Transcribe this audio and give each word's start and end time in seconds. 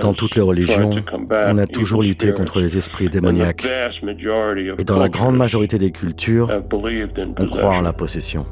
Dans 0.00 0.14
toutes 0.14 0.36
les 0.36 0.42
religions, 0.42 0.90
on 1.30 1.58
a 1.58 1.66
toujours 1.66 2.02
lutté 2.02 2.32
contre 2.32 2.60
les 2.60 2.76
esprits 2.76 3.08
démoniaques. 3.08 3.66
Et 4.78 4.84
dans 4.84 4.98
la 4.98 5.08
grande 5.08 5.36
majorité 5.36 5.78
des 5.78 5.90
cultures, 5.90 6.48
on 7.38 7.46
croit 7.46 7.74
en 7.74 7.82
la 7.82 7.92
possession. 7.92 8.46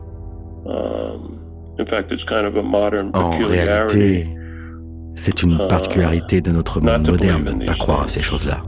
En 3.14 3.38
réalité, 3.38 4.26
c'est 5.14 5.42
une 5.42 5.58
particularité 5.68 6.40
de 6.40 6.50
notre 6.50 6.80
monde 6.80 7.06
moderne 7.06 7.44
de 7.44 7.52
ne 7.52 7.66
pas 7.66 7.74
croire 7.74 8.02
à 8.02 8.08
ces 8.08 8.22
choses-là. 8.22 8.62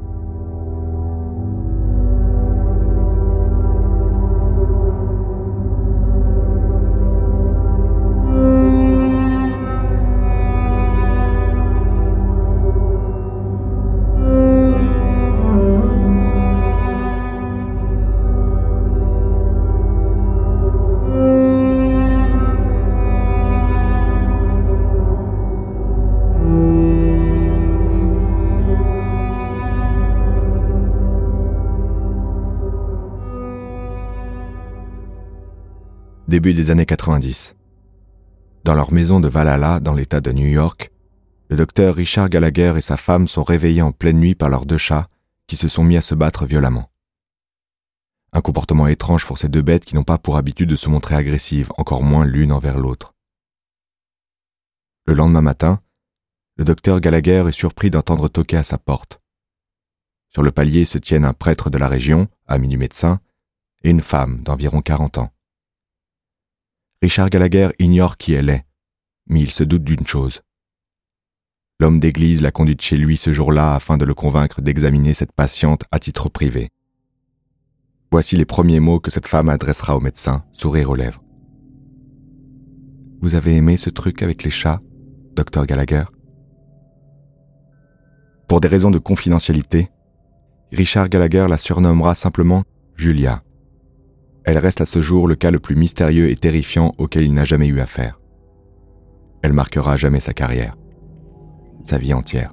Début 36.40 36.54
des 36.54 36.70
années 36.70 36.86
90. 36.86 37.54
Dans 38.64 38.74
leur 38.74 38.94
maison 38.94 39.20
de 39.20 39.28
Valhalla, 39.28 39.78
dans 39.78 39.92
l'État 39.92 40.22
de 40.22 40.32
New 40.32 40.46
York, 40.46 40.90
le 41.50 41.56
docteur 41.56 41.94
Richard 41.94 42.30
Gallagher 42.30 42.72
et 42.78 42.80
sa 42.80 42.96
femme 42.96 43.28
sont 43.28 43.44
réveillés 43.44 43.82
en 43.82 43.92
pleine 43.92 44.18
nuit 44.18 44.34
par 44.34 44.48
leurs 44.48 44.64
deux 44.64 44.78
chats 44.78 45.10
qui 45.46 45.56
se 45.56 45.68
sont 45.68 45.84
mis 45.84 45.98
à 45.98 46.00
se 46.00 46.14
battre 46.14 46.46
violemment. 46.46 46.90
Un 48.32 48.40
comportement 48.40 48.86
étrange 48.86 49.26
pour 49.26 49.36
ces 49.36 49.50
deux 49.50 49.60
bêtes 49.60 49.84
qui 49.84 49.94
n'ont 49.94 50.02
pas 50.02 50.16
pour 50.16 50.38
habitude 50.38 50.70
de 50.70 50.76
se 50.76 50.88
montrer 50.88 51.14
agressives, 51.14 51.72
encore 51.76 52.02
moins 52.02 52.24
l'une 52.24 52.52
envers 52.52 52.78
l'autre. 52.78 53.12
Le 55.04 55.12
lendemain 55.12 55.42
matin, 55.42 55.82
le 56.56 56.64
docteur 56.64 57.00
Gallagher 57.00 57.44
est 57.48 57.52
surpris 57.52 57.90
d'entendre 57.90 58.28
toquer 58.28 58.56
à 58.56 58.64
sa 58.64 58.78
porte. 58.78 59.20
Sur 60.30 60.42
le 60.42 60.52
palier 60.52 60.86
se 60.86 60.96
tiennent 60.96 61.26
un 61.26 61.34
prêtre 61.34 61.68
de 61.68 61.76
la 61.76 61.88
région, 61.88 62.28
ami 62.46 62.68
du 62.68 62.78
médecin, 62.78 63.20
et 63.82 63.90
une 63.90 64.00
femme 64.00 64.42
d'environ 64.42 64.80
40 64.80 65.18
ans. 65.18 65.30
Richard 67.02 67.30
Gallagher 67.30 67.70
ignore 67.78 68.18
qui 68.18 68.34
elle 68.34 68.50
est, 68.50 68.66
mais 69.26 69.40
il 69.40 69.50
se 69.50 69.64
doute 69.64 69.84
d'une 69.84 70.06
chose. 70.06 70.42
L'homme 71.78 71.98
d'église 71.98 72.42
l'a 72.42 72.50
conduite 72.50 72.82
chez 72.82 72.98
lui 72.98 73.16
ce 73.16 73.32
jour-là 73.32 73.74
afin 73.74 73.96
de 73.96 74.04
le 74.04 74.12
convaincre 74.12 74.60
d'examiner 74.60 75.14
cette 75.14 75.32
patiente 75.32 75.84
à 75.90 75.98
titre 75.98 76.28
privé. 76.28 76.68
Voici 78.12 78.36
les 78.36 78.44
premiers 78.44 78.80
mots 78.80 79.00
que 79.00 79.10
cette 79.10 79.26
femme 79.26 79.48
adressera 79.48 79.96
au 79.96 80.00
médecin, 80.00 80.44
sourire 80.52 80.90
aux 80.90 80.94
lèvres. 80.94 81.22
Vous 83.22 83.34
avez 83.34 83.56
aimé 83.56 83.78
ce 83.78 83.88
truc 83.88 84.22
avec 84.22 84.42
les 84.42 84.50
chats, 84.50 84.82
docteur 85.34 85.64
Gallagher? 85.64 86.04
Pour 88.46 88.60
des 88.60 88.68
raisons 88.68 88.90
de 88.90 88.98
confidentialité, 88.98 89.88
Richard 90.70 91.08
Gallagher 91.08 91.46
la 91.48 91.56
surnommera 91.56 92.14
simplement 92.14 92.64
Julia. 92.94 93.42
Elle 94.50 94.58
reste 94.58 94.80
à 94.80 94.84
ce 94.84 95.00
jour 95.00 95.28
le 95.28 95.36
cas 95.36 95.52
le 95.52 95.60
plus 95.60 95.76
mystérieux 95.76 96.28
et 96.28 96.34
terrifiant 96.34 96.90
auquel 96.98 97.22
il 97.22 97.32
n'a 97.32 97.44
jamais 97.44 97.68
eu 97.68 97.78
affaire. 97.78 98.18
Elle 99.42 99.52
marquera 99.52 99.96
jamais 99.96 100.18
sa 100.18 100.34
carrière, 100.34 100.76
sa 101.84 101.98
vie 101.98 102.12
entière. 102.12 102.52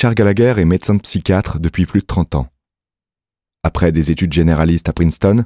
Richard 0.00 0.14
Gallagher 0.14 0.54
est 0.56 0.64
médecin 0.64 0.96
psychiatre 0.96 1.60
depuis 1.60 1.84
plus 1.84 2.00
de 2.00 2.06
30 2.06 2.34
ans. 2.36 2.48
Après 3.62 3.92
des 3.92 4.10
études 4.10 4.32
généralistes 4.32 4.88
à 4.88 4.94
Princeton, 4.94 5.44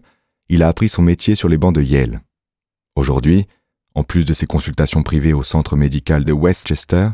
il 0.49 0.63
a 0.63 0.69
appris 0.69 0.89
son 0.89 1.03
métier 1.03 1.35
sur 1.35 1.49
les 1.49 1.59
bancs 1.59 1.75
de 1.75 1.83
Yale. 1.83 2.23
Aujourd'hui, 2.95 3.49
en 3.97 4.05
plus 4.05 4.25
de 4.25 4.33
ses 4.33 4.47
consultations 4.47 5.03
privées 5.03 5.33
au 5.33 5.43
centre 5.43 5.75
médical 5.75 6.25
de 6.25 6.33
Westchester, 6.33 7.09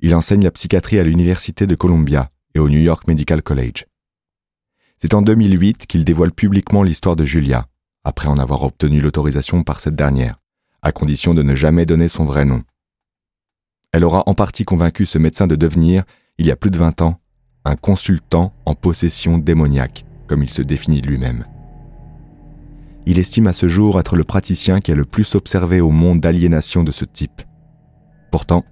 il 0.00 0.12
enseigne 0.12 0.42
la 0.42 0.50
psychiatrie 0.50 0.98
à 0.98 1.04
l'Université 1.04 1.68
de 1.68 1.76
Columbia 1.76 2.32
et 2.56 2.58
au 2.58 2.68
New 2.68 2.80
York 2.80 3.06
Medical 3.06 3.42
College. 3.42 3.84
C'est 4.96 5.14
en 5.14 5.22
2008 5.22 5.86
qu'il 5.86 6.04
dévoile 6.04 6.32
publiquement 6.32 6.82
l'histoire 6.82 7.14
de 7.14 7.24
Julia, 7.24 7.68
après 8.02 8.26
en 8.26 8.38
avoir 8.38 8.64
obtenu 8.64 9.00
l'autorisation 9.00 9.62
par 9.62 9.78
cette 9.78 9.94
dernière, 9.94 10.40
à 10.82 10.90
condition 10.90 11.32
de 11.32 11.44
ne 11.44 11.54
jamais 11.54 11.86
donner 11.86 12.08
son 12.08 12.24
vrai 12.24 12.44
nom. 12.44 12.64
Elle 13.92 14.02
aura 14.02 14.24
en 14.26 14.34
partie 14.34 14.64
convaincu 14.64 15.06
ce 15.06 15.18
médecin 15.18 15.46
de 15.46 15.54
devenir 15.54 16.02
il 16.42 16.48
y 16.48 16.50
a 16.50 16.56
plus 16.56 16.72
de 16.72 16.78
20 16.78 17.02
ans, 17.02 17.20
un 17.64 17.76
consultant 17.76 18.52
en 18.66 18.74
possession 18.74 19.38
démoniaque, 19.38 20.04
comme 20.26 20.42
il 20.42 20.50
se 20.50 20.60
définit 20.60 21.00
lui-même. 21.00 21.44
Il 23.06 23.20
estime 23.20 23.46
à 23.46 23.52
ce 23.52 23.68
jour 23.68 24.00
être 24.00 24.16
le 24.16 24.24
praticien 24.24 24.80
qui 24.80 24.90
a 24.90 24.96
le 24.96 25.04
plus 25.04 25.36
observé 25.36 25.80
au 25.80 25.90
monde 25.90 26.18
d'aliénation 26.18 26.82
de 26.82 26.90
ce 26.90 27.04
type. 27.04 27.42
Pourtant, 28.32 28.64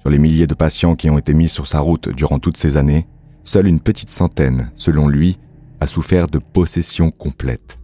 sur 0.00 0.10
les 0.10 0.18
milliers 0.18 0.48
de 0.48 0.54
patients 0.54 0.96
qui 0.96 1.08
ont 1.08 1.16
été 1.16 1.34
mis 1.34 1.48
sur 1.48 1.68
sa 1.68 1.78
route 1.78 2.08
durant 2.08 2.40
toutes 2.40 2.56
ces 2.56 2.76
années, 2.76 3.06
seule 3.44 3.68
une 3.68 3.78
petite 3.78 4.10
centaine, 4.10 4.72
selon 4.74 5.06
lui, 5.06 5.38
a 5.78 5.86
souffert 5.86 6.26
de 6.26 6.40
possession 6.40 7.12
complète. 7.12 7.78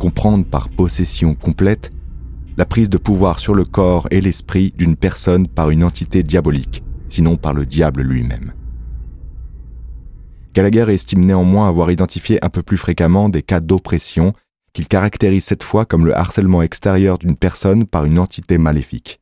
Comprendre 0.00 0.44
par 0.44 0.70
possession 0.70 1.36
complète 1.36 1.92
la 2.56 2.66
prise 2.66 2.90
de 2.90 2.98
pouvoir 2.98 3.38
sur 3.38 3.54
le 3.54 3.62
corps 3.62 4.08
et 4.10 4.20
l'esprit 4.20 4.74
d'une 4.76 4.96
personne 4.96 5.46
par 5.46 5.70
une 5.70 5.84
entité 5.84 6.24
diabolique, 6.24 6.82
sinon 7.08 7.36
par 7.36 7.54
le 7.54 7.66
diable 7.66 8.02
lui-même. 8.02 8.52
Gallagher 10.54 10.92
estime 10.92 11.24
néanmoins 11.24 11.68
avoir 11.68 11.90
identifié 11.90 12.44
un 12.44 12.48
peu 12.48 12.62
plus 12.62 12.78
fréquemment 12.78 13.28
des 13.28 13.42
cas 13.42 13.60
d'oppression 13.60 14.32
qu'il 14.72 14.88
caractérise 14.88 15.44
cette 15.44 15.62
fois 15.62 15.84
comme 15.84 16.06
le 16.06 16.16
harcèlement 16.16 16.62
extérieur 16.62 17.18
d'une 17.18 17.36
personne 17.36 17.86
par 17.86 18.04
une 18.04 18.18
entité 18.18 18.58
maléfique. 18.58 19.20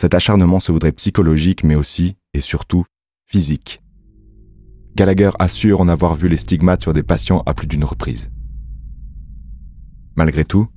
Cet 0.00 0.14
acharnement 0.14 0.60
se 0.60 0.72
voudrait 0.72 0.92
psychologique 0.92 1.64
mais 1.64 1.74
aussi, 1.74 2.16
et 2.32 2.40
surtout, 2.40 2.84
physique. 3.26 3.82
Gallagher 4.96 5.30
assure 5.38 5.80
en 5.80 5.88
avoir 5.88 6.14
vu 6.14 6.28
les 6.28 6.36
stigmates 6.36 6.82
sur 6.82 6.94
des 6.94 7.02
patients 7.02 7.42
à 7.46 7.54
plus 7.54 7.66
d'une 7.66 7.84
reprise. 7.84 8.30
Malgré 10.16 10.44
tout, 10.44 10.68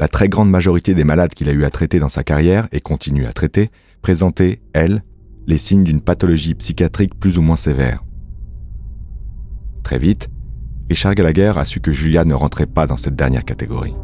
la 0.00 0.08
très 0.08 0.28
grande 0.28 0.50
majorité 0.50 0.94
des 0.94 1.04
malades 1.04 1.34
qu'il 1.34 1.48
a 1.48 1.52
eu 1.52 1.64
à 1.64 1.70
traiter 1.70 2.00
dans 2.00 2.08
sa 2.08 2.24
carrière 2.24 2.68
et 2.72 2.80
continue 2.80 3.26
à 3.26 3.32
traiter 3.32 3.70
présentaient, 4.02 4.60
elles, 4.72 5.02
les 5.50 5.58
signes 5.58 5.82
d'une 5.82 6.00
pathologie 6.00 6.54
psychiatrique 6.54 7.18
plus 7.18 7.36
ou 7.36 7.42
moins 7.42 7.56
sévère. 7.56 8.04
Très 9.82 9.98
vite, 9.98 10.28
Richard 10.88 11.16
Gallagher 11.16 11.52
a 11.56 11.64
su 11.64 11.80
que 11.80 11.90
Julia 11.90 12.24
ne 12.24 12.34
rentrait 12.34 12.66
pas 12.66 12.86
dans 12.86 12.96
cette 12.96 13.16
dernière 13.16 13.44
catégorie. 13.44 13.94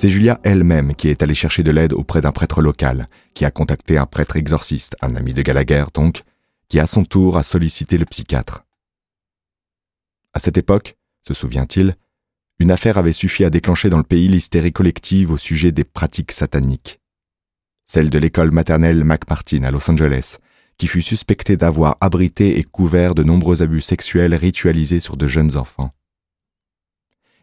C'est 0.00 0.08
Julia 0.08 0.40
elle-même 0.44 0.94
qui 0.94 1.08
est 1.08 1.22
allée 1.22 1.34
chercher 1.34 1.62
de 1.62 1.70
l'aide 1.70 1.92
auprès 1.92 2.22
d'un 2.22 2.32
prêtre 2.32 2.62
local, 2.62 3.10
qui 3.34 3.44
a 3.44 3.50
contacté 3.50 3.98
un 3.98 4.06
prêtre 4.06 4.36
exorciste, 4.36 4.96
un 5.02 5.14
ami 5.14 5.34
de 5.34 5.42
Gallagher 5.42 5.84
donc, 5.92 6.22
qui 6.70 6.80
à 6.80 6.86
son 6.86 7.04
tour 7.04 7.36
a 7.36 7.42
sollicité 7.42 7.98
le 7.98 8.06
psychiatre. 8.06 8.64
À 10.32 10.38
cette 10.38 10.56
époque, 10.56 10.96
se 11.28 11.34
souvient-il, 11.34 11.96
une 12.60 12.70
affaire 12.70 12.96
avait 12.96 13.12
suffi 13.12 13.44
à 13.44 13.50
déclencher 13.50 13.90
dans 13.90 13.98
le 13.98 14.02
pays 14.02 14.26
l'hystérie 14.26 14.72
collective 14.72 15.32
au 15.32 15.36
sujet 15.36 15.70
des 15.70 15.84
pratiques 15.84 16.32
sataniques. 16.32 16.98
Celle 17.84 18.08
de 18.08 18.18
l'école 18.18 18.52
maternelle 18.52 19.04
McMartin 19.04 19.64
à 19.64 19.70
Los 19.70 19.90
Angeles, 19.90 20.38
qui 20.78 20.86
fut 20.86 21.02
suspectée 21.02 21.58
d'avoir 21.58 21.98
abrité 22.00 22.58
et 22.58 22.64
couvert 22.64 23.14
de 23.14 23.22
nombreux 23.22 23.60
abus 23.60 23.82
sexuels 23.82 24.34
ritualisés 24.34 25.00
sur 25.00 25.18
de 25.18 25.26
jeunes 25.26 25.58
enfants. 25.58 25.92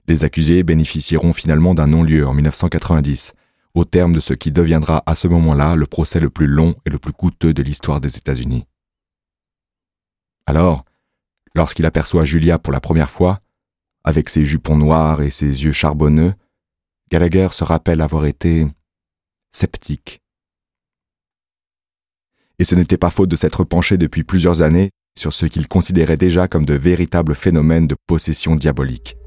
Les 0.08 0.24
accusés 0.24 0.64
bénéficieront 0.64 1.34
finalement 1.34 1.74
d'un 1.74 1.88
non-lieu 1.88 2.26
en 2.26 2.34
1990, 2.34 3.34
au 3.74 3.84
terme 3.84 4.14
de 4.14 4.20
ce 4.20 4.34
qui 4.34 4.52
deviendra 4.52 5.04
à 5.06 5.16
ce 5.16 5.28
moment-là 5.28 5.76
le 5.76 5.86
procès 5.86 6.20
le 6.20 6.30
plus 6.30 6.48
long 6.48 6.76
et 6.86 6.90
le 6.90 6.98
plus 6.98 7.12
coûteux 7.12 7.54
de 7.54 7.62
l'histoire 7.62 8.00
des 8.00 8.18
États-Unis. 8.18 8.66
Alors, 10.46 10.86
lorsqu'il 11.56 11.86
aperçoit 11.86 12.24
Julia 12.24 12.58
pour 12.58 12.72
la 12.72 12.80
première 12.80 13.10
fois, 13.10 13.42
avec 14.06 14.30
ses 14.30 14.46
jupons 14.46 14.78
noirs 14.78 15.22
et 15.22 15.30
ses 15.30 15.66
yeux 15.66 15.74
charbonneux, 15.74 16.34
Gallagher 17.12 17.50
se 17.52 17.66
rappelle 17.66 18.00
avoir 18.00 18.26
été 18.26 18.66
sceptique. 19.52 20.22
Et 22.60 22.64
ce 22.64 22.76
n'était 22.76 22.98
pas 22.98 23.10
faute 23.10 23.30
de 23.30 23.36
s'être 23.36 23.66
penché 23.66 23.98
depuis 23.98 24.24
plusieurs 24.24 24.62
années 24.62 24.92
sur 25.18 25.34
ce 25.34 25.46
qu'il 25.46 25.68
considérait 25.68 26.18
déjà 26.18 26.48
comme 26.48 26.66
de 26.66 26.74
véritables 26.74 27.36
phénomènes 27.36 27.88
de 27.88 27.96
possession 28.08 28.56
diabolique. 28.56 29.18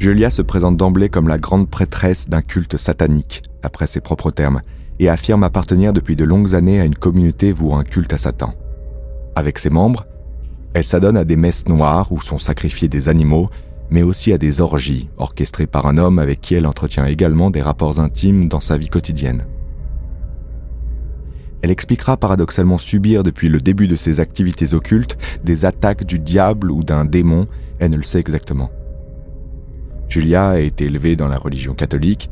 Julia 0.00 0.30
se 0.30 0.40
présente 0.40 0.78
d'emblée 0.78 1.10
comme 1.10 1.28
la 1.28 1.36
grande 1.36 1.68
prêtresse 1.68 2.30
d'un 2.30 2.40
culte 2.40 2.78
satanique, 2.78 3.42
d'après 3.62 3.86
ses 3.86 4.00
propres 4.00 4.30
termes, 4.30 4.62
et 4.98 5.10
affirme 5.10 5.44
appartenir 5.44 5.92
depuis 5.92 6.16
de 6.16 6.24
longues 6.24 6.54
années 6.54 6.80
à 6.80 6.86
une 6.86 6.94
communauté 6.94 7.52
vouant 7.52 7.78
un 7.78 7.84
culte 7.84 8.14
à 8.14 8.16
Satan. 8.16 8.54
Avec 9.36 9.58
ses 9.58 9.68
membres, 9.68 10.06
elle 10.72 10.86
s'adonne 10.86 11.18
à 11.18 11.26
des 11.26 11.36
messes 11.36 11.68
noires 11.68 12.10
où 12.12 12.20
sont 12.22 12.38
sacrifiés 12.38 12.88
des 12.88 13.10
animaux, 13.10 13.50
mais 13.90 14.02
aussi 14.02 14.32
à 14.32 14.38
des 14.38 14.62
orgies 14.62 15.10
orchestrées 15.18 15.66
par 15.66 15.84
un 15.84 15.98
homme 15.98 16.18
avec 16.18 16.40
qui 16.40 16.54
elle 16.54 16.66
entretient 16.66 17.04
également 17.04 17.50
des 17.50 17.60
rapports 17.60 18.00
intimes 18.00 18.48
dans 18.48 18.60
sa 18.60 18.78
vie 18.78 18.88
quotidienne. 18.88 19.44
Elle 21.60 21.70
expliquera 21.70 22.16
paradoxalement 22.16 22.78
subir 22.78 23.22
depuis 23.22 23.50
le 23.50 23.60
début 23.60 23.86
de 23.86 23.96
ses 23.96 24.18
activités 24.18 24.72
occultes 24.72 25.18
des 25.44 25.66
attaques 25.66 26.06
du 26.06 26.18
diable 26.18 26.70
ou 26.70 26.84
d'un 26.84 27.04
démon, 27.04 27.48
elle 27.78 27.90
ne 27.90 27.96
le 27.96 28.02
sait 28.02 28.20
exactement. 28.20 28.70
Julia 30.10 30.48
a 30.48 30.58
été 30.58 30.86
élevée 30.86 31.14
dans 31.14 31.28
la 31.28 31.36
religion 31.36 31.72
catholique, 31.72 32.28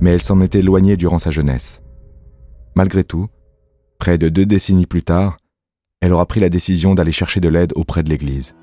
mais 0.00 0.10
elle 0.10 0.22
s'en 0.22 0.40
est 0.40 0.56
éloignée 0.56 0.96
durant 0.96 1.20
sa 1.20 1.30
jeunesse. 1.30 1.80
Malgré 2.74 3.04
tout, 3.04 3.28
près 4.00 4.18
de 4.18 4.28
deux 4.28 4.46
décennies 4.46 4.86
plus 4.86 5.04
tard, 5.04 5.38
elle 6.00 6.12
aura 6.12 6.26
pris 6.26 6.40
la 6.40 6.48
décision 6.48 6.96
d'aller 6.96 7.12
chercher 7.12 7.40
de 7.40 7.48
l'aide 7.48 7.72
auprès 7.76 8.02
de 8.02 8.10
l'Église. 8.10 8.56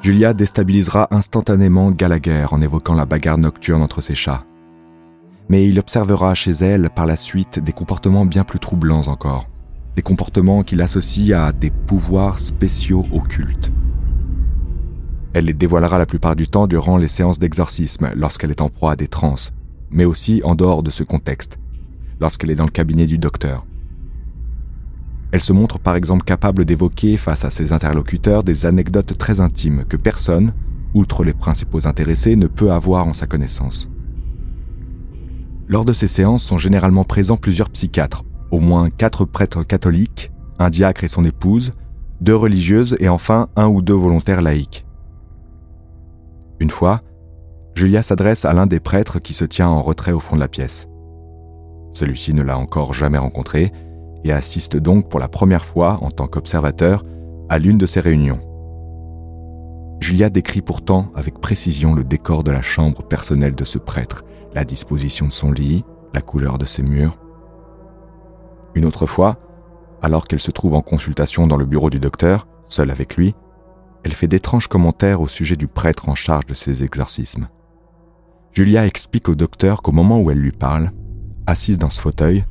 Julia 0.00 0.32
déstabilisera 0.32 1.08
instantanément 1.10 1.90
Gallagher 1.90 2.46
en 2.52 2.62
évoquant 2.62 2.94
la 2.94 3.04
bagarre 3.04 3.36
nocturne 3.36 3.82
entre 3.82 4.00
ses 4.00 4.14
chats. 4.14 4.46
Mais 5.50 5.68
il 5.68 5.78
observera 5.78 6.34
chez 6.34 6.52
elle 6.52 6.88
par 6.88 7.04
la 7.04 7.18
suite 7.18 7.58
des 7.58 7.72
comportements 7.72 8.24
bien 8.24 8.44
plus 8.44 8.60
troublants 8.60 9.08
encore, 9.08 9.49
comportements 10.02 10.62
qu'il 10.62 10.80
associe 10.82 11.32
à 11.32 11.52
des 11.52 11.70
pouvoirs 11.70 12.38
spéciaux 12.38 13.06
occultes. 13.12 13.72
Elle 15.32 15.44
les 15.44 15.54
dévoilera 15.54 15.98
la 15.98 16.06
plupart 16.06 16.36
du 16.36 16.48
temps 16.48 16.66
durant 16.66 16.96
les 16.96 17.08
séances 17.08 17.38
d'exorcisme 17.38 18.10
lorsqu'elle 18.16 18.50
est 18.50 18.60
en 18.60 18.68
proie 18.68 18.92
à 18.92 18.96
des 18.96 19.08
transes, 19.08 19.52
mais 19.90 20.04
aussi 20.04 20.40
en 20.44 20.54
dehors 20.54 20.82
de 20.82 20.90
ce 20.90 21.04
contexte, 21.04 21.58
lorsqu'elle 22.20 22.50
est 22.50 22.56
dans 22.56 22.64
le 22.64 22.70
cabinet 22.70 23.06
du 23.06 23.18
docteur. 23.18 23.64
Elle 25.32 25.40
se 25.40 25.52
montre 25.52 25.78
par 25.78 25.94
exemple 25.94 26.24
capable 26.24 26.64
d'évoquer 26.64 27.16
face 27.16 27.44
à 27.44 27.50
ses 27.50 27.72
interlocuteurs 27.72 28.42
des 28.42 28.66
anecdotes 28.66 29.16
très 29.16 29.40
intimes 29.40 29.84
que 29.88 29.96
personne, 29.96 30.52
outre 30.94 31.22
les 31.22 31.32
principaux 31.32 31.86
intéressés, 31.86 32.34
ne 32.34 32.48
peut 32.48 32.72
avoir 32.72 33.06
en 33.06 33.14
sa 33.14 33.26
connaissance. 33.26 33.88
Lors 35.68 35.84
de 35.84 35.92
ces 35.92 36.08
séances 36.08 36.42
sont 36.42 36.58
généralement 36.58 37.04
présents 37.04 37.36
plusieurs 37.36 37.70
psychiatres, 37.70 38.24
au 38.50 38.60
moins 38.60 38.90
quatre 38.90 39.24
prêtres 39.24 39.62
catholiques, 39.62 40.32
un 40.58 40.70
diacre 40.70 41.04
et 41.04 41.08
son 41.08 41.24
épouse, 41.24 41.72
deux 42.20 42.36
religieuses 42.36 42.96
et 43.00 43.08
enfin 43.08 43.48
un 43.56 43.68
ou 43.68 43.82
deux 43.82 43.94
volontaires 43.94 44.42
laïcs. 44.42 44.84
Une 46.58 46.70
fois, 46.70 47.00
Julia 47.74 48.02
s'adresse 48.02 48.44
à 48.44 48.52
l'un 48.52 48.66
des 48.66 48.80
prêtres 48.80 49.20
qui 49.20 49.32
se 49.32 49.44
tient 49.44 49.68
en 49.68 49.82
retrait 49.82 50.12
au 50.12 50.20
fond 50.20 50.36
de 50.36 50.40
la 50.40 50.48
pièce. 50.48 50.86
Celui-ci 51.92 52.34
ne 52.34 52.42
l'a 52.42 52.58
encore 52.58 52.92
jamais 52.92 53.18
rencontré 53.18 53.72
et 54.24 54.32
assiste 54.32 54.76
donc 54.76 55.08
pour 55.08 55.18
la 55.18 55.28
première 55.28 55.64
fois 55.64 55.98
en 56.02 56.10
tant 56.10 56.26
qu'observateur 56.26 57.04
à 57.48 57.58
l'une 57.58 57.78
de 57.78 57.86
ces 57.86 58.00
réunions. 58.00 58.40
Julia 60.00 60.30
décrit 60.30 60.62
pourtant 60.62 61.10
avec 61.14 61.40
précision 61.40 61.94
le 61.94 62.04
décor 62.04 62.44
de 62.44 62.50
la 62.50 62.62
chambre 62.62 63.02
personnelle 63.02 63.54
de 63.54 63.64
ce 63.64 63.78
prêtre, 63.78 64.24
la 64.54 64.64
disposition 64.64 65.26
de 65.26 65.32
son 65.32 65.52
lit, 65.52 65.84
la 66.14 66.20
couleur 66.20 66.58
de 66.58 66.64
ses 66.64 66.82
murs. 66.82 67.18
Une 68.74 68.84
autre 68.84 69.06
fois, 69.06 69.36
alors 70.02 70.26
qu'elle 70.26 70.40
se 70.40 70.50
trouve 70.50 70.74
en 70.74 70.82
consultation 70.82 71.46
dans 71.46 71.56
le 71.56 71.66
bureau 71.66 71.90
du 71.90 72.00
docteur, 72.00 72.46
seule 72.66 72.90
avec 72.90 73.16
lui, 73.16 73.34
elle 74.04 74.12
fait 74.12 74.28
d'étranges 74.28 74.68
commentaires 74.68 75.20
au 75.20 75.28
sujet 75.28 75.56
du 75.56 75.66
prêtre 75.66 76.08
en 76.08 76.14
charge 76.14 76.46
de 76.46 76.54
ses 76.54 76.84
exorcismes. 76.84 77.48
Julia 78.52 78.86
explique 78.86 79.28
au 79.28 79.34
docteur 79.34 79.82
qu'au 79.82 79.92
moment 79.92 80.20
où 80.20 80.30
elle 80.30 80.38
lui 80.38 80.52
parle, 80.52 80.92
assise 81.46 81.78
dans 81.78 81.90
ce 81.90 82.00
fauteuil, 82.00 82.44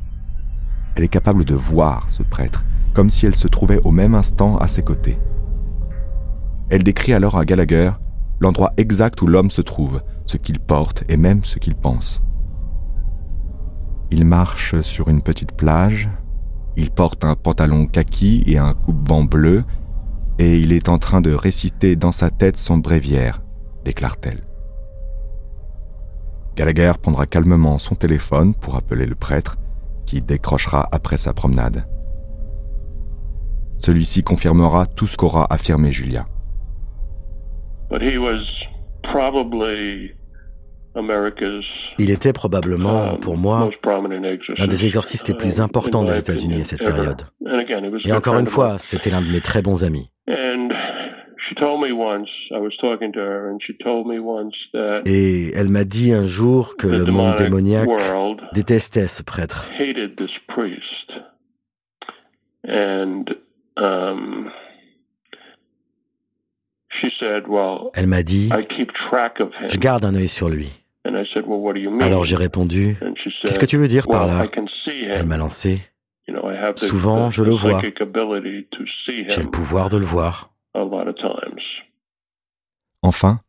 elle 0.96 1.04
est 1.04 1.10
capable 1.10 1.46
de 1.46 1.56
voir 1.56 2.10
ce 2.10 2.24
prêtre, 2.24 2.66
comme 2.94 3.10
si 3.10 3.26
elle 3.26 3.36
se 3.36 3.48
trouvait 3.48 3.82
au 3.84 3.92
même 3.92 4.16
instant 4.16 4.58
à 4.58 4.68
ses 4.68 4.84
côtés. 4.84 5.18
Elle 6.70 6.84
décrit 6.84 7.14
alors 7.14 7.38
à 7.38 7.46
Gallagher 7.46 7.92
l'endroit 8.40 8.74
exact 8.78 9.22
où 9.22 9.28
l'homme 9.28 9.50
se 9.50 9.62
trouve, 9.62 10.02
ce 10.26 10.38
qu'il 10.38 10.60
porte 10.60 11.04
et 11.10 11.18
même 11.18 11.44
ce 11.44 11.60
qu'il 11.60 11.76
pense. 11.76 12.22
Il 14.12 14.26
marche 14.26 14.82
sur 14.82 15.10
une 15.10 15.22
petite 15.22 15.54
plage, 15.54 16.10
il 16.76 16.90
porte 16.90 17.24
un 17.24 17.36
pantalon 17.36 17.86
kaki 17.86 18.44
et 18.48 18.58
un 18.58 18.74
coupe-vent 18.74 19.24
bleu, 19.24 19.64
et 20.40 20.58
il 20.58 20.74
est 20.74 20.90
en 20.90 20.98
train 20.98 21.22
de 21.22 21.34
réciter 21.34 21.96
dans 21.96 22.12
sa 22.12 22.30
tête 22.30 22.58
son 22.58 22.78
bréviaire, 22.78 23.42
déclare-t-elle. 23.84 24.44
Gallagher 26.56 26.94
prendra 27.02 27.26
calmement 27.26 27.78
son 27.78 27.96
téléphone 27.96 28.54
pour 28.54 28.76
appeler 28.76 29.06
le 29.06 29.16
prêtre, 29.16 29.58
qui 30.06 30.22
décrochera 30.22 30.88
après 30.92 31.18
sa 31.18 31.34
promenade. 31.34 31.86
Celui-ci 33.78 34.24
confirmera 34.24 34.86
tout 34.86 35.08
ce 35.08 35.18
qu'aura 35.18 35.46
affirmé 35.54 35.92
Julia. 35.92 36.26
Il 41.98 42.12
était 42.12 42.34
probablement, 42.34 43.18
pour 43.18 43.38
moi, 43.38 43.70
l'un 44.58 44.68
des 44.68 44.86
exorcistes 44.86 45.28
les 45.28 45.34
plus 45.34 45.62
importants 45.62 46.04
des 46.04 46.20
États-Unis 46.20 46.62
à 46.62 46.66
cette 46.66 46.84
période. 46.84 47.22
Et 48.06 48.14
encore 48.14 48.40
une 48.40 48.46
fois, 48.46 48.78
c'était 48.80 49.10
l'un 49.10 49.22
de 49.22 49.32
mes 49.32 49.42
très 49.42 49.62
bons 49.62 49.84
amis. 49.84 50.10
Et 55.06 55.52
elle 55.56 55.70
m'a 55.70 55.84
dit 55.84 56.14
un 56.14 56.26
jour 56.26 56.76
que 56.78 56.88
le 56.88 57.06
monde 57.06 57.36
démoniaque 57.38 57.90
détestait 58.54 59.08
ce 59.08 59.24
prêtre. 59.24 59.70
Um, 63.82 64.52
elle 67.94 68.08
m'a 68.08 68.24
dit, 68.24 68.50
je 69.70 69.78
garde 69.78 70.06
un 70.06 70.16
œil 70.16 70.28
sur 70.28 70.50
lui. 70.50 70.79
Alors 72.02 72.24
j'ai 72.24 72.36
répondu, 72.36 72.98
qu'est-ce 73.44 73.60
que 73.60 73.66
tu 73.66 73.78
veux 73.78 73.88
dire 73.88 74.08
par 74.08 74.28
là? 74.28 74.46
Elle 75.12 75.26
m'a 75.26 75.38
lancé, 75.38 75.82
souvent 76.76 77.30
je 77.30 77.44
le 77.44 77.52
vois. 77.52 77.82
J'ai 77.82 77.94
le 79.44 79.50
pouvoir 79.50 79.90
de 79.90 79.98
le 79.98 80.06
voir. 80.06 80.52
Enfin, 83.02 83.40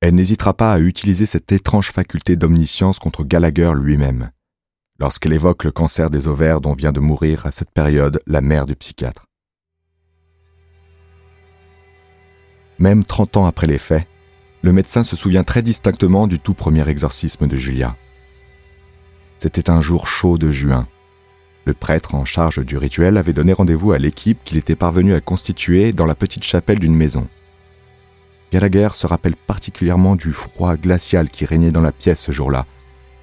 elle 0.00 0.14
n'hésitera 0.14 0.54
pas 0.54 0.72
à 0.72 0.78
utiliser 0.78 1.26
cette 1.26 1.50
étrange 1.52 1.90
faculté 1.90 2.36
d'omniscience 2.36 2.98
contre 2.98 3.24
Gallagher 3.24 3.72
lui-même, 3.74 4.30
lorsqu'elle 4.98 5.32
évoque 5.32 5.64
le 5.64 5.72
cancer 5.72 6.10
des 6.10 6.28
ovaires 6.28 6.60
dont 6.60 6.74
vient 6.74 6.92
de 6.92 7.00
mourir 7.00 7.46
à 7.46 7.50
cette 7.50 7.70
période 7.70 8.20
la 8.26 8.40
mère 8.40 8.66
du 8.66 8.76
psychiatre. 8.76 9.26
Même 12.78 13.04
30 13.04 13.36
ans 13.36 13.46
après 13.46 13.66
les 13.66 13.78
faits, 13.78 14.06
le 14.62 14.72
médecin 14.72 15.02
se 15.02 15.16
souvient 15.16 15.44
très 15.44 15.62
distinctement 15.62 16.26
du 16.26 16.38
tout 16.38 16.54
premier 16.54 16.88
exorcisme 16.88 17.48
de 17.48 17.56
Julia. 17.56 17.96
C'était 19.38 19.70
un 19.70 19.80
jour 19.80 20.06
chaud 20.06 20.38
de 20.38 20.52
juin. 20.52 20.86
Le 21.64 21.74
prêtre 21.74 22.14
en 22.14 22.24
charge 22.24 22.64
du 22.64 22.76
rituel 22.76 23.16
avait 23.16 23.32
donné 23.32 23.52
rendez-vous 23.52 23.92
à 23.92 23.98
l'équipe 23.98 24.38
qu'il 24.44 24.58
était 24.58 24.76
parvenu 24.76 25.14
à 25.14 25.20
constituer 25.20 25.92
dans 25.92 26.06
la 26.06 26.14
petite 26.14 26.44
chapelle 26.44 26.78
d'une 26.78 26.94
maison. 26.94 27.28
Gallagher 28.52 28.90
se 28.94 29.06
rappelle 29.06 29.34
particulièrement 29.34 30.14
du 30.14 30.32
froid 30.32 30.76
glacial 30.76 31.28
qui 31.28 31.44
régnait 31.44 31.72
dans 31.72 31.80
la 31.80 31.92
pièce 31.92 32.20
ce 32.20 32.32
jour-là, 32.32 32.66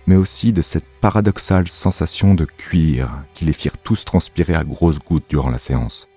mais 0.08 0.16
aussi 0.16 0.52
de 0.52 0.62
cette 0.62 0.88
paradoxale 1.02 1.68
sensation 1.68 2.34
de 2.34 2.46
cuir 2.46 3.12
qui 3.34 3.46
les 3.46 3.54
firent 3.54 3.78
tous 3.78 4.04
transpirer 4.04 4.56
à 4.56 4.64
grosses 4.64 5.00
gouttes 5.00 5.30
durant 5.30 5.52
la 5.52 5.60
séance. 5.60 6.08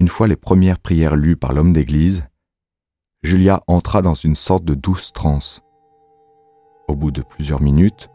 Une 0.00 0.08
fois 0.08 0.26
les 0.26 0.36
premières 0.36 0.78
prières 0.78 1.16
lues 1.16 1.36
par 1.36 1.52
l'homme 1.52 1.74
d'église, 1.74 2.24
Julia 3.22 3.62
entra 3.66 4.00
dans 4.00 4.14
une 4.14 4.34
sorte 4.34 4.64
de 4.64 4.74
douce 4.74 5.12
transe. 5.12 5.62
Au 6.88 6.96
bout 6.96 7.10
de 7.10 7.20
plusieurs 7.20 7.60
minutes, 7.60 8.08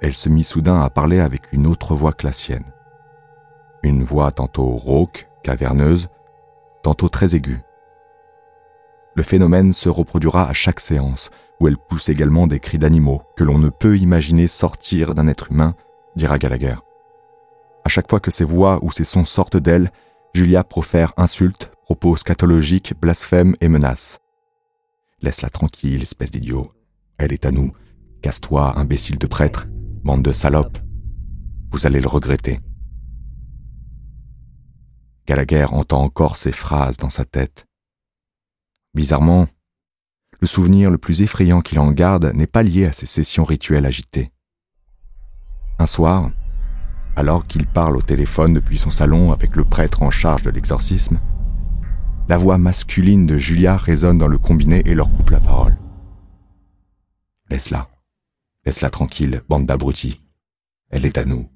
elle 0.00 0.14
se 0.14 0.30
mit 0.30 0.42
soudain 0.42 0.80
à 0.80 0.88
parler 0.88 1.20
avec 1.20 1.52
une 1.52 1.66
autre 1.66 1.94
voix 1.94 2.14
que 2.14 2.26
la 2.26 2.32
sienne. 2.32 2.72
Une 3.82 4.02
voix 4.02 4.32
tantôt 4.32 4.70
rauque, 4.70 5.28
caverneuse, 5.42 6.08
tantôt 6.82 7.10
très 7.10 7.34
aiguë. 7.34 7.60
Le 9.14 9.22
phénomène 9.22 9.74
se 9.74 9.90
reproduira 9.90 10.48
à 10.48 10.54
chaque 10.54 10.80
séance, 10.80 11.30
où 11.60 11.68
elle 11.68 11.76
pousse 11.76 12.08
également 12.08 12.46
des 12.46 12.58
cris 12.58 12.78
d'animaux 12.78 13.22
que 13.36 13.44
l'on 13.44 13.58
ne 13.58 13.68
peut 13.68 13.98
imaginer 13.98 14.46
sortir 14.48 15.14
d'un 15.14 15.28
être 15.28 15.52
humain, 15.52 15.74
dira 16.16 16.38
Gallagher. 16.38 16.76
À 17.84 17.90
chaque 17.90 18.08
fois 18.08 18.20
que 18.20 18.30
ces 18.30 18.44
voix 18.44 18.78
ou 18.82 18.90
ces 18.90 19.04
sons 19.04 19.26
sortent 19.26 19.58
d'elle, 19.58 19.90
Julia 20.32 20.64
profère 20.64 21.12
insultes, 21.18 21.70
propos 21.86 22.16
scatologiques, 22.16 22.94
blasphèmes 23.00 23.54
et 23.60 23.68
menaces. 23.68 24.18
Laisse-la 25.22 25.50
tranquille, 25.50 26.02
espèce 26.02 26.32
d'idiot. 26.32 26.72
Elle 27.16 27.32
est 27.32 27.46
à 27.46 27.52
nous. 27.52 27.72
Casse-toi, 28.22 28.76
imbécile 28.76 29.18
de 29.18 29.26
prêtre, 29.28 29.68
bande 30.02 30.24
de 30.24 30.32
salopes. 30.32 30.78
Vous 31.70 31.86
allez 31.86 32.00
le 32.00 32.08
regretter. 32.08 32.58
Gallagher 35.28 35.66
entend 35.70 36.02
encore 36.02 36.36
ces 36.36 36.50
phrases 36.50 36.96
dans 36.96 37.08
sa 37.08 37.24
tête. 37.24 37.66
Bizarrement, 38.92 39.46
le 40.40 40.48
souvenir 40.48 40.90
le 40.90 40.98
plus 40.98 41.22
effrayant 41.22 41.60
qu'il 41.60 41.78
en 41.78 41.92
garde 41.92 42.32
n'est 42.34 42.48
pas 42.48 42.64
lié 42.64 42.86
à 42.86 42.92
ces 42.92 43.06
sessions 43.06 43.44
rituelles 43.44 43.86
agitées. 43.86 44.32
Un 45.78 45.86
soir, 45.86 46.32
alors 47.14 47.46
qu'il 47.46 47.68
parle 47.68 47.96
au 47.96 48.02
téléphone 48.02 48.54
depuis 48.54 48.76
son 48.76 48.90
salon 48.90 49.30
avec 49.30 49.54
le 49.54 49.64
prêtre 49.64 50.02
en 50.02 50.10
charge 50.10 50.42
de 50.42 50.50
l'exorcisme, 50.50 51.20
la 52.28 52.36
voix 52.36 52.58
masculine 52.58 53.26
de 53.26 53.36
Julia 53.36 53.76
résonne 53.76 54.18
dans 54.18 54.28
le 54.28 54.38
combiné 54.38 54.82
et 54.84 54.94
leur 54.94 55.10
coupe 55.10 55.30
la 55.30 55.40
parole. 55.40 55.76
Laisse-la. 57.50 57.88
Laisse-la 58.64 58.90
tranquille, 58.90 59.42
bande 59.48 59.66
d'abrutis. 59.66 60.20
Elle 60.90 61.06
est 61.06 61.18
à 61.18 61.24
nous. 61.24 61.48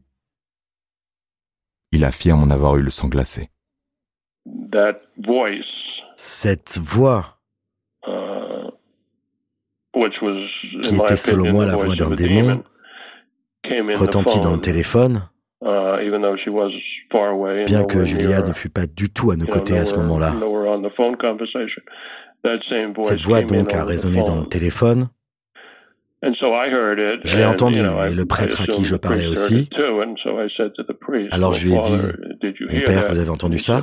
Il 1.92 2.04
affirme 2.04 2.42
en 2.44 2.50
avoir 2.50 2.76
eu 2.76 2.82
le 2.82 2.90
sang 2.90 3.08
glacé. 3.08 3.50
Cette 6.16 6.78
voix, 6.78 7.40
uh, 8.06 8.70
qui 10.82 10.94
était 10.94 11.16
selon 11.16 11.50
moi 11.50 11.66
la 11.66 11.74
voix 11.74 11.96
d'un 11.96 12.10
démon, 12.10 12.62
retentit 13.64 14.40
dans 14.40 14.52
le 14.52 14.60
téléphone, 14.60 15.28
uh, 15.62 15.96
bien 17.66 17.84
que 17.84 18.04
Julia 18.04 18.42
ne 18.42 18.52
fut 18.52 18.68
pas 18.68 18.86
du 18.86 19.10
tout 19.10 19.32
à 19.32 19.36
nos 19.36 19.46
côtés 19.46 19.76
à 19.76 19.86
ce 19.86 19.96
moment-là. 19.96 20.34
Cette 23.04 23.22
voix 23.22 23.42
donc 23.42 23.74
a 23.74 23.84
résonné 23.84 24.22
dans 24.22 24.40
le 24.40 24.46
téléphone, 24.46 25.08
je 26.22 27.36
l'ai 27.38 27.44
entendu, 27.46 27.78
et 27.78 28.14
le 28.14 28.26
prêtre 28.26 28.60
à 28.60 28.66
qui 28.66 28.84
je 28.84 28.94
parlais 28.96 29.26
aussi. 29.26 29.70
Alors 31.30 31.54
je 31.54 31.66
lui 31.66 31.74
ai 31.74 31.80
dit, 31.80 32.64
mon 32.70 32.80
père, 32.80 33.08
vous 33.10 33.18
avez 33.18 33.30
entendu 33.30 33.58
ça? 33.58 33.82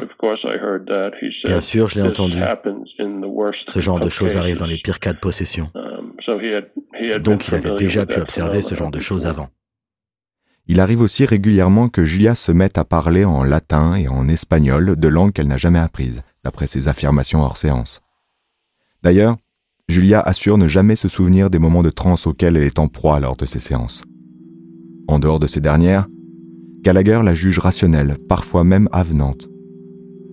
Bien 1.46 1.62
sûr, 1.62 1.88
je 1.88 1.96
l'ai 1.96 2.08
entendu. 2.08 2.38
Ce 3.70 3.80
genre 3.80 4.00
de 4.00 4.10
choses 4.10 4.36
arrive 4.38 4.60
dans 4.60 4.68
les 4.68 4.78
pires 4.78 5.00
cas 5.00 5.14
de 5.14 5.20
possession. 5.20 5.72
Um, 5.74 6.14
Donc 7.22 7.48
il 7.48 7.56
avait 7.56 7.76
déjà 7.76 8.06
pu 8.06 8.20
observer 8.20 8.62
ce 8.62 8.76
genre 8.76 8.92
de 8.92 9.00
choses 9.00 9.26
avant. 9.26 9.50
Il 10.70 10.82
arrive 10.82 11.02
aussi 11.02 11.26
régulièrement 11.26 11.88
que 11.88 12.04
Julia 12.04 12.36
se 12.36 12.52
mette 12.52 12.78
à 12.78 12.84
parler 12.84 13.24
en 13.24 13.44
latin 13.44 13.96
et 13.96 14.10
en 14.10 14.28
espagnol, 14.28 14.98
de 14.98 15.08
langues 15.08 15.32
qu'elle 15.32 15.48
n'a 15.48 15.56
jamais 15.56 15.80
apprises, 15.80 16.24
d'après 16.48 16.68
ses 16.68 16.88
affirmations 16.88 17.42
hors 17.42 17.58
séance. 17.58 18.02
D'ailleurs, 19.04 19.36
Julia 19.90 20.22
assure 20.22 20.58
ne 20.58 20.70
jamais 20.70 20.96
se 20.96 21.10
souvenir 21.10 21.50
des 21.50 21.60
moments 21.60 21.84
de 21.84 21.90
transe 21.90 22.26
auxquels 22.26 22.56
elle 22.56 22.64
est 22.64 22.80
en 22.80 22.88
proie 22.88 23.20
lors 23.20 23.36
de 23.36 23.44
ces 23.44 23.60
séances. 23.60 24.06
En 25.10 25.20
dehors 25.20 25.42
de 25.42 25.48
ces 25.48 25.60
dernières, 25.60 26.08
Gallagher 26.84 27.20
la 27.22 27.34
juge 27.34 27.60
rationnelle, 27.60 28.18
parfois 28.30 28.64
même 28.64 28.88
avenante. 28.94 29.50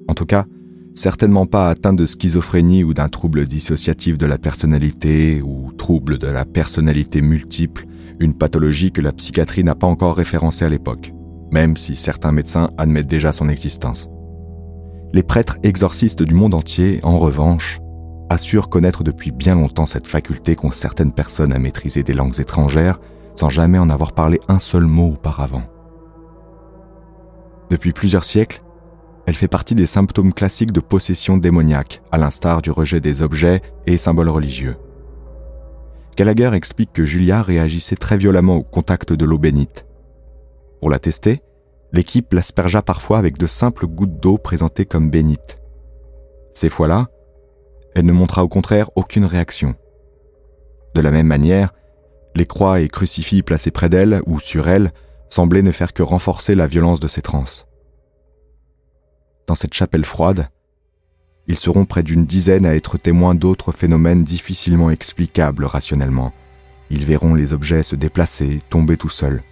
En 0.07 0.15
tout 0.15 0.25
cas, 0.25 0.47
certainement 0.95 1.47
pas 1.47 1.69
atteinte 1.69 1.97
de 1.97 2.07
schizophrénie 2.07 2.85
ou 2.85 2.95
d'un 2.95 3.09
trouble 3.09 3.45
dissociatif 3.47 4.17
de 4.17 4.27
la 4.27 4.39
personnalité 4.39 5.43
ou 5.43 5.73
trouble 5.73 6.19
de 6.19 6.29
la 6.29 6.45
personnalité 6.45 7.23
multiple, 7.23 7.87
une 8.21 8.35
pathologie 8.35 8.93
que 8.93 9.03
la 9.03 9.13
psychiatrie 9.13 9.65
n'a 9.65 9.75
pas 9.75 9.89
encore 9.89 10.17
référencée 10.17 10.65
à 10.65 10.69
l'époque, 10.69 11.13
même 11.51 11.77
si 11.77 11.97
certains 11.97 12.31
médecins 12.31 12.71
admettent 12.79 13.09
déjà 13.09 13.33
son 13.33 13.49
existence. 13.49 14.09
Les 15.15 15.23
prêtres 15.23 15.59
exorcistes 15.63 16.25
du 16.25 16.35
monde 16.35 16.55
entier, 16.55 16.99
en 17.05 17.21
revanche, 17.21 17.79
assure 18.31 18.69
connaître 18.69 19.05
depuis 19.05 19.31
bien 19.31 19.55
longtemps 19.55 19.87
cette 19.87 20.09
faculté 20.09 20.57
qu'ont 20.57 20.73
certaines 20.73 21.13
personnes 21.13 21.53
à 21.53 21.61
maîtriser 21.61 22.03
des 22.03 22.15
langues 22.15 22.41
étrangères 22.41 22.99
sans 23.37 23.49
jamais 23.49 23.79
en 23.79 23.91
avoir 23.91 24.13
parlé 24.13 24.41
un 24.49 24.59
seul 24.59 24.87
mot 24.87 25.13
auparavant. 25.13 25.63
Depuis 27.71 27.93
plusieurs 27.93 28.25
siècles, 28.25 28.61
elle 29.27 29.37
fait 29.37 29.47
partie 29.47 29.77
des 29.77 29.87
symptômes 29.87 30.33
classiques 30.33 30.73
de 30.73 30.81
possession 30.81 31.37
démoniaque, 31.37 32.03
à 32.11 32.19
l'instar 32.19 32.61
du 32.61 32.73
rejet 32.73 33.01
des 33.01 33.23
objets 33.23 33.63
et 33.87 33.99
symboles 33.99 34.31
religieux. 34.31 34.79
Gallagher 36.17 36.51
explique 36.55 36.93
que 36.93 37.05
Julia 37.05 37.41
réagissait 37.41 37.95
très 37.95 38.17
violemment 38.17 38.57
au 38.57 38.63
contact 38.65 39.13
de 39.13 39.25
l'eau 39.25 39.39
bénite. 39.39 39.87
Pour 40.81 40.91
la 40.91 40.99
tester, 40.99 41.41
l'équipe 41.95 42.35
l'aspergea 42.35 42.83
parfois 42.83 43.19
avec 43.19 43.39
de 43.39 43.47
simples 43.47 43.87
gouttes 43.87 44.19
d'eau 44.19 44.37
présentées 44.37 44.85
comme 44.85 45.11
bénites. 45.11 45.61
Ces 46.53 46.69
fois-là, 46.69 47.09
elle 47.95 48.05
ne 48.05 48.13
montra 48.13 48.43
au 48.43 48.49
contraire 48.49 48.91
aucune 48.97 49.25
réaction. 49.25 49.77
De 50.97 51.01
la 51.01 51.13
même 51.13 51.29
manière, 51.29 51.73
les 52.35 52.47
croix 52.47 52.81
et 52.81 52.89
crucifix 52.89 53.43
placés 53.43 53.71
près 53.71 53.89
d'elle 53.89 54.21
ou 54.27 54.41
sur 54.41 54.69
elle 54.69 54.93
semblaient 55.29 55.63
ne 55.63 55.71
faire 55.71 55.93
que 55.93 56.03
renforcer 56.03 56.57
la 56.57 56.67
violence 56.67 56.99
de 56.99 57.09
ses 57.09 57.23
transes. 57.23 57.67
Dans 59.47 59.55
cette 59.55 59.75
chapelle 59.75 60.05
froide, 60.05 60.49
ils 61.47 61.59
seront 61.59 61.85
près 61.85 62.03
d'une 62.03 62.27
dizaine 62.27 62.67
à 62.67 62.75
être 62.75 62.99
témoins 62.99 63.35
d'autres 63.35 63.71
phénomènes 63.71 64.25
difficilement 64.25 64.91
explicables 64.91 65.65
rationnellement. 65.65 66.33
Ils 66.91 67.05
verront 67.05 67.35
les 67.35 67.53
objets 67.53 67.83
se 67.83 67.95
déplacer, 67.95 68.61
tomber 68.69 68.97
tout 68.97 69.11
seuls. 69.11 69.43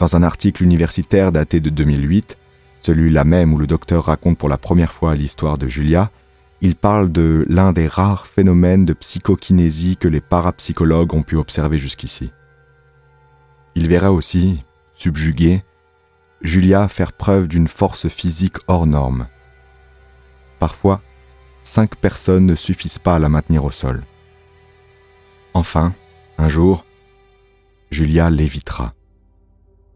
Dans 0.00 0.16
un 0.16 0.22
article 0.22 0.64
universitaire 0.64 1.30
daté 1.30 1.60
de 1.60 1.68
2008, 1.68 2.38
celui-là 2.80 3.24
même 3.24 3.52
où 3.52 3.58
le 3.58 3.66
docteur 3.66 4.06
raconte 4.06 4.38
pour 4.38 4.48
la 4.48 4.56
première 4.56 4.94
fois 4.94 5.14
l'histoire 5.14 5.58
de 5.58 5.68
Julia, 5.68 6.10
il 6.62 6.74
parle 6.74 7.12
de 7.12 7.44
l'un 7.50 7.72
des 7.72 7.86
rares 7.86 8.26
phénomènes 8.26 8.86
de 8.86 8.94
psychokinésie 8.94 9.98
que 9.98 10.08
les 10.08 10.22
parapsychologues 10.22 11.12
ont 11.12 11.22
pu 11.22 11.36
observer 11.36 11.76
jusqu'ici. 11.76 12.32
Il 13.74 13.88
verra 13.88 14.10
aussi, 14.10 14.64
subjugué, 14.94 15.64
Julia 16.40 16.88
faire 16.88 17.12
preuve 17.12 17.46
d'une 17.46 17.68
force 17.68 18.08
physique 18.08 18.56
hors 18.68 18.86
norme. 18.86 19.26
Parfois, 20.58 21.02
cinq 21.62 21.96
personnes 21.96 22.46
ne 22.46 22.54
suffisent 22.54 22.98
pas 22.98 23.16
à 23.16 23.18
la 23.18 23.28
maintenir 23.28 23.64
au 23.64 23.70
sol. 23.70 24.02
Enfin, 25.52 25.92
un 26.38 26.48
jour, 26.48 26.86
Julia 27.90 28.30
lévitera, 28.30 28.94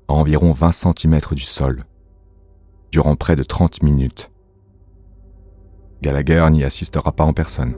à 0.08 0.12
environ 0.12 0.52
20 0.52 0.72
cm 0.72 1.20
du 1.32 1.42
sol, 1.42 1.84
durant 2.90 3.16
près 3.16 3.36
de 3.36 3.42
30 3.42 3.82
minutes 3.82 4.30
Gallagher 6.02 6.46
n'y 6.50 6.64
assistera 6.64 7.12
pas 7.12 7.24
en 7.24 7.32
personne. 7.32 7.74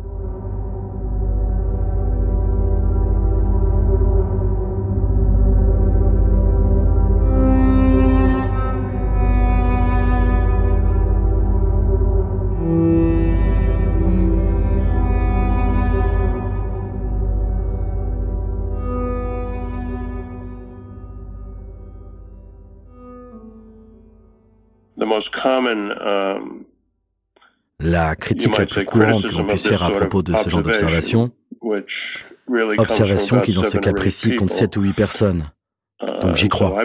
La 27.78 28.16
critique 28.16 28.56
la 28.56 28.66
plus 28.66 28.84
courante 28.84 29.26
que 29.26 29.32
l'on 29.32 29.44
puisse 29.44 29.68
faire 29.68 29.82
à 29.82 29.90
propos 29.90 30.22
de 30.22 30.34
ce 30.36 30.48
genre 30.48 30.62
d'observation, 30.62 31.30
observation 32.78 33.40
qui 33.40 33.52
dans 33.52 33.64
ce 33.64 33.78
cas 33.78 33.92
précis 33.92 34.34
compte 34.34 34.50
7 34.50 34.76
ou 34.76 34.82
8 34.82 34.92
personnes. 34.94 35.50
Uh, 36.02 36.20
Donc 36.20 36.36
j'y 36.36 36.48
crois. 36.48 36.76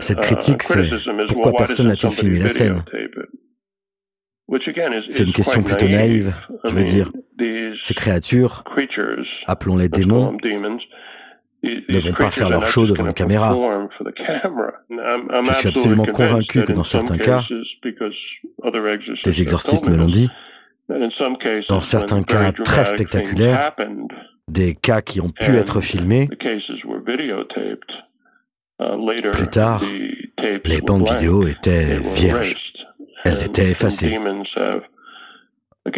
Cette 0.00 0.18
uh, 0.18 0.20
critique, 0.20 0.62
c'est 0.62 0.90
pourquoi 1.28 1.52
personne 1.52 1.88
n'a-t-il 1.88 2.12
filmé 2.12 2.38
la 2.40 2.50
scène? 2.50 2.82
C'est 5.08 5.22
une 5.22 5.32
question 5.32 5.62
plutôt 5.62 5.88
naïve. 5.88 6.34
Je 6.64 6.74
veux 6.74 6.84
dire, 6.84 7.10
ces 7.80 7.94
créatures, 7.94 8.62
appelons-les 9.46 9.88
démons, 9.88 10.36
ne 11.64 12.00
vont 12.00 12.12
pas 12.12 12.30
faire 12.30 12.50
leur 12.50 12.66
show 12.66 12.86
devant 12.86 13.06
une 13.06 13.12
caméra. 13.12 13.56
Je 14.10 15.52
suis 15.52 15.68
absolument 15.68 16.06
convaincu 16.06 16.62
que 16.62 16.72
dans 16.72 16.84
certains 16.84 17.18
cas, 17.18 17.42
des 19.24 19.42
exorcistes 19.42 19.88
me 19.88 19.96
l'ont 19.96 20.06
dit, 20.06 20.28
dans 21.68 21.80
certains 21.80 22.22
cas 22.22 22.52
très 22.52 22.84
spectaculaires, 22.84 23.72
des 24.48 24.74
cas 24.74 25.00
qui 25.00 25.20
ont 25.20 25.30
pu 25.30 25.56
être 25.56 25.80
filmés, 25.80 26.28
uh, 26.30 26.50
plus 29.32 29.48
tard, 29.48 29.82
les 30.64 30.80
bandes 30.80 31.08
vidéo 31.08 31.46
étaient 31.46 31.98
vierges. 32.14 32.54
Elles 33.24 33.42
étaient 33.44 33.70
effacées. 33.70 34.18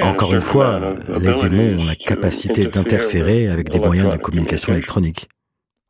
Encore 0.02 0.34
une 0.34 0.40
fois, 0.40 0.94
les 1.20 1.34
démons 1.34 1.82
ont 1.82 1.84
la 1.84 1.94
capacité 1.96 2.66
d'interférer 2.66 3.48
avec 3.48 3.70
des 3.70 3.80
moyens 3.80 4.10
de 4.10 4.16
communication 4.16 4.72
électronique. 4.72 5.28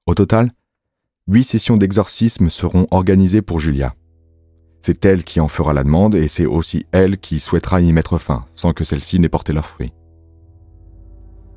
Au 0.07 0.15
total, 0.15 0.53
huit 1.27 1.43
sessions 1.43 1.77
d'exorcisme 1.77 2.49
seront 2.49 2.87
organisées 2.93 3.43
pour 3.43 3.59
Julia. 3.59 3.93
C'est 4.81 5.05
elle 5.05 5.25
qui 5.25 5.41
en 5.41 5.49
fera 5.49 5.73
la 5.75 5.83
demande 5.83 6.15
et 6.15 6.29
c'est 6.29 6.47
aussi 6.47 6.87
elle 6.93 7.19
qui 7.19 7.41
souhaitera 7.41 7.81
y 7.81 7.93
mettre 7.93 8.19
fin, 8.19 8.45
sans 8.53 8.73
que 8.73 8.85
celle-ci 8.85 9.19
n'ait 9.19 9.29
porté 9.29 9.53
leurs 9.53 9.67
fruits. 9.67 9.93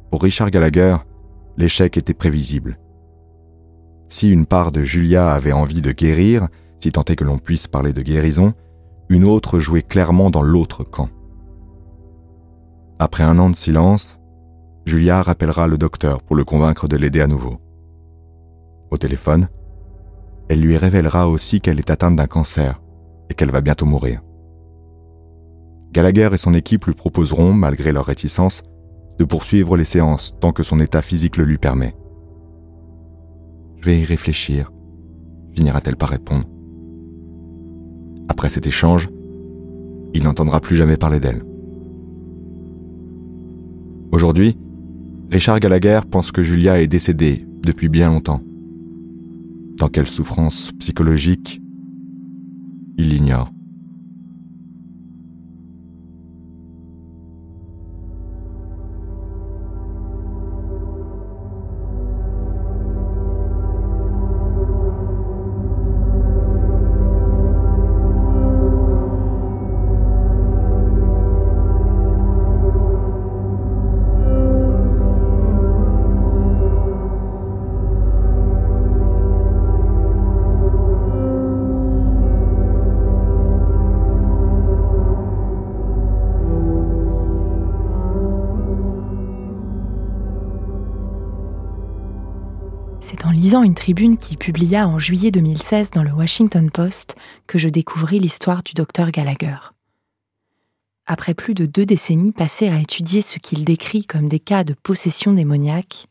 Pour 0.10 0.24
Richard 0.24 0.50
Gallagher, 0.50 0.98
l'échec 1.58 1.96
était 1.96 2.16
prévisible. 2.16 2.80
Si 4.08 4.32
une 4.32 4.48
part 4.48 4.72
de 4.72 4.82
Julia 4.82 5.32
avait 5.32 5.52
envie 5.52 5.84
de 5.84 5.92
guérir, 5.92 6.48
si 6.80 6.92
tant 6.92 7.04
est 7.04 7.16
que 7.16 7.24
l'on 7.24 7.38
puisse 7.38 7.68
parler 7.68 7.94
de 7.94 8.02
guérison, 8.02 8.56
une 9.10 9.26
autre 9.26 9.60
jouait 9.60 9.84
clairement 9.84 10.32
dans 10.32 10.42
l'autre 10.42 10.84
camp. 10.84 11.10
Après 12.98 13.24
un 13.24 13.38
an 13.38 13.52
de 13.52 13.56
silence, 13.56 14.20
Julia 14.86 15.22
rappellera 15.22 15.68
le 15.68 15.78
docteur 15.78 16.24
pour 16.24 16.36
le 16.36 16.44
convaincre 16.44 16.88
de 16.88 16.98
l'aider 16.98 17.22
à 17.22 17.28
nouveau. 17.28 17.60
Au 18.92 18.98
téléphone, 18.98 19.48
elle 20.50 20.62
lui 20.62 20.78
révélera 20.78 21.30
aussi 21.30 21.62
qu'elle 21.62 21.80
est 21.80 21.92
atteinte 21.92 22.16
d'un 22.16 22.28
cancer 22.28 22.82
et 23.30 23.34
qu'elle 23.36 23.52
va 23.52 23.62
bientôt 23.62 23.86
mourir. 23.86 24.22
Gallagher 25.92 26.30
et 26.34 26.38
son 26.38 26.54
équipe 26.54 26.86
lui 26.86 26.94
proposeront, 26.94 27.54
malgré 27.54 27.92
leur 27.92 28.06
réticence, 28.06 28.64
de 29.18 29.26
poursuivre 29.26 29.78
les 29.78 29.86
séances 29.86 30.36
tant 30.40 30.52
que 30.52 30.64
son 30.64 30.80
état 30.80 31.02
physique 31.02 31.38
le 31.38 31.46
lui 31.46 31.58
permet. 31.58 31.96
Je 33.78 33.86
vais 33.86 34.00
y 34.00 34.06
réfléchir, 34.06 34.72
finira-t-elle 35.56 35.96
par 35.96 36.10
répondre. 36.10 36.46
Après 38.28 38.50
cet 38.50 38.68
échange, 38.68 39.10
il 40.14 40.24
n'entendra 40.24 40.60
plus 40.60 40.76
jamais 40.76 40.98
parler 40.98 41.20
d'elle. 41.20 41.44
Aujourd'hui, 44.12 44.58
Richard 45.32 45.60
Gallagher 45.60 46.02
pense 46.10 46.32
que 46.32 46.42
Julia 46.42 46.82
est 46.82 46.88
décédée 46.88 47.46
depuis 47.64 47.90
bien 47.90 48.10
longtemps. 48.10 48.42
Dans 49.80 49.88
quelle 49.88 50.10
souffrance 50.10 50.74
psychologique, 50.74 51.62
il 52.98 53.08
l'ignore. 53.08 53.50
Une 93.64 93.74
tribune 93.74 94.18
qui 94.18 94.38
publia 94.38 94.88
en 94.88 95.00
juillet 95.00 95.32
2016 95.32 95.92
dans 95.92 96.04
le 96.04 96.12
Washington 96.12 96.70
Post 96.72 97.16
que 97.48 97.58
je 97.58 97.70
découvris 97.70 98.20
l'histoire 98.20 98.64
du 98.64 98.74
docteur 98.74 99.12
Gallagher. 99.12 99.58
Après 101.06 101.34
plus 101.34 101.54
de 101.54 101.66
deux 101.66 101.86
décennies 101.86 102.32
passées 102.32 102.70
à 102.70 102.80
étudier 102.80 103.22
ce 103.22 103.40
qu'il 103.40 103.66
décrit 103.66 104.06
comme 104.06 104.30
des 104.30 104.40
cas 104.40 104.64
de 104.64 104.74
possession 104.74 105.34
démoniaque, 105.34 106.08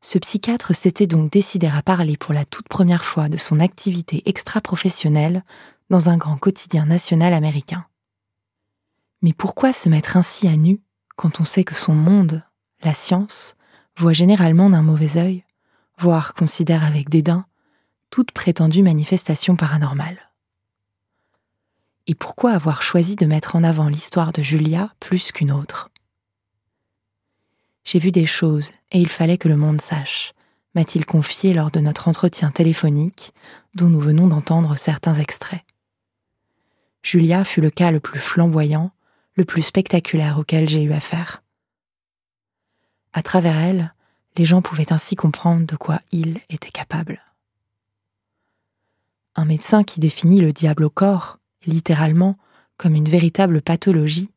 ce 0.00 0.18
psychiatre 0.18 0.74
s'était 0.74 1.06
donc 1.06 1.30
décidé 1.30 1.68
à 1.68 1.82
parler 1.82 2.16
pour 2.16 2.34
la 2.34 2.44
toute 2.44 2.68
première 2.68 3.04
fois 3.04 3.28
de 3.28 3.36
son 3.36 3.60
activité 3.60 4.22
extra-professionnelle 4.26 5.44
dans 5.90 6.08
un 6.08 6.16
grand 6.16 6.36
quotidien 6.36 6.86
national 6.86 7.32
américain. 7.32 7.86
Mais 9.22 9.32
pourquoi 9.32 9.72
se 9.72 9.88
mettre 9.88 10.16
ainsi 10.16 10.48
à 10.48 10.56
nu 10.56 10.80
quand 11.16 11.40
on 11.40 11.44
sait 11.44 11.64
que 11.64 11.76
son 11.76 11.94
monde, 11.94 12.42
la 12.82 12.94
science, 12.94 13.54
voit 13.96 14.12
généralement 14.12 14.70
d'un 14.70 14.82
mauvais 14.82 15.16
œil 15.18 15.44
voire 15.98 16.34
considère 16.34 16.84
avec 16.84 17.08
dédain, 17.08 17.46
toute 18.10 18.32
prétendue 18.32 18.82
manifestation 18.82 19.56
paranormale. 19.56 20.32
Et 22.06 22.14
pourquoi 22.14 22.52
avoir 22.52 22.82
choisi 22.82 23.16
de 23.16 23.26
mettre 23.26 23.56
en 23.56 23.62
avant 23.62 23.88
l'histoire 23.88 24.32
de 24.32 24.42
Julia 24.42 24.92
plus 25.00 25.32
qu'une 25.32 25.52
autre? 25.52 25.90
J'ai 27.84 27.98
vu 27.98 28.12
des 28.12 28.26
choses 28.26 28.70
et 28.90 29.00
il 29.00 29.08
fallait 29.08 29.38
que 29.38 29.48
le 29.48 29.56
monde 29.56 29.80
sache, 29.80 30.34
m'a-t-il 30.74 31.06
confié 31.06 31.54
lors 31.54 31.70
de 31.70 31.80
notre 31.80 32.08
entretien 32.08 32.50
téléphonique 32.50 33.32
dont 33.74 33.88
nous 33.88 34.00
venons 34.00 34.28
d'entendre 34.28 34.76
certains 34.76 35.14
extraits. 35.14 35.62
Julia 37.02 37.44
fut 37.44 37.60
le 37.60 37.70
cas 37.70 37.90
le 37.90 38.00
plus 38.00 38.20
flamboyant, 38.20 38.92
le 39.34 39.44
plus 39.44 39.62
spectaculaire 39.62 40.38
auquel 40.38 40.68
j'ai 40.68 40.82
eu 40.82 40.92
affaire. 40.92 41.42
À 43.12 43.22
travers 43.22 43.56
elle, 43.56 43.94
les 44.36 44.44
gens 44.44 44.62
pouvaient 44.62 44.92
ainsi 44.92 45.16
comprendre 45.16 45.66
de 45.66 45.76
quoi 45.76 46.00
il 46.10 46.40
était 46.48 46.70
capable. 46.70 47.20
Un 49.34 49.44
médecin 49.44 49.82
qui 49.82 50.00
définit 50.00 50.40
le 50.40 50.52
diable 50.52 50.84
au 50.84 50.90
corps, 50.90 51.38
littéralement, 51.66 52.36
comme 52.76 52.94
une 52.94 53.08
véritable 53.08 53.62
pathologie, 53.62 54.30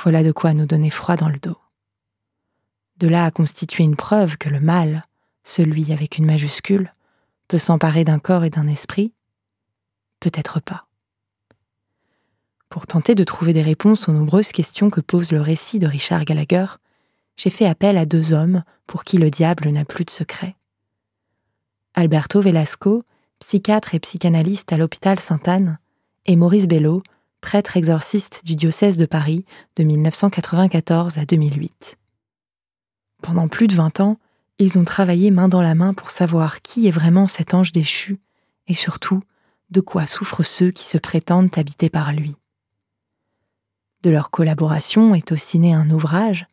voilà 0.00 0.22
de 0.22 0.32
quoi 0.32 0.54
nous 0.54 0.66
donner 0.66 0.90
froid 0.90 1.16
dans 1.16 1.28
le 1.28 1.38
dos. 1.38 1.58
De 2.98 3.08
là 3.08 3.24
à 3.24 3.30
constituer 3.30 3.84
une 3.84 3.96
preuve 3.96 4.38
que 4.38 4.48
le 4.48 4.60
mal, 4.60 5.06
celui 5.44 5.92
avec 5.92 6.18
une 6.18 6.26
majuscule, 6.26 6.92
peut 7.48 7.58
s'emparer 7.58 8.04
d'un 8.04 8.18
corps 8.18 8.44
et 8.44 8.50
d'un 8.50 8.66
esprit? 8.66 9.12
Peut-être 10.20 10.60
pas. 10.60 10.86
Pour 12.68 12.86
tenter 12.86 13.14
de 13.14 13.24
trouver 13.24 13.52
des 13.52 13.62
réponses 13.62 14.08
aux 14.08 14.12
nombreuses 14.12 14.52
questions 14.52 14.90
que 14.90 15.00
pose 15.00 15.32
le 15.32 15.40
récit 15.40 15.78
de 15.78 15.86
Richard 15.86 16.24
Gallagher, 16.24 16.66
j'ai 17.38 17.50
fait 17.50 17.66
appel 17.66 17.96
à 17.96 18.04
deux 18.04 18.32
hommes 18.34 18.64
pour 18.86 19.04
qui 19.04 19.16
le 19.16 19.30
diable 19.30 19.70
n'a 19.70 19.84
plus 19.84 20.04
de 20.04 20.10
secret. 20.10 20.56
Alberto 21.94 22.42
Velasco, 22.42 23.04
psychiatre 23.38 23.94
et 23.94 24.00
psychanalyste 24.00 24.72
à 24.72 24.76
l'hôpital 24.76 25.18
Sainte-Anne, 25.18 25.78
et 26.26 26.36
Maurice 26.36 26.68
Bello, 26.68 27.02
prêtre 27.40 27.76
exorciste 27.76 28.44
du 28.44 28.56
diocèse 28.56 28.98
de 28.98 29.06
Paris 29.06 29.44
de 29.76 29.84
1994 29.84 31.16
à 31.16 31.24
2008. 31.24 31.96
Pendant 33.22 33.48
plus 33.48 33.68
de 33.68 33.74
vingt 33.74 34.00
ans, 34.00 34.18
ils 34.58 34.78
ont 34.78 34.84
travaillé 34.84 35.30
main 35.30 35.48
dans 35.48 35.62
la 35.62 35.76
main 35.76 35.94
pour 35.94 36.10
savoir 36.10 36.60
qui 36.62 36.88
est 36.88 36.92
vraiment 36.92 37.28
cet 37.28 37.54
ange 37.54 37.72
déchu, 37.72 38.18
et 38.66 38.74
surtout, 38.74 39.22
de 39.70 39.80
quoi 39.80 40.06
souffrent 40.06 40.42
ceux 40.42 40.72
qui 40.72 40.84
se 40.84 40.98
prétendent 40.98 41.56
habités 41.56 41.90
par 41.90 42.12
lui. 42.12 42.34
De 44.02 44.10
leur 44.10 44.30
collaboration 44.30 45.14
est 45.14 45.32
aussi 45.32 45.58
né 45.58 45.74
un 45.74 45.90
ouvrage, 45.90 46.46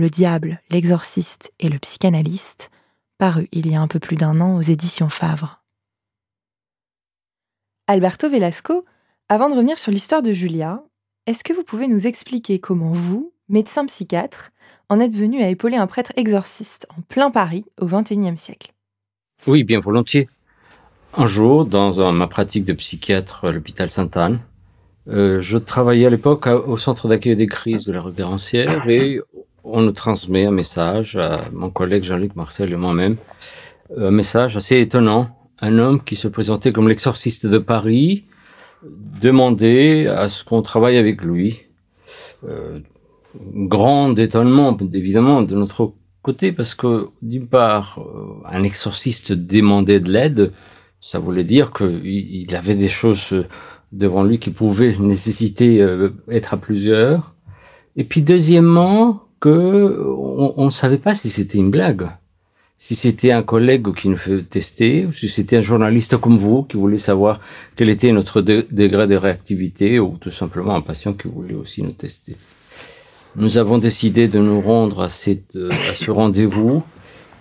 le 0.00 0.10
diable, 0.10 0.60
l'exorciste 0.70 1.52
et 1.60 1.68
le 1.68 1.78
psychanalyste, 1.78 2.70
paru 3.18 3.48
il 3.52 3.70
y 3.70 3.74
a 3.74 3.80
un 3.80 3.88
peu 3.88 4.00
plus 4.00 4.16
d'un 4.16 4.40
an 4.40 4.56
aux 4.56 4.62
éditions 4.62 5.08
Favre. 5.08 5.62
Alberto 7.86 8.28
Velasco, 8.28 8.84
avant 9.28 9.48
de 9.48 9.54
revenir 9.54 9.78
sur 9.78 9.92
l'histoire 9.92 10.22
de 10.22 10.32
Julia, 10.32 10.82
est-ce 11.26 11.44
que 11.44 11.52
vous 11.52 11.64
pouvez 11.64 11.86
nous 11.86 12.06
expliquer 12.06 12.58
comment 12.58 12.92
vous, 12.92 13.32
médecin 13.48 13.84
psychiatre, 13.86 14.50
en 14.88 15.00
êtes 15.00 15.14
venu 15.14 15.42
à 15.42 15.48
épauler 15.48 15.76
un 15.76 15.86
prêtre 15.86 16.12
exorciste 16.16 16.86
en 16.96 17.02
plein 17.02 17.30
Paris 17.30 17.64
au 17.80 17.86
XXIe 17.86 18.36
siècle? 18.36 18.72
Oui, 19.46 19.64
bien 19.64 19.80
volontiers. 19.80 20.28
Un 21.16 21.26
jour, 21.26 21.64
dans 21.64 22.12
ma 22.12 22.26
pratique 22.28 22.64
de 22.64 22.72
psychiatre 22.72 23.44
à 23.44 23.52
l'hôpital 23.52 23.90
Sainte-Anne, 23.90 24.40
euh, 25.08 25.40
je 25.40 25.58
travaillais 25.58 26.06
à 26.06 26.10
l'époque 26.10 26.46
au 26.46 26.76
centre 26.76 27.08
d'accueil 27.08 27.34
des 27.34 27.46
crises 27.46 27.84
de 27.84 27.92
la 27.92 28.00
rue 28.00 28.12
Garancière 28.12 28.88
et 28.88 29.20
on 29.64 29.82
nous 29.82 29.92
transmet 29.92 30.46
un 30.46 30.50
message 30.50 31.16
à 31.16 31.42
mon 31.52 31.70
collègue 31.70 32.04
Jean-Luc 32.04 32.36
Marcel 32.36 32.72
et 32.72 32.76
moi-même, 32.76 33.16
un 33.96 34.10
message 34.10 34.56
assez 34.56 34.80
étonnant. 34.80 35.36
Un 35.60 35.78
homme 35.78 36.02
qui 36.02 36.16
se 36.16 36.28
présentait 36.28 36.72
comme 36.72 36.88
l'exorciste 36.88 37.46
de 37.46 37.58
Paris 37.58 38.24
demandait 38.82 40.06
à 40.06 40.28
ce 40.28 40.44
qu'on 40.44 40.62
travaille 40.62 40.96
avec 40.96 41.22
lui. 41.22 41.58
Euh, 42.48 42.80
grand 43.54 44.18
étonnement, 44.18 44.76
évidemment, 44.92 45.42
de 45.42 45.54
notre 45.54 45.92
côté, 46.22 46.52
parce 46.52 46.74
que 46.74 47.08
d'une 47.22 47.46
part, 47.46 47.98
euh, 47.98 48.46
un 48.50 48.62
exorciste 48.62 49.32
demandait 49.32 50.00
de 50.00 50.10
l'aide, 50.10 50.52
ça 51.00 51.18
voulait 51.18 51.44
dire 51.44 51.72
qu'il 51.72 52.54
avait 52.56 52.74
des 52.74 52.88
choses 52.88 53.44
devant 53.92 54.22
lui 54.22 54.38
qui 54.38 54.50
pouvaient 54.50 54.96
nécessiter 54.98 55.82
euh, 55.82 56.10
être 56.30 56.54
à 56.54 56.56
plusieurs. 56.56 57.34
Et 57.96 58.04
puis 58.04 58.22
deuxièmement, 58.22 59.24
que 59.40 60.04
on 60.58 60.66
ne 60.66 60.70
savait 60.70 60.98
pas 60.98 61.14
si 61.14 61.30
c'était 61.30 61.58
une 61.58 61.70
blague, 61.70 62.08
si 62.78 62.94
c'était 62.94 63.32
un 63.32 63.42
collègue 63.42 63.94
qui 63.94 64.08
nous 64.08 64.16
fait 64.16 64.42
tester, 64.42 65.06
ou 65.06 65.12
si 65.12 65.28
c'était 65.28 65.56
un 65.56 65.62
journaliste 65.62 66.16
comme 66.18 66.38
vous 66.38 66.64
qui 66.64 66.76
voulait 66.76 66.98
savoir 66.98 67.40
quel 67.76 67.88
était 67.88 68.12
notre 68.12 68.40
degré 68.42 69.06
de 69.06 69.16
réactivité, 69.16 69.98
ou 69.98 70.16
tout 70.20 70.30
simplement 70.30 70.74
un 70.74 70.82
patient 70.82 71.12
qui 71.12 71.28
voulait 71.28 71.54
aussi 71.54 71.82
nous 71.82 71.92
tester. 71.92 72.36
nous 73.36 73.58
avons 73.58 73.78
décidé 73.78 74.28
de 74.28 74.38
nous 74.38 74.60
rendre 74.60 75.02
à, 75.02 75.08
cette, 75.08 75.56
à 75.56 75.94
ce 75.94 76.10
rendez-vous 76.10 76.82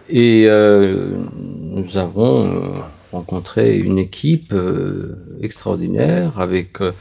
et 0.09 0.45
euh, 0.47 1.12
nous 1.35 1.97
avons 1.97 2.45
euh, 2.45 2.79
rencontré 3.12 3.77
une 3.77 3.99
équipe 3.99 4.53
euh, 4.53 5.38
extraordinaire 5.41 6.39
avec 6.39 6.81
euh, 6.81 6.91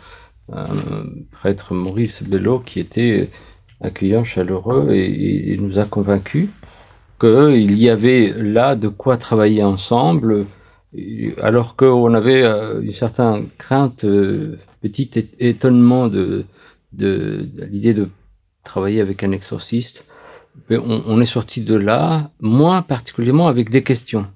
un 0.53 0.67
prêtre 1.33 1.75
Maurice 1.75 2.23
Bello 2.23 2.61
qui 2.61 2.81
était 2.81 3.31
accueillant, 3.81 4.25
chaleureux 4.25 4.89
et, 4.93 5.53
et 5.53 5.57
nous 5.59 5.79
a 5.79 5.85
convaincus 5.85 6.49
qu'il 7.21 7.79
y 7.79 7.89
avait 7.89 8.33
là 8.37 8.77
de 8.77 8.89
quoi 8.89 9.17
travailler 9.17 9.63
ensemble, 9.63 10.47
alors 11.43 11.77
qu'on 11.77 12.15
avait 12.15 12.45
une 12.45 12.93
certaine 12.93 13.49
crainte, 13.59 14.05
petit 14.81 15.11
étonnement 15.41 16.09
de, 16.09 16.45
de, 16.93 17.49
de 17.53 17.65
l'idée 17.65 17.95
de 17.95 18.09
travailler 18.65 19.01
avec 19.01 19.23
un 19.25 19.33
exorciste. 19.33 20.05
Mais 20.71 20.77
on, 20.77 21.03
on 21.07 21.21
est 21.21 21.27
sorti 21.27 21.61
de 21.61 21.75
là, 21.75 22.31
moi 22.41 22.83
particulièrement, 22.83 23.49
avec 23.49 23.71
des 23.71 23.83
questions. 23.83 24.27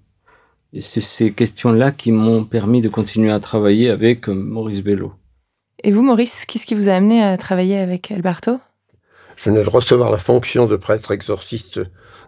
Et 0.73 0.81
c'est 0.81 1.01
ces 1.01 1.33
questions-là 1.33 1.93
qui 1.93 2.13
m'ont 2.13 2.45
permis 2.45 2.81
de 2.81 2.89
continuer 2.89 3.31
à 3.31 3.41
travailler 3.41 3.91
avec 3.91 4.29
euh, 4.29 4.35
Maurice 4.35 4.83
Bello. 4.83 5.13
Et 5.85 5.91
vous, 5.91 6.03
Maurice, 6.03 6.47
qu'est-ce 6.47 6.65
qui 6.65 6.75
vous 6.75 6.89
a 6.89 6.95
amené 6.95 7.23
à 7.23 7.37
travailler 7.37 7.77
avec 7.79 8.11
Alberto? 8.11 8.59
Je 9.37 9.51
venais 9.51 9.63
de 9.63 9.69
recevoir 9.69 10.11
la 10.11 10.19
fonction 10.19 10.67
de 10.67 10.77
prêtre 10.77 11.11
exorciste 11.13 11.81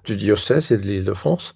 du 0.04 0.16
diocèse 0.16 0.72
et 0.72 0.76
de 0.76 0.82
l'île 0.82 1.04
de 1.04 1.14
France. 1.14 1.54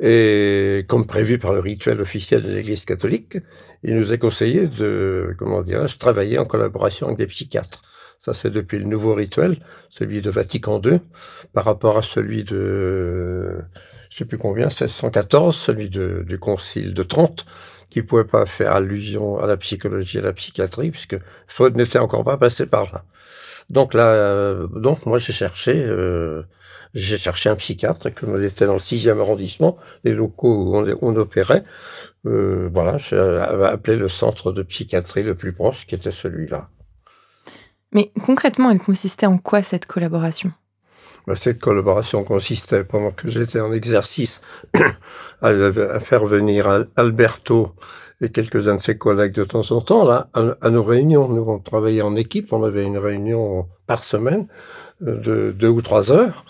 Et 0.00 0.84
comme 0.88 1.06
prévu 1.06 1.38
par 1.38 1.52
le 1.52 1.60
rituel 1.60 2.00
officiel 2.00 2.42
de 2.42 2.52
l'Église 2.52 2.84
catholique, 2.84 3.38
il 3.82 3.96
nous 3.96 4.12
est 4.12 4.18
conseillé 4.18 4.66
de, 4.66 5.34
comment 5.38 5.62
dirais-je, 5.62 5.96
travailler 5.96 6.38
en 6.38 6.44
collaboration 6.44 7.06
avec 7.06 7.18
des 7.18 7.26
psychiatres. 7.26 7.82
Ça, 8.20 8.34
c'est 8.34 8.50
depuis 8.50 8.78
le 8.78 8.84
nouveau 8.84 9.14
rituel, 9.14 9.58
celui 9.88 10.20
de 10.20 10.30
Vatican 10.30 10.80
II, 10.82 11.00
par 11.52 11.64
rapport 11.64 11.98
à 11.98 12.02
celui 12.02 12.44
de, 12.44 13.58
je 14.10 14.16
sais 14.16 14.24
plus 14.24 14.38
combien, 14.38 14.66
1614, 14.66 15.56
celui 15.56 15.88
du 15.88 16.38
Concile 16.38 16.92
de 16.92 17.02
Trente, 17.02 17.46
qui 17.88 18.02
pouvait 18.02 18.24
pas 18.24 18.44
faire 18.46 18.72
allusion 18.72 19.38
à 19.38 19.46
la 19.46 19.56
psychologie 19.56 20.18
et 20.18 20.20
à 20.20 20.24
la 20.24 20.32
psychiatrie, 20.32 20.90
puisque 20.90 21.16
Freud 21.46 21.76
n'était 21.76 21.98
encore 21.98 22.24
pas 22.24 22.36
passé 22.36 22.66
par 22.66 22.92
là. 22.92 23.04
Donc 23.70 23.94
là, 23.94 24.06
euh, 24.06 24.66
donc 24.68 25.06
moi 25.06 25.18
j'ai 25.18 25.32
cherché, 25.32 25.72
euh, 25.74 26.42
j'ai 26.94 27.16
cherché 27.16 27.48
un 27.48 27.56
psychiatre, 27.56 28.14
comme 28.14 28.42
était 28.42 28.66
dans 28.66 28.74
le 28.74 28.78
sixième 28.78 29.20
arrondissement, 29.20 29.76
les 30.04 30.14
locaux 30.14 30.54
où 30.54 30.76
on, 30.76 30.98
on 31.02 31.16
opérait. 31.16 31.64
Euh, 32.26 32.68
voilà, 32.72 32.98
j'ai 32.98 33.18
appelé 33.18 33.96
le 33.96 34.08
centre 34.08 34.52
de 34.52 34.62
psychiatrie 34.62 35.22
le 35.22 35.34
plus 35.34 35.52
proche, 35.52 35.86
qui 35.86 35.94
était 35.94 36.12
celui-là. 36.12 36.68
Mais 37.92 38.12
concrètement, 38.24 38.70
elle 38.70 38.78
consistait 38.78 39.26
en 39.26 39.38
quoi 39.38 39.62
cette 39.62 39.86
collaboration? 39.86 40.52
Bah, 41.26 41.34
Cette 41.34 41.58
collaboration 41.58 42.22
consistait, 42.24 42.84
pendant 42.84 43.10
que 43.10 43.28
j'étais 43.30 43.60
en 43.60 43.72
exercice, 43.72 44.40
à, 45.42 46.00
faire 46.00 46.24
venir 46.26 46.86
Alberto 46.96 47.74
et 48.20 48.30
quelques-uns 48.30 48.76
de 48.76 48.82
ses 48.82 48.96
collègues 48.96 49.34
de 49.34 49.44
temps 49.44 49.70
en 49.72 49.80
temps 49.80 50.06
là 50.06 50.28
à, 50.34 50.70
nos 50.70 50.82
réunions. 50.82 51.28
Nous 51.28 51.42
on 51.42 51.58
travaillait 51.58 52.02
en 52.02 52.16
équipe, 52.16 52.52
on 52.52 52.64
avait 52.64 52.84
une 52.84 52.98
réunion 52.98 53.66
par 53.86 54.04
semaine 54.04 54.46
euh, 55.02 55.16
de 55.16 55.52
deux 55.52 55.68
ou 55.68 55.82
trois 55.82 56.10
heures. 56.12 56.44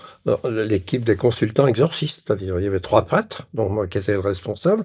L'équipe 0.45 1.05
des 1.05 1.15
consultants 1.15 1.69
exorcistes, 1.69 2.23
c'est-à-dire 2.27 2.59
il 2.59 2.65
y 2.65 2.67
avait 2.67 2.81
trois 2.81 3.05
prêtres, 3.05 3.47
dont 3.55 3.69
moi 3.69 3.87
qui 3.87 3.99
étais 3.99 4.13
le 4.13 4.19
responsable. 4.19 4.85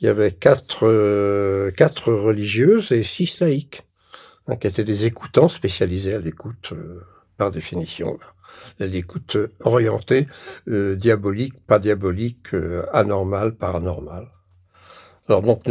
Il 0.00 0.06
y 0.06 0.08
avait 0.08 0.30
quatre 0.30 0.86
euh, 0.86 1.72
quatre 1.72 2.12
religieuses 2.12 2.92
et 2.92 3.02
six 3.02 3.40
laïcs. 3.40 3.82
Hein, 4.48 4.54
qui 4.56 4.68
étaient 4.68 4.84
des 4.84 5.06
écoutants 5.06 5.48
spécialisés 5.48 6.14
à 6.14 6.20
l'écoute 6.20 6.70
euh, 6.72 7.00
par 7.36 7.50
définition. 7.50 8.16
L'écoute 8.78 9.36
orientée, 9.60 10.28
euh, 10.68 10.94
diabolique, 10.94 11.54
pas 11.66 11.80
diabolique, 11.80 12.54
anormale, 12.92 13.56
paranormale. 13.56 14.28
Alors 15.28 15.42
donc 15.42 15.62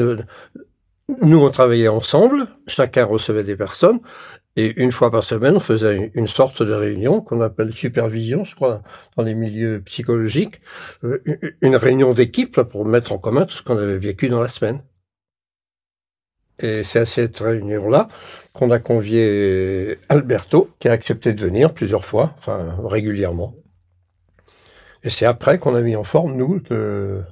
nous, 1.22 1.38
on 1.38 1.52
travaillait 1.52 1.88
ensemble, 1.88 2.48
chacun 2.66 3.06
recevait 3.06 3.44
des 3.44 3.56
personnes, 3.56 4.00
et 4.56 4.82
une 4.82 4.92
fois 4.92 5.12
par 5.12 5.24
semaine, 5.24 5.58
on 5.58 5.60
faisait 5.60 6.12
une, 6.16 6.28
sorte 6.28 6.64
de 6.64 6.74
réunion 6.74 7.22
qu'on 7.22 7.42
appelle 7.42 7.74
supervision, 7.74 8.44
je 8.44 8.56
crois, 8.56 8.82
dans 9.16 9.24
les 9.24 9.36
milieux 9.36 9.82
psychologiques, 9.82 10.62
une 11.62 11.76
réunion 11.76 12.14
d'équipe 12.14 12.62
pour 12.62 12.86
mettre 12.86 13.12
en 13.12 13.18
commun 13.20 13.46
tout 13.46 13.58
ce 13.58 13.64
qu'on 13.64 13.78
avait 13.78 14.00
vécu 14.00 14.30
dans 14.30 14.42
la 14.42 14.48
semaine. 14.48 14.82
Et 16.60 16.84
c'est 16.84 17.00
à 17.00 17.06
cette 17.06 17.38
réunion-là 17.38 18.08
qu'on 18.54 18.72
a 18.72 18.80
convié 18.80 20.00
Alberto, 20.08 20.70
qui 20.80 20.88
a 20.88 20.94
accepté 20.94 21.34
de 21.34 21.42
venir 21.42 21.74
plusieurs 21.74 22.06
fois, 22.06 22.34
enfin 22.38 22.78
régulièrement. 22.84 23.56
Et 25.04 25.10
c'est 25.10 25.26
après 25.26 25.60
qu'on 25.60 25.76
a 25.76 25.82
mis 25.82 25.98
en 25.98 26.06
forme, 26.06 26.36
nous, 26.36 26.62
le, 26.70 27.26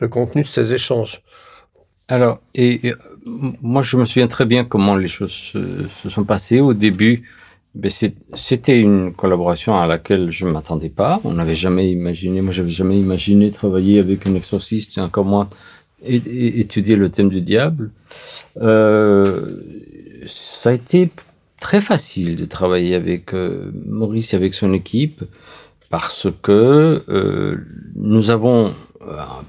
le 0.00 0.08
contenu 0.08 0.42
de 0.42 0.48
ces 0.48 0.74
échanges. 0.74 1.22
Alors, 2.08 2.40
et, 2.54 2.80
moi, 3.24 3.82
je 3.82 3.96
me 3.96 4.04
souviens 4.04 4.26
très 4.26 4.46
bien 4.46 4.64
comment 4.64 4.96
les 4.96 5.08
choses 5.08 5.32
se, 5.32 6.08
sont 6.08 6.24
passées. 6.24 6.60
Au 6.60 6.74
début, 6.74 7.22
ben 7.74 7.90
c'était 8.34 8.80
une 8.80 9.12
collaboration 9.12 9.76
à 9.76 9.86
laquelle 9.86 10.32
je 10.32 10.44
ne 10.44 10.50
m'attendais 10.50 10.88
pas. 10.88 11.20
On 11.22 11.34
n'avait 11.34 11.54
jamais 11.54 11.92
imaginé, 11.92 12.40
moi, 12.40 12.52
j'avais 12.52 12.70
jamais 12.70 12.98
imaginé 12.98 13.52
travailler 13.52 14.00
avec 14.00 14.26
un 14.26 14.34
exorciste, 14.34 14.98
encore 14.98 15.26
moins 15.26 15.48
étudier 16.02 16.96
le 16.96 17.10
thème 17.10 17.28
du 17.28 17.42
diable. 17.42 17.90
Euh, 18.60 19.60
ça 20.26 20.70
a 20.70 20.72
été 20.72 21.10
très 21.60 21.80
facile 21.80 22.36
de 22.36 22.46
travailler 22.46 22.94
avec 22.94 23.34
euh, 23.34 23.70
Maurice 23.86 24.32
et 24.32 24.36
avec 24.36 24.54
son 24.54 24.72
équipe 24.72 25.22
parce 25.90 26.28
que 26.42 27.02
euh, 27.08 27.56
nous 27.94 28.30
avons 28.30 28.74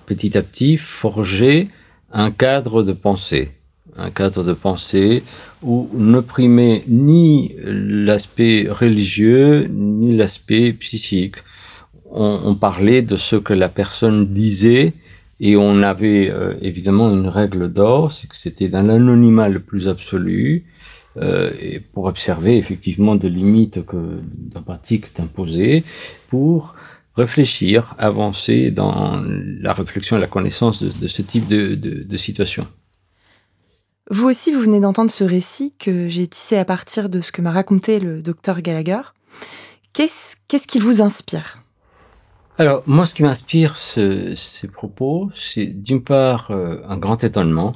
petit 0.06 0.38
à 0.38 0.42
petit 0.42 0.78
forgé 0.78 1.70
un 2.12 2.32
cadre 2.32 2.84
de 2.84 2.94
pensée. 2.94 3.52
Un 3.98 4.10
cadre 4.10 4.44
de 4.44 4.54
pensée 4.54 5.24
où 5.62 5.90
ne 5.94 6.22
primait 6.22 6.84
ni 6.88 7.56
l'aspect 7.64 8.70
religieux 8.70 9.68
ni 9.70 10.16
l'aspect 10.16 10.74
psychique. 10.74 11.36
On, 12.14 12.56
parlait 12.56 13.02
de 13.02 13.16
ce 13.16 13.38
que 13.38 13.54
la 13.54 13.70
personne 13.70 14.34
disait 14.34 14.94
et 15.40 15.56
on 15.56 15.82
avait 15.82 16.30
euh, 16.30 16.54
évidemment 16.62 17.10
une 17.10 17.28
règle 17.28 17.72
d'or, 17.72 18.12
c'est 18.12 18.28
que 18.28 18.36
c'était 18.36 18.68
dans 18.68 18.86
l'anonymat 18.86 19.48
le 19.48 19.60
plus 19.60 19.88
absolu, 19.88 20.66
euh, 21.18 21.52
et 21.60 21.80
pour 21.80 22.06
observer 22.06 22.58
effectivement 22.58 23.16
des 23.16 23.30
limites 23.30 23.86
que 23.86 24.20
la 24.54 24.62
pratique 24.62 25.14
t'imposait, 25.14 25.84
pour 26.30 26.76
réfléchir, 27.16 27.96
avancer 27.98 28.72
dans 28.72 29.22
la 29.26 29.74
réflexion 29.74 30.18
et 30.18 30.20
la 30.20 30.28
connaissance 30.28 30.82
de, 30.82 30.88
de 30.88 31.08
ce 31.08 31.22
type 31.22 31.48
de, 31.48 31.76
de, 31.76 32.04
de, 32.04 32.18
situation. 32.18 32.68
Vous 34.10 34.28
aussi, 34.28 34.52
vous 34.52 34.62
venez 34.62 34.80
d'entendre 34.80 35.12
ce 35.12 35.24
récit 35.24 35.74
que 35.78 36.10
j'ai 36.10 36.28
tissé 36.28 36.58
à 36.58 36.66
partir 36.66 37.10
de 37.10 37.22
ce 37.22 37.32
que 37.32 37.42
m'a 37.42 37.52
raconté 37.52 38.00
le 38.00 38.22
docteur 38.22 38.62
Gallagher. 38.62 39.02
Qu'est-ce 39.94 40.36
qu'est-ce 40.48 40.68
qui 40.68 40.80
vous 40.80 41.02
inspire? 41.02 41.58
Alors, 42.58 42.84
moi, 42.86 43.06
ce 43.06 43.16
qui 43.16 43.24
m'inspire 43.24 43.78
ce, 43.78 44.36
ces 44.36 44.68
propos, 44.68 45.32
c'est 45.36 45.66
d'une 45.66 46.04
part 46.04 46.52
euh, 46.52 46.78
un 46.88 46.98
grand 46.98 47.24
étonnement 47.24 47.76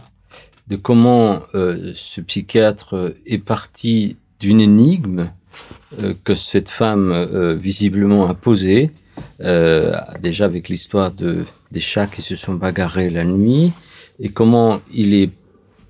de 0.67 0.76
comment 0.76 1.41
euh, 1.54 1.93
ce 1.95 2.21
psychiatre 2.21 3.15
est 3.26 3.38
parti 3.38 4.17
d'une 4.39 4.60
énigme 4.60 5.30
euh, 6.02 6.13
que 6.24 6.34
cette 6.34 6.69
femme 6.69 7.12
euh, 7.12 7.56
visiblement 7.56 8.28
a 8.28 8.34
posée, 8.34 8.91
euh, 9.41 9.95
déjà 10.21 10.45
avec 10.45 10.69
l'histoire 10.69 11.12
de, 11.12 11.45
des 11.71 11.80
chats 11.80 12.08
qui 12.08 12.21
se 12.21 12.36
sont 12.36 12.54
bagarrés 12.54 13.10
la 13.10 13.26
nuit, 13.26 13.74
et 14.19 14.30
comment 14.30 14.82
il 14.93 15.13
est 15.13 15.30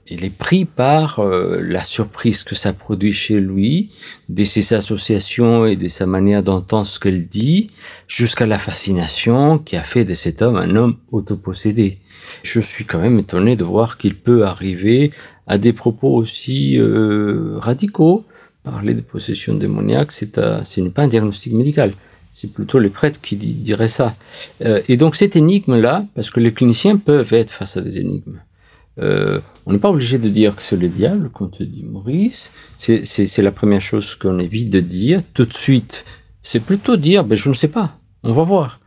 il 0.08 0.24
est 0.24 0.30
pris 0.30 0.66
par 0.66 1.20
euh, 1.20 1.60
la 1.62 1.84
surprise 1.84 2.44
que 2.44 2.54
ça 2.54 2.74
produit 2.74 3.12
chez 3.12 3.40
lui, 3.40 3.90
de 4.30 4.44
ses 4.44 4.74
associations 4.74 5.66
et 5.66 5.76
de 5.76 5.88
sa 5.88 6.06
manière 6.06 6.44
d'entendre 6.44 6.86
ce 6.86 7.00
qu'elle 7.00 7.26
dit, 7.26 7.72
jusqu'à 8.08 8.46
la 8.46 8.60
fascination 8.60 9.58
qui 9.58 9.76
a 9.76 9.82
fait 9.82 10.06
de 10.06 10.14
cet 10.14 10.44
homme 10.44 10.58
un 10.58 10.76
homme 10.76 10.98
autopossédé. 11.12 11.98
Je 12.44 12.60
suis 12.60 12.86
quand 12.86 13.00
même 13.00 13.18
étonné 13.18 13.56
de 13.56 13.64
voir 13.64 13.98
qu'il 13.98 14.16
peut 14.16 14.46
arriver 14.46 15.12
à 15.48 15.58
des 15.58 15.74
propos 15.74 16.16
aussi 16.16 16.78
euh, 16.78 17.56
radicaux. 17.58 18.26
Parler 18.64 18.94
de 18.94 19.02
possession 19.02 19.56
démoniaque, 19.56 20.12
c'est 20.12 20.36
ce 20.36 20.82
n'est 20.82 20.90
pas 20.90 21.04
un 21.04 21.08
diagnostic 21.08 21.54
médical. 21.54 21.94
C'est 22.36 22.52
plutôt 22.52 22.80
les 22.80 22.90
prêtres 22.90 23.22
qui 23.22 23.38
diraient 23.38 23.88
ça. 23.88 24.14
Euh, 24.66 24.82
et 24.90 24.98
donc 24.98 25.16
cette 25.16 25.38
énigme-là, 25.38 26.06
parce 26.16 26.30
que 26.30 26.42
les 26.42 26.54
cliniciens 26.54 26.98
peuvent 26.98 27.32
être 27.32 27.50
face 27.50 27.78
à 27.78 27.82
des 27.82 27.98
énigmes. 27.98 28.42
Euh, 29.00 29.40
on 29.66 29.72
n'est 29.72 29.80
pas 29.80 29.90
obligé 29.90 30.18
de 30.18 30.28
dire 30.28 30.54
que 30.54 30.62
c'est 30.62 30.76
le 30.76 30.90
diable, 30.90 31.30
quand 31.34 31.48
te 31.48 31.64
dit 31.64 31.84
Maurice. 31.84 32.52
C'est 32.78 33.38
la 33.38 33.54
première 33.54 33.82
chose 33.82 34.16
qu'on 34.16 34.38
évite 34.40 34.70
de 34.70 34.82
dire 34.82 35.22
tout 35.34 35.46
de 35.46 35.54
suite. 35.54 36.04
C'est 36.44 36.60
plutôt 36.60 36.98
dire, 36.98 37.24
ben, 37.24 37.38
je 37.38 37.48
ne 37.48 37.54
sais 37.54 37.70
pas, 37.70 37.98
on 38.22 38.34
va 38.34 38.44
voir. 38.44 38.82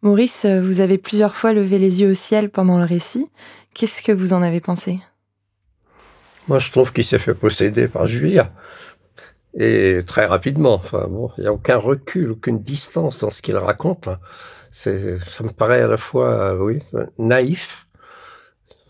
Maurice, 0.00 0.46
vous 0.46 0.78
avez 0.78 0.98
plusieurs 0.98 1.34
fois 1.34 1.52
levé 1.52 1.80
les 1.80 2.02
yeux 2.02 2.12
au 2.12 2.14
ciel 2.14 2.50
pendant 2.50 2.78
le 2.78 2.84
récit. 2.84 3.26
Qu'est-ce 3.74 4.00
que 4.00 4.12
vous 4.12 4.32
en 4.32 4.42
avez 4.42 4.60
pensé? 4.60 5.00
Moi, 6.46 6.60
je 6.60 6.70
trouve 6.70 6.92
qu'il 6.92 7.04
s'est 7.04 7.18
fait 7.18 7.34
posséder 7.34 7.88
par 7.88 8.06
Julia. 8.06 8.52
Et 9.54 10.02
très 10.06 10.26
rapidement. 10.26 10.74
Enfin 10.74 11.06
bon, 11.08 11.30
il 11.38 11.42
n'y 11.42 11.46
a 11.46 11.52
aucun 11.52 11.76
recul, 11.76 12.32
aucune 12.32 12.62
distance 12.62 13.18
dans 13.18 13.30
ce 13.30 13.42
qu'il 13.42 13.56
raconte. 13.56 14.08
C'est, 14.70 15.18
ça 15.36 15.44
me 15.44 15.50
paraît 15.50 15.82
à 15.82 15.88
la 15.88 15.98
fois, 15.98 16.56
oui, 16.56 16.82
naïf. 17.18 17.86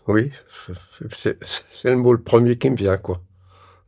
Oui, 0.07 0.31
c'est 1.11 1.37
le 1.83 1.95
mot 1.95 2.13
le 2.13 2.21
premier 2.21 2.57
qui 2.57 2.69
me 2.69 2.75
vient, 2.75 2.97
quoi. 2.97 3.21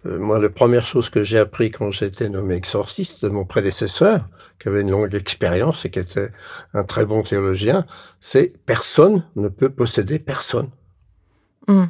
Euh, 0.06 0.20
moi, 0.20 0.40
la 0.40 0.50
première 0.50 0.86
chose 0.86 1.10
que 1.10 1.24
j'ai 1.24 1.40
appris 1.40 1.72
quand 1.72 1.92
j'étais 1.92 2.30
nommé 2.30 2.56
exorciste 2.56 3.24
de 3.24 3.30
mon 3.30 3.46
prédécesseur, 3.46 4.28
qui 4.60 4.68
avait 4.68 4.82
une 4.82 4.92
longue 4.92 5.14
expérience 5.14 5.86
et 5.86 5.90
qui 5.90 6.00
était 6.00 6.32
un 6.74 6.84
très 6.84 7.06
bon 7.06 7.24
théologien, 7.24 7.86
c'est 8.20 8.54
personne 8.66 9.24
ne 9.36 9.48
peut 9.48 9.70
posséder 9.70 10.20
personne. 10.20 10.70
Hmm. 11.68 11.86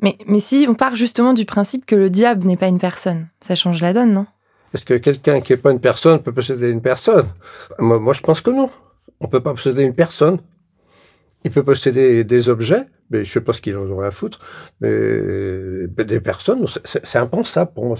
Mais, 0.00 0.16
mais 0.26 0.40
si 0.40 0.66
on 0.68 0.74
part 0.74 0.94
justement 0.94 1.34
du 1.34 1.44
principe 1.44 1.84
que 1.86 1.96
le 1.96 2.10
diable 2.10 2.46
n'est 2.46 2.56
pas 2.56 2.68
une 2.68 2.78
personne, 2.78 3.28
ça 3.40 3.54
change 3.54 3.80
la 3.82 3.92
donne, 3.92 4.12
non? 4.12 4.26
Est-ce 4.74 4.84
que 4.84 4.94
quelqu'un 4.94 5.40
qui 5.40 5.52
n'est 5.52 5.58
pas 5.58 5.72
une 5.72 5.80
personne 5.80 6.22
peut 6.22 6.32
posséder 6.32 6.68
une 6.70 6.82
personne? 6.82 7.28
Moi, 7.78 8.12
je 8.12 8.20
pense 8.20 8.40
que 8.40 8.50
non. 8.50 8.70
On 9.20 9.26
peut 9.26 9.40
pas 9.40 9.54
posséder 9.54 9.82
une 9.82 9.94
personne. 9.94 10.38
Il 11.44 11.50
peut 11.50 11.62
posséder 11.62 12.22
des 12.24 12.48
objets, 12.48 12.84
mais 13.10 13.24
je 13.24 13.32
sais 13.32 13.40
pas 13.40 13.52
ce 13.52 13.62
qu'il 13.62 13.76
en 13.76 13.88
aurait 13.88 14.08
à 14.08 14.10
foutre. 14.10 14.40
Mais 14.80 15.86
des 15.88 16.20
personnes, 16.20 16.66
c'est 16.84 17.16
impensable 17.16 17.72
pour 17.72 17.86
moi. 17.86 17.96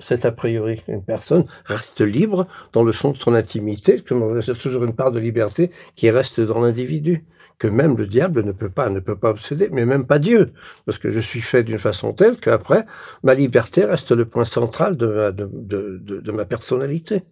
C'est 0.00 0.24
a 0.24 0.32
priori. 0.32 0.82
Une 0.88 1.04
personne 1.04 1.44
reste 1.66 2.00
libre 2.00 2.46
dans 2.72 2.82
le 2.82 2.92
fond 2.92 3.10
de 3.10 3.18
son 3.18 3.34
intimité. 3.34 4.02
C'est 4.42 4.58
toujours 4.58 4.84
une 4.84 4.94
part 4.94 5.12
de 5.12 5.20
liberté 5.20 5.70
qui 5.96 6.10
reste 6.10 6.40
dans 6.40 6.60
l'individu 6.60 7.24
que 7.60 7.68
même 7.68 7.96
le 7.96 8.06
diable 8.06 8.42
ne 8.42 8.52
peut 8.52 8.70
pas, 8.70 8.88
ne 8.88 9.00
peut 9.00 9.16
pas 9.16 9.30
obséder, 9.30 9.68
mais 9.70 9.84
même 9.84 10.06
pas 10.06 10.18
Dieu, 10.18 10.52
parce 10.86 10.96
que 10.96 11.12
je 11.12 11.20
suis 11.20 11.42
fait 11.42 11.62
d'une 11.62 11.78
façon 11.78 12.14
telle 12.14 12.38
qu'après, 12.38 12.86
ma 13.22 13.34
liberté 13.34 13.84
reste 13.84 14.12
le 14.12 14.24
point 14.24 14.46
central 14.46 14.96
de 14.96 15.06
ma, 15.06 15.30
de, 15.30 15.46
de, 15.52 16.20
de, 16.20 16.32
ma 16.32 16.46
personnalité. 16.46 17.22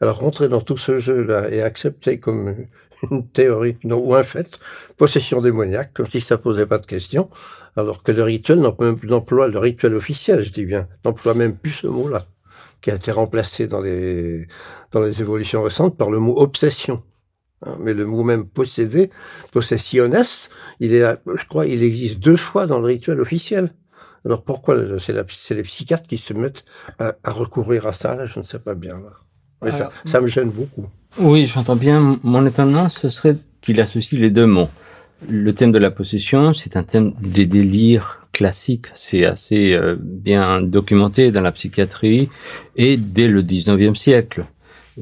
Alors 0.00 0.20
rentrer 0.20 0.48
dans 0.48 0.60
tout 0.60 0.78
ce 0.78 0.98
jeu-là 0.98 1.50
et 1.50 1.60
accepter 1.60 2.20
comme 2.20 2.54
une 3.10 3.28
théorie 3.28 3.76
non, 3.82 3.98
ou 3.98 4.14
un 4.14 4.22
fait, 4.22 4.60
possession 4.96 5.40
démoniaque, 5.42 5.92
comme 5.92 6.08
si 6.08 6.20
ça 6.20 6.38
posait 6.38 6.66
pas 6.66 6.78
de 6.78 6.86
question, 6.86 7.28
alors 7.74 8.04
que 8.04 8.12
le 8.12 8.22
rituel 8.22 8.60
n'emploie 8.60 9.48
le 9.48 9.58
rituel 9.58 9.94
officiel, 9.94 10.40
je 10.40 10.52
dis 10.52 10.66
bien, 10.66 10.86
n'emploie 11.04 11.34
même 11.34 11.56
plus 11.56 11.72
ce 11.72 11.88
mot-là, 11.88 12.22
qui 12.80 12.92
a 12.92 12.94
été 12.94 13.10
remplacé 13.10 13.66
dans 13.66 13.80
les, 13.80 14.46
dans 14.92 15.00
les 15.00 15.20
évolutions 15.20 15.64
récentes 15.64 15.98
par 15.98 16.10
le 16.10 16.20
mot 16.20 16.40
obsession. 16.40 17.02
Hein, 17.66 17.76
mais 17.80 17.94
le 17.94 18.06
mot 18.06 18.22
même 18.22 18.46
posséder, 18.46 19.10
possessiones, 19.52 20.16
il 20.80 20.94
est, 20.94 21.16
je 21.26 21.46
crois, 21.46 21.66
il 21.66 21.82
existe 21.82 22.20
deux 22.20 22.36
fois 22.36 22.66
dans 22.66 22.78
le 22.78 22.86
rituel 22.86 23.20
officiel. 23.20 23.72
Alors 24.24 24.42
pourquoi 24.42 24.76
c'est 24.98 25.54
les 25.54 25.62
psychiatres 25.62 26.06
qui 26.06 26.18
se 26.18 26.32
mettent 26.34 26.64
à, 26.98 27.14
recourir 27.24 27.86
à 27.86 27.92
ça 27.92 28.14
là 28.14 28.26
Je 28.26 28.38
ne 28.38 28.44
sais 28.44 28.58
pas 28.58 28.74
bien. 28.74 29.00
Mais 29.62 29.72
ça, 29.72 29.90
ça 30.04 30.20
me 30.20 30.26
gêne 30.26 30.50
beaucoup. 30.50 30.86
Oui, 31.18 31.46
j'entends 31.46 31.76
bien. 31.76 32.18
Mon 32.22 32.46
étonnement, 32.46 32.88
ce 32.88 33.08
serait 33.08 33.36
qu'il 33.60 33.80
associe 33.80 34.20
les 34.20 34.30
deux 34.30 34.46
mots. 34.46 34.68
Le 35.28 35.52
thème 35.52 35.72
de 35.72 35.78
la 35.78 35.90
possession, 35.90 36.54
c'est 36.54 36.76
un 36.76 36.84
thème 36.84 37.14
des 37.20 37.46
délires 37.46 38.26
classiques. 38.32 38.86
C'est 38.94 39.24
assez 39.24 39.72
euh, 39.72 39.96
bien 39.98 40.62
documenté 40.62 41.32
dans 41.32 41.40
la 41.40 41.50
psychiatrie 41.50 42.28
et 42.76 42.96
dès 42.96 43.26
le 43.26 43.42
19e 43.42 43.96
siècle 43.96 44.44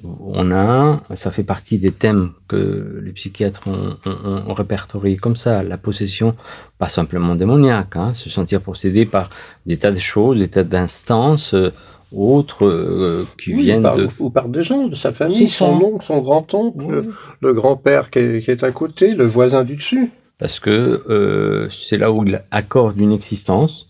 on 0.05 0.51
a, 0.53 1.03
ça 1.15 1.31
fait 1.31 1.43
partie 1.43 1.79
des 1.79 1.93
thèmes 1.93 2.33
que 2.49 3.01
les 3.03 3.13
psychiatres 3.13 3.67
ont, 3.67 3.97
ont, 4.05 4.55
répertorié 4.55 5.17
comme 5.17 5.37
ça, 5.37 5.63
la 5.63 5.79
possession, 5.79 6.35
pas 6.79 6.89
simplement 6.89 7.35
démoniaque, 7.35 7.97
hein, 7.97 8.13
se 8.15 8.29
sentir 8.29 8.61
possédé 8.61 9.07
par 9.07 9.31
des 9.65 9.77
tas 9.77 9.93
de 9.93 9.99
choses, 9.99 10.39
des 10.39 10.49
tas 10.49 10.65
d'instances 10.65 11.55
euh, 11.55 11.73
autres 12.13 12.67
euh, 12.67 13.27
qui 13.41 13.55
viennent 13.55 13.83
de... 13.83 14.09
Ou 14.19 14.31
par 14.31 14.49
des 14.49 14.63
gens 14.63 14.87
de 14.87 14.95
sa 14.95 15.13
famille, 15.13 15.49
son 15.49 15.75
oncle, 15.83 16.05
son 16.05 16.19
grand-oncle, 16.19 17.05
le, 17.41 17.55
grand-père 17.55 18.11
qui, 18.11 18.19
est 18.19 18.63
à 18.63 18.73
côté, 18.73 19.15
le 19.15 19.25
voisin 19.25 19.65
du 19.65 19.77
dessus. 19.77 20.11
Parce 20.39 20.61
que 20.61 21.03
euh, 21.09 21.69
c'est 21.71 21.97
là 21.97 22.13
où 22.13 22.25
il 22.25 22.43
accorde 22.51 23.01
une 23.01 23.13
existence 23.13 23.89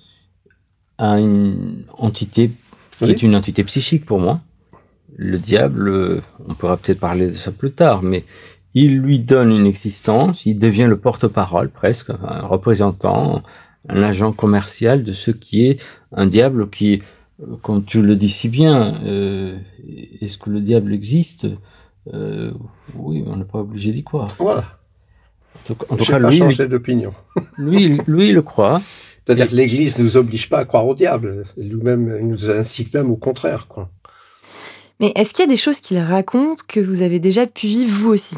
à 0.99 1.19
une 1.19 1.85
entité 1.99 2.53
qui 2.99 3.11
est 3.11 3.23
une 3.23 3.35
entité 3.35 3.65
psychique 3.65 4.07
pour 4.07 4.21
moi 4.21 4.41
le 5.17 5.39
diable, 5.39 6.23
on 6.47 6.55
pourra 6.55 6.77
peut-être 6.77 7.01
parler 7.01 7.29
de 7.29 7.33
ça 7.33 7.51
plus 7.51 7.73
tard, 7.73 8.03
mais 8.03 8.25
il 8.75 8.99
lui 8.99 9.19
donne 9.19 9.51
une 9.51 9.67
existence, 9.67 10.45
il 10.45 10.59
devient 10.59 10.87
le 10.87 10.99
porte-parole 10.99 11.71
presque, 11.71 12.11
un 12.11 12.47
représentant, 12.47 13.43
un 13.89 14.03
agent 14.03 14.33
commercial 14.33 15.03
de 15.03 15.15
ce 15.15 15.31
qui 15.31 15.67
est 15.67 15.81
un 16.13 16.27
diable 16.27 16.69
qui, 16.69 17.03
comme 17.63 17.85
tu 17.85 18.03
le 18.03 18.17
dis 18.17 18.29
si 18.29 18.49
bien, 18.49 19.01
euh, 19.05 19.57
est-ce 20.21 20.37
que 20.37 20.51
le 20.51 20.61
diable 20.61 20.93
existe? 20.93 21.47
Euh, 22.13 22.53
Oui, 22.95 23.25
on 23.27 23.37
n'est 23.37 23.45
pas 23.45 23.61
obligé 23.61 23.93
d'y 23.93 24.05
croire. 24.05 24.29
Voilà. 24.39 24.65
En 25.89 25.97
tout 25.97 26.05
cas, 26.05 26.19
lui, 26.19 26.37
changé 26.37 26.69
d'opinion. 26.69 27.15
lui, 27.57 27.99
lui, 28.07 28.29
il 28.29 28.35
le 28.35 28.43
croit. 28.43 28.81
C'est-à-dire 29.25 29.49
que 29.49 29.57
l'Église 29.57 29.99
nous 29.99 30.17
oblige 30.17 30.49
pas 30.49 30.59
à 30.59 30.65
croire 30.65 30.87
au 30.87 30.95
diable. 30.95 31.47
Nous-mêmes, 31.57 32.17
il 32.21 32.29
nous 32.29 32.51
incite 32.51 32.95
même 32.95 33.11
au 33.11 33.17
contraire, 33.17 33.67
quoi. 33.69 33.91
Mais 35.01 35.13
est-ce 35.15 35.33
qu'il 35.33 35.45
y 35.45 35.49
a 35.49 35.51
des 35.51 35.57
choses 35.57 35.81
qu'il 35.81 35.99
raconte 35.99 36.67
que 36.67 36.81
vous 36.81 37.03
avez 37.03 37.19
déjà 37.19 37.47
pu 37.47 37.67
vivre 37.67 37.93
vous 37.99 38.13
aussi? 38.13 38.37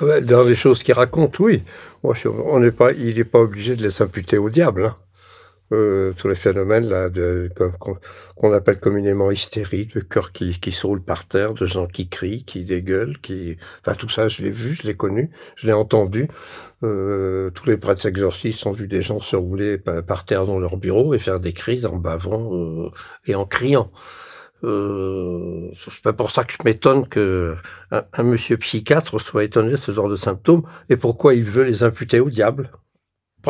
Dans 0.00 0.44
les 0.44 0.56
choses 0.56 0.82
qu'il 0.82 0.94
raconte, 0.94 1.38
oui. 1.38 1.62
on 2.02 2.60
n'est 2.60 2.70
pas, 2.70 2.92
il 2.92 3.16
n'est 3.16 3.24
pas 3.24 3.40
obligé 3.40 3.76
de 3.76 3.82
les 3.82 4.02
imputer 4.02 4.36
au 4.36 4.50
diable. 4.50 4.84
Hein. 4.84 4.96
Euh, 5.72 6.12
tous 6.16 6.28
les 6.28 6.36
phénomènes 6.36 7.10
qu'on 8.38 8.52
appelle 8.52 8.78
communément 8.78 9.32
hystérie, 9.32 9.86
de 9.86 9.98
cœurs 9.98 10.30
qui 10.30 10.60
qui 10.60 10.72
roulent 10.84 11.02
par 11.02 11.26
terre, 11.26 11.54
de 11.54 11.66
gens 11.66 11.88
qui 11.88 12.08
crient, 12.08 12.44
qui 12.44 12.64
dégueulent, 12.64 13.18
qui 13.20 13.56
enfin 13.80 13.96
tout 13.96 14.08
ça 14.08 14.28
je 14.28 14.42
l'ai 14.42 14.52
vu, 14.52 14.76
je 14.76 14.86
l'ai 14.86 14.94
connu, 14.94 15.30
je 15.56 15.66
l'ai 15.66 15.72
entendu. 15.72 16.28
Euh, 16.84 17.50
tous 17.50 17.68
les 17.68 17.76
prêtres 17.78 18.06
exorcistes 18.06 18.64
ont 18.64 18.70
vu 18.70 18.86
des 18.86 19.02
gens 19.02 19.18
se 19.18 19.34
rouler 19.34 19.76
par 19.78 20.24
terre 20.24 20.46
dans 20.46 20.60
leur 20.60 20.76
bureau 20.76 21.14
et 21.14 21.18
faire 21.18 21.40
des 21.40 21.52
crises 21.52 21.84
en 21.84 21.96
bavant 21.96 22.54
euh, 22.54 22.90
et 23.26 23.34
en 23.34 23.44
criant. 23.44 23.90
Euh, 24.66 25.70
c'est 25.78 26.02
pas 26.02 26.12
pour 26.12 26.30
ça 26.30 26.44
que 26.44 26.52
je 26.52 26.58
m'étonne 26.64 27.06
que 27.08 27.54
un, 27.90 28.22
monsieur 28.22 28.56
psychiatre 28.56 29.20
soit 29.20 29.44
étonné 29.44 29.72
de 29.72 29.76
ce 29.76 29.92
genre 29.92 30.08
de 30.08 30.16
symptômes 30.16 30.64
et 30.88 30.96
pourquoi 30.96 31.34
il 31.34 31.44
veut 31.44 31.64
les 31.64 31.84
imputer 31.84 32.20
au 32.20 32.30
diable. 32.30 32.70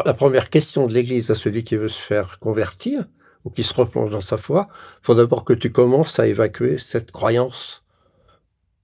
La 0.05 0.12
première 0.12 0.50
question 0.50 0.87
de 0.87 0.92
l'Église 0.92 1.31
à 1.31 1.35
celui 1.35 1.64
qui 1.64 1.76
veut 1.76 1.88
se 1.88 2.00
faire 2.00 2.38
convertir 2.38 3.07
ou 3.44 3.50
qui 3.50 3.62
se 3.62 3.72
replonge 3.72 4.11
dans 4.11 4.20
sa 4.20 4.37
foi, 4.37 4.68
faut 5.00 5.14
d'abord 5.14 5.44
que 5.44 5.55
tu 5.55 5.72
commences 5.72 6.18
à 6.18 6.26
évacuer 6.26 6.79
cette 6.79 7.12
croyance. 7.12 7.83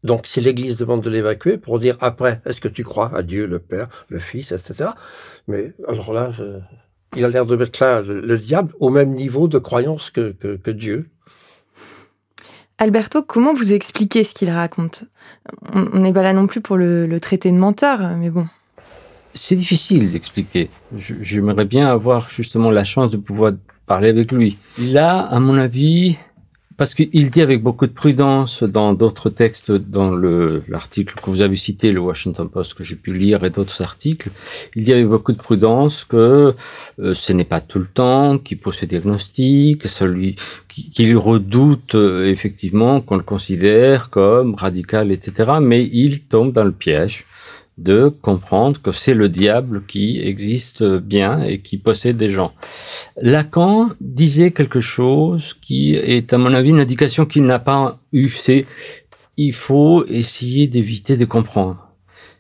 Donc, 0.05 0.27
si 0.27 0.41
l'Église 0.41 0.77
demande 0.77 1.03
de 1.03 1.11
l'évacuer 1.11 1.59
pour 1.59 1.79
dire 1.79 1.97
après, 2.01 2.41
est-ce 2.47 2.61
que 2.61 2.69
tu 2.69 2.83
crois 2.83 3.15
à 3.15 3.23
Dieu, 3.23 3.47
le 3.47 3.59
Père, 3.59 3.89
le 4.09 4.19
Fils, 4.19 4.53
etc. 4.53 4.91
Mais 5.49 5.75
alors 5.87 6.13
là, 6.13 6.33
il 7.15 7.25
a 7.25 7.29
l'air 7.29 7.47
de 7.47 7.57
mettre 7.57 7.83
là 7.83 8.01
le, 8.01 8.39
diable 8.39 8.73
au 8.81 8.91
même 8.91 9.15
niveau 9.15 9.49
de 9.49 9.59
croyance 9.59 10.11
que, 10.11 10.71
Dieu. 10.71 11.11
Alberto, 12.79 13.23
comment 13.23 13.55
vous 13.55 13.73
expliquez 13.73 14.25
ce 14.25 14.35
qu'il 14.35 14.51
raconte? 14.51 15.05
On 15.73 15.99
n'est 15.99 16.13
pas 16.13 16.23
là 16.23 16.33
non 16.33 16.47
plus 16.47 16.61
pour 16.61 16.77
le, 16.77 17.19
traiter 17.21 17.51
de 17.51 17.57
menteur, 17.57 18.01
mais 18.17 18.31
bon. 18.31 18.47
C'est 19.35 19.57
difficile 19.57 20.11
d'expliquer. 20.11 20.69
J'aimerais 20.97 21.65
bien 21.65 21.87
avoir 21.87 22.29
justement 22.29 22.71
la 22.71 22.85
chance 22.85 23.11
de 23.11 23.17
pouvoir 23.17 23.53
parler 23.87 24.09
avec 24.09 24.33
lui. 24.33 24.59
Là, 24.79 25.21
à 25.21 25.41
mon 25.41 25.57
avis, 25.57 26.19
parce 26.83 26.97
qu'il 26.97 27.31
dit 27.31 27.41
avec 27.41 27.63
beaucoup 27.63 27.87
de 27.87 27.93
prudence 27.93 28.65
dans 28.65 28.93
d'autres 28.93 29.31
textes, 29.31 29.71
dans 29.71 30.17
l'article 30.67 31.15
que 31.23 31.31
vous 31.31 31.41
avez 31.41 31.55
cité, 31.55 31.93
le 31.93 32.01
Washington 32.01 32.49
Post 32.49 32.75
que 32.75 32.83
j'ai 32.83 32.97
pu 32.97 33.13
lire 33.17 33.45
et 33.45 33.51
d'autres 33.51 33.83
articles, 33.83 34.31
il 34.75 34.83
dit 34.83 34.93
avec 34.93 35.07
beaucoup 35.07 35.31
de 35.31 35.37
prudence 35.37 36.03
que 36.03 36.57
euh, 36.99 37.15
ce 37.15 37.33
n'est 37.33 37.45
pas 37.45 37.61
tout 37.61 37.79
le 37.79 37.87
temps 37.87 38.37
qu'il 38.39 38.59
pose 38.59 38.75
ce 38.75 38.87
diagnostic, 38.87 39.87
qu'il 40.93 41.17
redoute 41.17 41.95
euh, 41.95 42.27
effectivement 42.27 43.01
qu'on 43.01 43.17
le 43.17 43.23
considère 43.23 44.11
comme 44.11 44.57
radical, 44.57 45.13
etc. 45.13 45.53
Mais 45.61 45.85
il 45.85 46.23
tombe 46.23 46.53
dans 46.53 46.65
le 46.65 46.73
piège 46.73 47.27
de 47.83 48.09
comprendre 48.09 48.81
que 48.81 48.93
c'est 48.93 49.15
le 49.15 49.29
diable 49.29 49.85
qui 49.87 50.21
existe 50.21 50.83
bien 50.85 51.43
et 51.43 51.59
qui 51.61 51.79
possède 51.79 52.17
des 52.17 52.31
gens. 52.31 52.53
Lacan 53.21 53.91
disait 54.01 54.53
quelque 54.53 54.81
chose 54.81 55.55
qui 55.61 55.95
est 55.95 56.33
à 56.33 56.39
mon 56.39 56.55
avis 56.55 56.71
une 56.71 56.81
indication 56.81 57.27
qu'il 57.27 57.45
n'a 57.45 57.59
pas 57.59 57.99
eu, 58.13 58.29
c'est 58.29 58.67
il 59.37 59.53
faut 59.53 60.05
essayer 60.07 60.67
d'éviter 60.67 61.17
de 61.17 61.25
comprendre. 61.25 61.89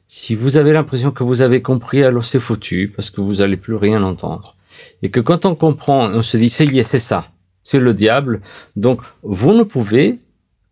Si 0.07 0.35
vous 0.35 0.59
avez 0.59 0.73
l'impression 0.73 1.11
que 1.11 1.25
vous 1.25 1.41
avez 1.41 1.63
compris, 1.63 2.05
alors 2.05 2.25
c'est 2.25 2.41
foutu 2.41 2.93
parce 2.95 3.11
que 3.11 3.21
vous 3.21 3.41
allez 3.41 3.57
plus 3.57 3.77
rien 3.77 4.03
entendre. 4.03 4.57
Et 5.03 5.11
que 5.11 5.21
quand 5.21 5.47
on 5.47 5.55
comprend, 5.55 6.11
on 6.11 6.23
se 6.23 6.37
dit 6.37 6.51
c'est 6.51 6.83
c'est 6.83 6.99
ça, 6.99 7.31
c'est 7.65 7.81
le 7.81 7.95
diable. 7.95 8.41
Donc 8.77 9.01
vous 9.23 9.55
ne 9.55 9.63
pouvez 9.63 10.19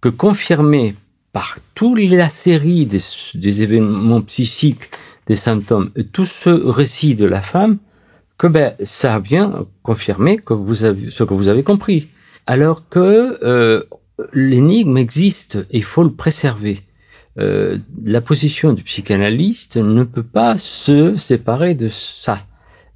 que 0.00 0.09
confirmer 0.09 0.94
par 1.32 1.58
toute 1.74 1.98
la 1.98 2.28
série 2.28 2.86
des, 2.86 3.62
événements 3.62 4.22
psychiques, 4.22 4.90
des 5.26 5.36
symptômes, 5.36 5.90
tout 6.12 6.26
ce 6.26 6.50
récit 6.50 7.14
de 7.14 7.26
la 7.26 7.40
femme, 7.40 7.78
que 8.38 8.46
ben, 8.46 8.74
ça 8.84 9.18
vient 9.18 9.66
confirmer 9.82 10.38
que 10.38 10.54
vous 10.54 10.84
avez, 10.84 11.10
ce 11.10 11.24
que 11.24 11.34
vous 11.34 11.48
avez 11.48 11.62
compris. 11.62 12.08
alors 12.46 12.88
que 12.88 13.38
euh, 13.44 13.84
l'énigme 14.32 14.96
existe 14.96 15.56
et 15.70 15.78
il 15.78 15.84
faut 15.84 16.02
le 16.02 16.12
préserver. 16.12 16.80
Euh, 17.38 17.78
la 18.04 18.20
position 18.20 18.72
du 18.72 18.82
psychanalyste 18.82 19.76
ne 19.76 20.02
peut 20.02 20.24
pas 20.24 20.58
se 20.58 21.16
séparer 21.16 21.74
de 21.74 21.88
ça. 21.88 22.40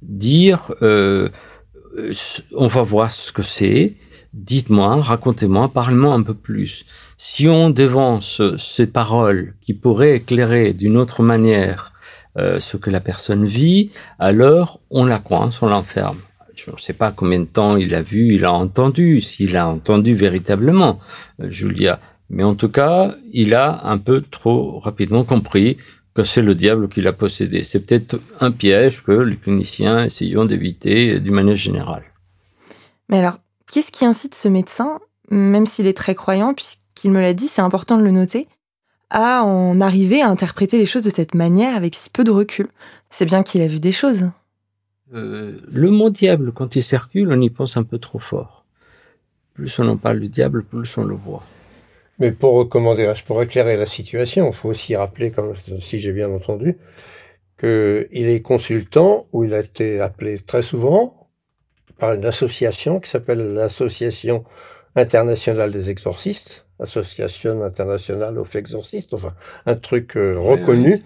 Dire, 0.01 0.73
euh, 0.81 1.29
on 2.53 2.67
va 2.67 2.81
voir 2.81 3.11
ce 3.11 3.31
que 3.31 3.43
c'est, 3.43 3.95
dites-moi, 4.33 5.01
racontez-moi, 5.01 5.69
parlez-moi 5.69 6.13
un 6.13 6.21
peu 6.21 6.33
plus. 6.33 6.85
Si 7.17 7.47
on 7.47 7.69
devance 7.69 8.41
ces 8.57 8.87
paroles 8.87 9.53
qui 9.61 9.73
pourraient 9.73 10.17
éclairer 10.17 10.73
d'une 10.73 10.97
autre 10.97 11.23
manière 11.23 11.93
euh, 12.37 12.59
ce 12.59 12.75
que 12.75 12.89
la 12.89 12.99
personne 12.99 13.45
vit, 13.45 13.91
alors 14.19 14.81
on 14.91 15.05
la 15.05 15.19
coince, 15.19 15.61
on 15.61 15.67
l'enferme. 15.67 16.19
Je 16.55 16.71
ne 16.71 16.77
sais 16.77 16.93
pas 16.93 17.11
combien 17.11 17.39
de 17.39 17.45
temps 17.45 17.77
il 17.77 17.95
a 17.95 18.01
vu, 18.01 18.35
il 18.35 18.43
a 18.43 18.51
entendu, 18.51 19.21
s'il 19.21 19.55
a 19.55 19.67
entendu 19.67 20.15
véritablement, 20.15 20.99
euh, 21.41 21.49
Julia. 21.49 21.99
Mais 22.29 22.43
en 22.43 22.55
tout 22.55 22.69
cas, 22.69 23.15
il 23.31 23.53
a 23.53 23.85
un 23.85 23.97
peu 23.97 24.21
trop 24.21 24.79
rapidement 24.79 25.23
compris 25.23 25.77
que 26.13 26.23
c'est 26.23 26.41
le 26.41 26.55
diable 26.55 26.89
qui 26.89 27.01
l'a 27.01 27.13
possédé. 27.13 27.63
C'est 27.63 27.79
peut-être 27.79 28.19
un 28.39 28.51
piège 28.51 29.03
que 29.03 29.11
les 29.11 29.37
cliniciens 29.37 30.05
essayons 30.05 30.45
d'éviter 30.45 31.19
d'une 31.19 31.33
manière 31.33 31.55
générale. 31.55 32.03
Mais 33.09 33.19
alors, 33.19 33.37
qu'est-ce 33.71 33.91
qui 33.91 34.05
incite 34.05 34.35
ce 34.35 34.47
médecin, 34.47 34.99
même 35.29 35.65
s'il 35.65 35.87
est 35.87 35.97
très 35.97 36.15
croyant, 36.15 36.53
puisqu'il 37.05 37.11
me 37.11 37.21
l'a 37.21 37.33
dit, 37.33 37.47
c'est 37.47 37.61
important 37.61 37.97
de 37.99 38.03
le 38.03 38.11
noter, 38.11 38.47
à 39.11 39.43
en 39.43 39.79
arriver 39.79 40.21
à 40.21 40.29
interpréter 40.29 40.79
les 40.79 40.87
choses 40.87 41.03
de 41.03 41.11
cette 41.11 41.35
manière 41.35 41.75
avec 41.75 41.93
si 41.93 42.09
peu 42.09 42.23
de 42.23 42.31
recul. 42.31 42.67
C'est 43.11 43.25
bien 43.25 43.43
qu'il 43.43 43.61
a 43.61 43.67
vu 43.67 43.79
des 43.79 43.91
choses. 43.91 44.31
Euh, 45.13 45.59
le 45.71 45.91
mot 45.91 46.09
diable, 46.09 46.51
quand 46.51 46.75
il 46.75 46.83
circule, 46.83 47.31
on 47.31 47.39
y 47.39 47.51
pense 47.51 47.77
un 47.77 47.83
peu 47.83 47.99
trop 47.99 48.17
fort. 48.17 48.65
Plus 49.53 49.77
on 49.79 49.87
en 49.87 49.97
parle 49.97 50.19
du 50.19 50.29
diable, 50.29 50.63
plus 50.63 50.97
on 50.97 51.03
le 51.03 51.13
voit. 51.15 51.43
Mais 52.17 52.31
pour, 52.31 52.67
comment 52.69 52.95
pour 53.27 53.43
éclairer 53.43 53.77
la 53.77 53.85
situation, 53.85 54.47
il 54.47 54.55
faut 54.55 54.69
aussi 54.69 54.95
rappeler, 54.95 55.29
comme 55.29 55.53
si 55.81 55.99
j'ai 55.99 56.11
bien 56.11 56.31
entendu, 56.31 56.77
qu'il 57.59 58.07
est 58.11 58.41
consultant, 58.41 59.27
où 59.31 59.43
il 59.43 59.53
a 59.53 59.59
été 59.59 60.01
appelé 60.01 60.39
très 60.39 60.63
souvent 60.63 61.29
par 61.99 62.13
une 62.13 62.25
association 62.25 62.99
qui 62.99 63.09
s'appelle 63.11 63.53
l'Association 63.53 64.43
internationale 64.95 65.71
des 65.71 65.89
exorcistes, 65.89 66.64
Association 66.79 67.63
internationale 67.63 68.37
of 68.37 68.53
Exorcistes, 68.55 69.13
enfin 69.13 69.33
un 69.65 69.75
truc 69.75 70.17
euh, 70.17 70.37
reconnu, 70.37 70.99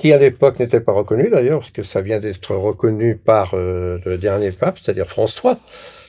qui 0.00 0.12
à 0.12 0.18
l'époque 0.18 0.58
n'était 0.58 0.80
pas 0.80 0.92
reconnu 0.92 1.30
d'ailleurs, 1.30 1.60
parce 1.60 1.70
que 1.70 1.84
ça 1.84 2.00
vient 2.00 2.18
d'être 2.18 2.54
reconnu 2.56 3.16
par 3.16 3.54
euh, 3.54 3.98
le 4.04 4.18
dernier 4.18 4.50
pape, 4.50 4.78
c'est-à-dire 4.82 5.06
François. 5.06 5.58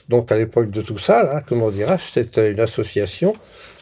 Donc 0.10 0.32
à 0.32 0.38
l'époque 0.38 0.72
de 0.72 0.82
tout 0.82 0.98
ça, 0.98 1.24
là, 1.24 1.44
comment 1.48 1.70
dirais-je, 1.70 2.12
c'était 2.12 2.52
une 2.52 2.60
association 2.60 3.36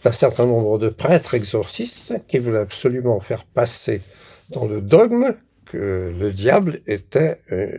d'un 0.04 0.12
certain 0.12 0.46
nombre 0.46 0.78
de 0.78 0.90
prêtres 0.90 1.36
exorcistes 1.36 2.14
qui 2.28 2.40
voulaient 2.40 2.60
absolument 2.60 3.22
faire 3.22 3.46
passer 3.46 4.02
dans 4.50 4.66
le 4.66 4.82
dogme 4.82 5.36
que 5.72 6.14
le 6.20 6.32
diable 6.32 6.82
était 6.86 7.38
euh, 7.54 7.78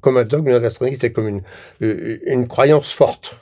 comme 0.00 0.16
un 0.16 0.24
dogme 0.24 0.52
de 0.52 0.56
la 0.56 0.70
Trinité, 0.70 1.12
comme 1.12 1.28
une, 1.28 1.42
une 1.80 2.48
croyance 2.48 2.92
forte. 2.92 3.36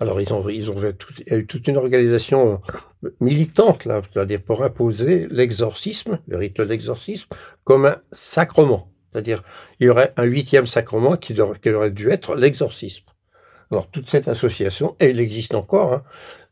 Alors 0.00 0.20
ils 0.20 0.32
ont, 0.32 0.48
il 0.48 0.64
y 0.64 1.32
a 1.32 1.36
eu 1.36 1.46
toute 1.46 1.68
une 1.68 1.76
organisation 1.76 2.60
euh, 3.04 3.10
militante 3.20 3.84
là, 3.84 4.02
pour 4.44 4.64
imposer 4.64 5.28
l'exorcisme, 5.30 6.18
le 6.26 6.36
rite 6.36 6.60
d'exorcisme, 6.60 7.28
comme 7.64 7.86
un 7.86 7.98
sacrement. 8.12 8.90
C'est-à-dire 9.12 9.42
il 9.78 9.86
y 9.86 9.90
aurait 9.90 10.12
un 10.16 10.24
huitième 10.24 10.66
sacrement 10.66 11.16
qui, 11.16 11.38
aurait 11.40 11.90
dû 11.90 12.10
être 12.10 12.34
l'exorcisme. 12.34 13.04
Alors 13.70 13.88
toute 13.88 14.10
cette 14.10 14.28
association, 14.28 14.96
et 15.00 15.10
elle 15.10 15.20
existe 15.20 15.54
encore, 15.54 15.92
hein, 15.92 16.02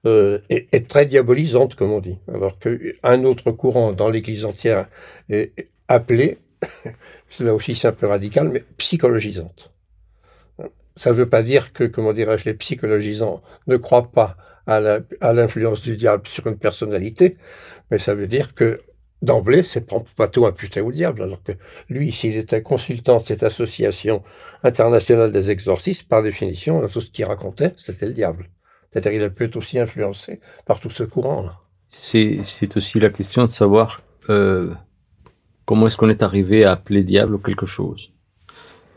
euh, 0.07 0.39
est, 0.49 0.89
très 0.89 1.07
diabolisante, 1.07 1.75
comme 1.75 1.93
on 1.93 2.01
dit. 2.01 2.19
Alors 2.33 2.59
qu'un 2.59 3.25
autre 3.25 3.51
courant 3.51 3.93
dans 3.93 4.11
l'Église 4.11 4.45
entière 4.45 4.89
est 5.29 5.69
appelé, 5.89 6.39
là 7.41 7.55
aussi 7.55 7.75
c'est 7.75 7.89
un 7.89 7.93
peu 7.93 8.07
radical, 8.07 8.49
mais 8.49 8.65
psychologisante. 8.79 9.73
Ça 10.97 11.11
ne 11.11 11.17
veut 11.17 11.29
pas 11.29 11.43
dire 11.43 11.73
que, 11.73 11.85
comment 11.85 12.13
dirais-je, 12.13 12.45
les 12.45 12.55
psychologisants 12.55 13.43
ne 13.67 13.77
croient 13.77 14.11
pas 14.13 14.37
à 14.67 15.33
l'influence 15.33 15.83
du 15.83 15.97
diable 15.97 16.27
sur 16.29 16.47
une 16.47 16.57
personnalité, 16.57 17.37
mais 17.91 17.99
ça 17.99 18.15
veut 18.15 18.29
dire 18.29 18.55
que 18.55 18.81
d'emblée, 19.23 19.63
c'est 19.63 19.87
pas 20.17 20.29
tout 20.29 20.47
imputé 20.47 20.81
au 20.81 20.93
diable, 20.93 21.23
alors 21.23 21.43
que 21.43 21.53
lui, 21.89 22.13
s'il 22.13 22.37
était 22.37 22.63
consultant 22.63 23.21
de 23.21 23.27
cette 23.27 23.43
association 23.43 24.23
internationale 24.63 25.33
des 25.33 25.51
exorcistes, 25.51 26.09
par 26.09 26.23
définition, 26.23 26.87
tout 26.89 27.01
ce 27.01 27.11
qu'il 27.11 27.25
racontait, 27.25 27.73
c'était 27.77 28.07
le 28.07 28.15
diable. 28.15 28.51
C'est-à-dire 28.93 29.13
qu'il 29.13 29.23
a 29.23 29.31
pu 29.31 29.45
être 29.45 29.57
aussi 29.57 29.79
influencé 29.79 30.41
par 30.67 30.81
tout 30.81 30.91
ce 30.91 31.05
courant-là. 31.05 31.59
C'est 31.89 32.77
aussi 32.77 33.01
la 33.01 33.11
question 33.11 33.45
de 33.45 33.51
savoir 33.51 34.03
euh, 34.29 34.73
comment 35.65 35.87
est-ce 35.87 35.97
qu'on 35.97 36.09
est 36.09 36.23
arrivé 36.23 36.65
à 36.65 36.73
appeler 36.73 37.05
diable 37.05 37.41
quelque 37.41 37.67
chose. 37.67 38.13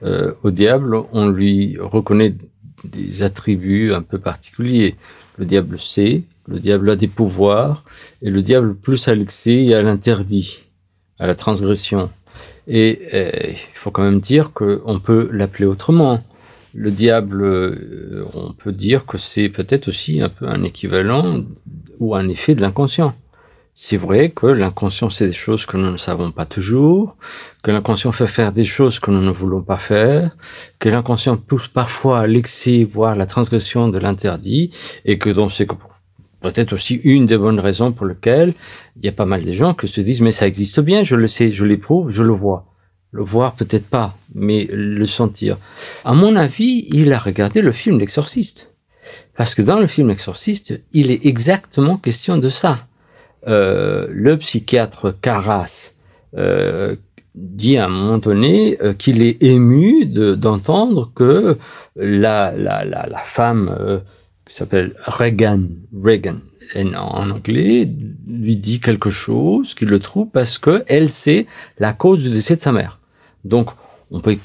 Euh, 0.05 0.33
au 0.43 0.51
diable, 0.51 0.97
on 1.13 1.27
lui 1.27 1.77
reconnaît 1.79 2.35
des 2.83 3.23
attributs 3.23 3.93
un 3.93 4.01
peu 4.01 4.19
particuliers. 4.19 4.95
Le 5.37 5.45
diable 5.45 5.79
sait, 5.79 6.23
le 6.47 6.59
diable 6.59 6.89
a 6.91 6.95
des 6.95 7.07
pouvoirs, 7.07 7.83
et 8.21 8.29
le 8.29 8.41
diable 8.41 8.75
plus 8.75 9.07
à 9.07 9.15
l'excès 9.15 9.65
et 9.65 9.73
à 9.73 9.81
l'interdit, 9.81 10.65
à 11.19 11.27
la 11.27 11.35
transgression. 11.35 12.09
Et 12.67 13.01
euh, 13.13 13.31
il 13.49 13.75
faut 13.75 13.91
quand 13.91 14.03
même 14.03 14.21
dire 14.21 14.51
qu'on 14.53 14.99
peut 14.99 15.29
l'appeler 15.31 15.65
autrement. 15.65 16.23
Le 16.73 16.91
diable, 16.91 17.43
euh, 17.43 18.25
on 18.33 18.51
peut 18.51 18.73
dire 18.73 19.05
que 19.05 19.17
c'est 19.17 19.49
peut-être 19.49 19.87
aussi 19.87 20.21
un 20.21 20.29
peu 20.29 20.47
un 20.47 20.63
équivalent 20.63 21.43
ou 21.99 22.15
un 22.15 22.27
effet 22.27 22.53
de 22.53 22.61
l'inconscient. 22.61 23.15
C'est 23.77 23.97
vrai 23.97 24.29
que 24.29 24.45
l'inconscient 24.47 25.09
c'est 25.09 25.27
des 25.27 25.33
choses 25.33 25.65
que 25.65 25.75
nous 25.75 25.91
ne 25.91 25.97
savons 25.97 26.31
pas 26.31 26.45
toujours, 26.45 27.17
que 27.61 27.71
l'inconscient 27.71 28.13
fait 28.13 28.25
faire 28.25 28.53
des 28.53 28.63
choses 28.63 28.99
que 28.99 29.11
nous 29.11 29.19
ne 29.21 29.31
voulons 29.31 29.61
pas 29.61 29.75
faire, 29.75 30.31
que 30.79 30.88
l'inconscient 30.88 31.35
pousse 31.35 31.67
parfois 31.67 32.21
à 32.21 32.25
l'excès, 32.25 32.85
voire 32.85 33.17
la 33.17 33.25
transgression 33.25 33.89
de 33.89 33.97
l'interdit, 33.97 34.71
et 35.03 35.17
que 35.17 35.29
donc 35.29 35.51
c'est 35.51 35.67
peut-être 36.39 36.71
aussi 36.71 37.01
une 37.03 37.25
des 37.25 37.38
bonnes 37.38 37.59
raisons 37.59 37.91
pour 37.91 38.05
lesquelles 38.05 38.53
il 38.95 39.03
y 39.03 39.09
a 39.09 39.11
pas 39.11 39.25
mal 39.25 39.43
de 39.43 39.51
gens 39.51 39.73
qui 39.73 39.89
se 39.89 39.99
disent 39.99 40.21
mais 40.21 40.31
ça 40.31 40.47
existe 40.47 40.79
bien, 40.79 41.03
je 41.03 41.17
le 41.17 41.27
sais, 41.27 41.51
je 41.51 41.65
l'éprouve, 41.65 42.11
je 42.11 42.23
le 42.23 42.33
vois. 42.33 42.71
Le 43.11 43.23
voir 43.23 43.55
peut-être 43.55 43.88
pas, 43.88 44.17
mais 44.33 44.69
le 44.71 45.05
sentir. 45.05 45.57
À 46.05 46.13
mon 46.13 46.38
avis, 46.38 46.88
il 46.93 47.11
a 47.11 47.19
regardé 47.19 47.61
le 47.61 47.73
film 47.73 47.99
L'Exorciste. 47.99 48.73
Parce 49.35 49.53
que 49.53 49.61
dans 49.61 49.79
le 49.79 49.88
film 49.88 50.07
L'Exorciste, 50.07 50.81
il 50.93 51.11
est 51.11 51.25
exactement 51.25 51.97
question 51.97 52.38
de 52.38 52.49
ça 52.49 52.88
le 53.45 54.36
psychiatre 54.36 55.13
Carras 55.21 55.91
euh, 56.38 56.95
dit 57.34 57.77
à 57.77 57.86
un 57.86 57.89
moment 57.89 58.17
donné 58.17 58.77
euh, 58.81 58.93
qu'il 58.93 59.21
est 59.21 59.43
ému 59.43 60.05
d'entendre 60.05 61.12
que 61.13 61.58
la, 61.97 62.53
la, 62.55 62.86
la, 62.86 63.08
la 63.08 63.17
femme 63.17 64.01
qui 64.47 64.55
s'appelle 64.55 64.93
Reagan, 65.05 65.63
Reagan 66.01 66.38
en 66.75 67.29
anglais, 67.29 67.89
lui 68.27 68.55
dit 68.55 68.79
quelque 68.79 69.10
chose 69.10 69.75
qui 69.75 69.86
le 69.86 69.99
trouve 69.99 70.29
parce 70.29 70.58
que 70.58 70.84
elle 70.88 71.10
sait 71.10 71.45
la 71.77 71.93
cause 71.93 72.23
du 72.23 72.29
décès 72.29 72.55
de 72.55 72.62
sa 72.62 72.71
mère. 72.71 72.99
Donc, 73.43 73.69
on 74.12 74.21
peut, 74.21 74.38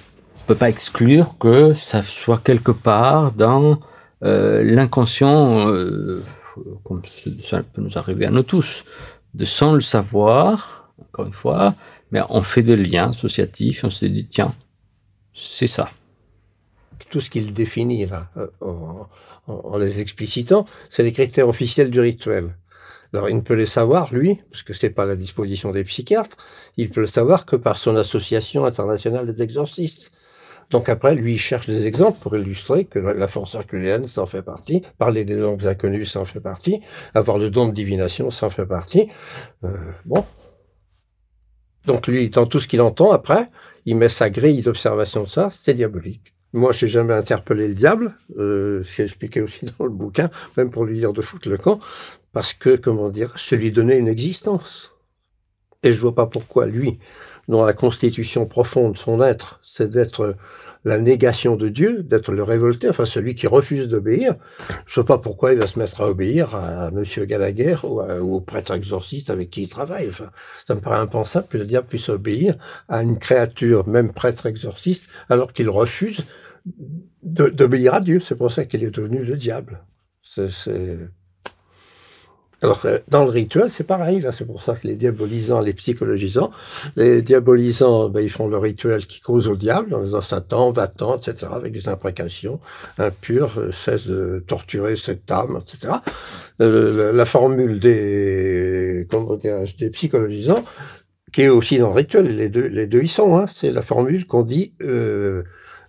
peut 0.46 0.54
pas 0.56 0.68
exclure 0.68 1.36
que 1.38 1.74
ça 1.74 2.02
soit 2.02 2.40
quelque 2.42 2.72
part 2.72 3.32
dans 3.32 3.78
l'inconscient 4.22 5.72
comme 6.84 7.02
ça 7.04 7.62
peut 7.62 7.82
nous 7.82 7.98
arriver 7.98 8.26
à 8.26 8.30
nous 8.30 8.42
tous, 8.42 8.84
de 9.34 9.44
sans 9.44 9.74
le 9.74 9.80
savoir, 9.80 10.92
encore 11.00 11.26
une 11.26 11.32
fois, 11.32 11.74
mais 12.10 12.20
on 12.28 12.42
fait 12.42 12.62
des 12.62 12.76
liens 12.76 13.10
associatifs, 13.10 13.84
on 13.84 13.90
se 13.90 14.06
dit, 14.06 14.26
tiens, 14.26 14.54
c'est 15.34 15.66
ça. 15.66 15.90
Tout 17.10 17.20
ce 17.20 17.30
qu'il 17.30 17.52
définit 17.52 18.06
là, 18.06 18.30
euh, 18.36 18.46
en, 19.46 19.78
les 19.78 20.00
explicitant, 20.00 20.66
c'est 20.88 21.02
les 21.02 21.12
critères 21.12 21.48
officiels 21.48 21.90
du 21.90 22.00
rituel. 22.00 22.56
Alors 23.12 23.28
il 23.28 23.36
ne 23.36 23.40
peut 23.40 23.54
les 23.54 23.66
savoir, 23.66 24.14
lui, 24.14 24.38
parce 24.50 24.62
que 24.62 24.74
c'est 24.74 24.90
pas 24.90 25.04
la 25.04 25.16
disposition 25.16 25.72
des 25.72 25.82
psychiatres, 25.82 26.36
il 26.76 26.90
peut 26.90 27.00
le 27.00 27.08
savoir 27.08 27.46
que 27.46 27.56
par 27.56 27.76
son 27.76 27.96
association 27.96 28.64
internationale 28.64 29.32
des 29.32 29.42
exorcistes. 29.42 30.12
Donc 30.70 30.88
après, 30.88 31.14
lui, 31.14 31.34
il 31.34 31.38
cherche 31.38 31.66
des 31.66 31.86
exemples 31.86 32.18
pour 32.20 32.36
illustrer 32.36 32.84
que 32.84 32.98
la 32.98 33.26
force 33.26 33.54
herculéenne, 33.54 34.06
ça 34.06 34.22
en 34.22 34.26
fait 34.26 34.42
partie. 34.42 34.82
Parler 34.98 35.24
des 35.24 35.36
langues 35.36 35.66
inconnues, 35.66 36.06
ça 36.06 36.24
fait 36.24 36.40
partie. 36.40 36.80
Avoir 37.14 37.38
le 37.38 37.50
don 37.50 37.68
de 37.68 37.74
divination, 37.74 38.30
ça 38.30 38.50
fait 38.50 38.66
partie. 38.66 39.08
Euh, 39.64 39.76
bon. 40.04 40.24
Donc 41.86 42.06
lui, 42.06 42.30
dans 42.30 42.46
tout 42.46 42.60
ce 42.60 42.68
qu'il 42.68 42.80
entend, 42.80 43.10
après, 43.10 43.48
il 43.84 43.96
met 43.96 44.08
sa 44.08 44.30
grille 44.30 44.62
d'observation 44.62 45.24
de 45.24 45.28
ça, 45.28 45.50
c'est 45.52 45.74
diabolique. 45.74 46.34
Moi, 46.52 46.72
je 46.72 46.84
n'ai 46.84 46.90
jamais 46.90 47.14
interpellé 47.14 47.68
le 47.68 47.74
diable, 47.74 48.12
euh, 48.38 48.84
expliqué 48.98 49.40
aussi 49.40 49.66
dans 49.78 49.84
le 49.84 49.90
bouquin, 49.90 50.30
même 50.56 50.70
pour 50.70 50.84
lui 50.84 50.98
dire 50.98 51.12
de 51.12 51.22
foutre 51.22 51.48
le 51.48 51.56
camp, 51.56 51.80
parce 52.32 52.54
que, 52.54 52.76
comment 52.76 53.08
dire, 53.08 53.32
je 53.36 53.56
lui 53.56 53.72
donnais 53.72 53.98
une 53.98 54.08
existence. 54.08 54.92
Et 55.82 55.92
je 55.92 55.98
vois 55.98 56.14
pas 56.14 56.26
pourquoi 56.26 56.66
lui, 56.66 56.98
dont 57.50 57.64
la 57.64 57.72
constitution 57.72 58.46
profonde, 58.46 58.96
son 58.96 59.20
être, 59.20 59.60
c'est 59.62 59.90
d'être 59.90 60.36
la 60.84 60.98
négation 60.98 61.56
de 61.56 61.68
Dieu, 61.68 62.02
d'être 62.02 62.32
le 62.32 62.42
révolté, 62.42 62.88
enfin 62.88 63.04
celui 63.04 63.34
qui 63.34 63.46
refuse 63.46 63.88
d'obéir. 63.88 64.36
Je 64.86 64.94
sais 64.94 65.04
pas 65.04 65.18
pourquoi 65.18 65.52
il 65.52 65.58
va 65.58 65.66
se 65.66 65.78
mettre 65.78 66.00
à 66.00 66.08
obéir 66.08 66.54
à, 66.54 66.90
Monsieur 66.90 67.26
Gallagher 67.26 67.76
ou, 67.82 68.00
au 68.00 68.40
prêtre 68.40 68.72
exorciste 68.72 69.28
avec 69.30 69.50
qui 69.50 69.64
il 69.64 69.68
travaille. 69.68 70.08
Enfin, 70.08 70.30
ça 70.66 70.74
me 70.74 70.80
paraît 70.80 71.00
impensable 71.00 71.48
que 71.48 71.58
le 71.58 71.66
diable 71.66 71.88
puisse 71.88 72.08
obéir 72.08 72.54
à 72.88 73.02
une 73.02 73.18
créature, 73.18 73.86
même 73.86 74.12
prêtre 74.12 74.46
exorciste, 74.46 75.10
alors 75.28 75.52
qu'il 75.52 75.68
refuse 75.68 76.22
d'obéir 77.22 77.94
à 77.94 78.00
Dieu. 78.00 78.20
C'est 78.20 78.36
pour 78.36 78.52
ça 78.52 78.64
qu'il 78.64 78.84
est 78.84 78.90
devenu 78.90 79.24
le 79.24 79.36
diable. 79.36 79.82
C'est 80.22 80.48
alors, 82.62 82.86
dans 83.08 83.24
le 83.24 83.30
rituel, 83.30 83.70
c'est 83.70 83.84
pareil. 83.84 84.20
Là, 84.20 84.32
c'est 84.32 84.44
pour 84.44 84.62
ça 84.62 84.74
que 84.74 84.86
les 84.86 84.96
diabolisants, 84.96 85.60
les 85.60 85.72
psychologisants, 85.72 86.50
les 86.94 87.22
diabolisants, 87.22 88.10
ben, 88.10 88.20
ils 88.20 88.30
font 88.30 88.48
le 88.48 88.58
rituel 88.58 89.06
qui 89.06 89.20
cause 89.20 89.48
au 89.48 89.56
diable, 89.56 89.94
en 89.94 90.02
disant 90.02 90.20
Satan, 90.20 90.70
va-t'en, 90.70 91.16
etc., 91.16 91.52
avec 91.52 91.72
des 91.72 91.88
imprécations 91.88 92.60
impures, 92.98 93.58
euh, 93.58 93.72
cesse 93.72 94.06
de 94.06 94.44
torturer 94.46 94.96
cette 94.96 95.30
âme, 95.30 95.58
etc. 95.62 95.94
Euh, 96.60 97.12
la 97.12 97.24
formule 97.24 97.80
des, 97.80 99.06
comment 99.10 99.36
des 99.36 99.90
psychologisants, 99.90 100.62
qui 101.32 101.42
est 101.42 101.48
aussi 101.48 101.78
dans 101.78 101.88
le 101.88 101.94
rituel, 101.94 102.36
les 102.36 102.50
deux, 102.50 102.66
les 102.66 102.86
deux 102.86 103.02
y 103.02 103.08
sont, 103.08 103.38
hein, 103.38 103.46
c'est 103.46 103.70
la 103.70 103.82
formule 103.82 104.26
qu'on 104.26 104.42
dit 104.42 104.74
euh, 104.82 105.44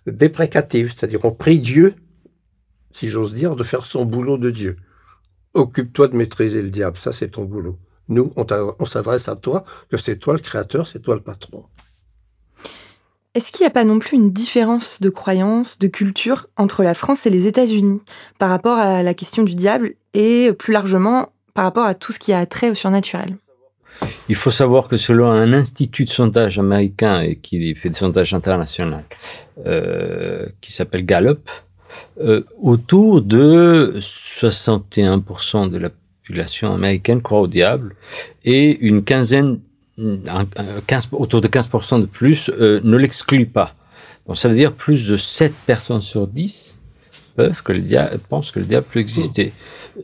déprécative, 0.06 0.94
c'est-à-dire 0.96 1.22
on 1.24 1.32
prie 1.32 1.60
Dieu, 1.60 1.96
si 2.94 3.08
j'ose 3.08 3.34
dire, 3.34 3.56
de 3.56 3.62
faire 3.62 3.84
son 3.84 4.06
boulot 4.06 4.38
de 4.38 4.50
Dieu 4.50 4.76
occupe-toi 5.54 6.08
de 6.08 6.16
maîtriser 6.16 6.62
le 6.62 6.70
diable, 6.70 6.96
ça 6.98 7.12
c'est 7.12 7.28
ton 7.28 7.44
boulot. 7.44 7.78
Nous, 8.08 8.32
on, 8.36 8.84
s'adresse 8.84 9.28
à 9.28 9.36
toi, 9.36 9.64
que 9.88 9.96
c'est 9.96 10.16
toi 10.16 10.34
le 10.34 10.40
créateur, 10.40 10.86
c'est 10.86 11.00
toi 11.00 11.14
le 11.14 11.20
patron. 11.20 11.64
Est-ce 13.34 13.50
qu'il 13.50 13.64
n'y 13.64 13.68
a 13.68 13.70
pas 13.70 13.84
non 13.84 13.98
plus 13.98 14.16
une 14.16 14.32
différence 14.32 15.00
de 15.00 15.08
croyance, 15.08 15.78
de 15.78 15.86
culture 15.86 16.48
entre 16.58 16.82
la 16.82 16.92
France 16.92 17.24
et 17.24 17.30
les 17.30 17.46
États-Unis 17.46 18.02
par 18.38 18.50
rapport 18.50 18.76
à 18.76 19.02
la 19.02 19.14
question 19.14 19.42
du 19.42 19.54
diable 19.54 19.94
et 20.12 20.52
plus 20.52 20.72
largement 20.72 21.32
par 21.54 21.64
rapport 21.64 21.86
à 21.86 21.94
tout 21.94 22.12
ce 22.12 22.18
qui 22.18 22.32
a 22.32 22.44
trait 22.44 22.70
au 22.70 22.74
surnaturel? 22.74 23.36
Il 24.28 24.36
faut 24.36 24.50
savoir 24.50 24.88
que 24.88 24.96
selon 24.96 25.30
un 25.30 25.52
institut 25.52 26.04
de 26.04 26.10
sondage 26.10 26.58
américain 26.58 27.20
et 27.20 27.36
qui 27.36 27.74
fait 27.74 27.90
des 27.90 27.94
sondages 27.94 28.34
internationaux, 28.34 29.02
euh, 29.66 30.46
qui 30.60 30.72
s'appelle 30.72 31.04
Gallup, 31.04 31.48
euh, 32.20 32.42
autour 32.60 33.22
de 33.22 33.94
61% 33.98 35.70
de 35.70 35.78
la 35.78 35.90
population 36.22 36.74
américaine 36.74 37.22
croit 37.22 37.40
au 37.40 37.46
diable 37.46 37.94
et 38.44 38.78
une 38.80 39.02
quinzaine, 39.04 39.60
15, 40.86 41.08
autour 41.12 41.40
de 41.40 41.48
15% 41.48 42.00
de 42.00 42.06
plus 42.06 42.50
euh, 42.50 42.80
ne 42.84 42.96
l'exclut 42.96 43.46
pas. 43.46 43.74
Donc 44.26 44.36
ça 44.36 44.48
veut 44.48 44.54
dire 44.54 44.72
plus 44.72 45.06
de 45.06 45.16
7 45.16 45.52
personnes 45.66 46.02
sur 46.02 46.26
10 46.26 46.76
peuvent 47.34 47.62
pensent 48.28 48.50
que 48.50 48.58
le 48.58 48.66
diable 48.66 48.86
peut 48.92 49.00
exister. 49.00 49.52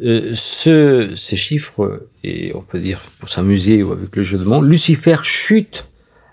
Euh, 0.02 0.32
ce, 0.34 1.12
ces 1.16 1.36
chiffres, 1.36 2.06
et 2.24 2.52
on 2.54 2.62
peut 2.62 2.78
dire 2.78 3.00
pour 3.18 3.28
s'amuser 3.28 3.82
ou 3.82 3.92
avec 3.92 4.14
le 4.16 4.22
jeu 4.22 4.38
de 4.38 4.44
mots, 4.44 4.62
Lucifer 4.62 5.18
chute 5.22 5.86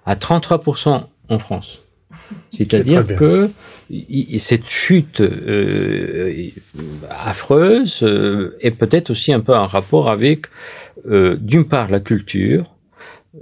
à 0.06 0.16
33% 0.16 1.06
en 1.30 1.40
France. 1.40 1.82
C'est-à-dire 2.52 3.06
que 3.06 3.50
cette 4.40 4.68
chute 4.68 5.22
euh, 5.22 6.50
affreuse 7.10 8.00
euh, 8.04 8.56
est 8.62 8.72
peut-être 8.72 9.12
aussi 9.12 9.34
un 9.34 9.40
peu 9.40 9.56
en 9.56 9.68
rapport 9.68 10.10
avec, 10.10 10.48
euh, 11.08 11.36
d'une 11.40 11.66
part, 11.66 11.90
la 11.90 12.00
culture, 12.00 12.72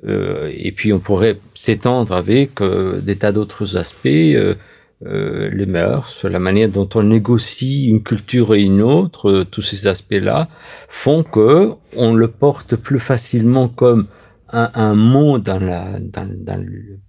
et 0.04 0.72
puis 0.72 0.92
on 0.92 0.98
pourrait 0.98 1.38
s'étendre 1.54 2.14
avec 2.14 2.54
des 2.64 3.16
tas 3.16 3.32
d'autres 3.32 3.78
aspects, 3.78 4.06
les 4.06 5.66
mœurs, 5.68 6.24
la 6.24 6.40
manière 6.40 6.68
dont 6.68 6.90
on 6.96 7.04
négocie 7.04 7.86
une 7.86 8.02
culture 8.02 8.56
et 8.56 8.64
une 8.64 8.82
autre, 8.82 9.46
tous 9.52 9.62
ces 9.62 9.86
aspects-là 9.86 10.50
font 10.90 11.22
que 11.22 11.74
on 11.96 12.16
le 12.16 12.28
porte 12.28 12.76
plus 12.76 13.00
facilement 13.00 13.68
comme 13.68 14.08
un, 14.54 14.94
mot 14.94 15.40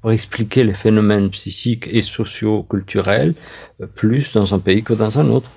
pour 0.01 0.13
expliquer 0.13 0.65
les 0.65 0.73
phénomènes 0.73 1.31
psychiques 1.31 1.89
et 1.91 2.01
socio-culturels 2.01 3.35
euh, 3.81 3.87
plus 3.87 4.33
dans 4.33 4.55
un 4.55 4.59
pays 4.59 4.83
que 4.83 4.95
dans 4.95 5.19
un 5.19 5.29
autre. 5.29 5.51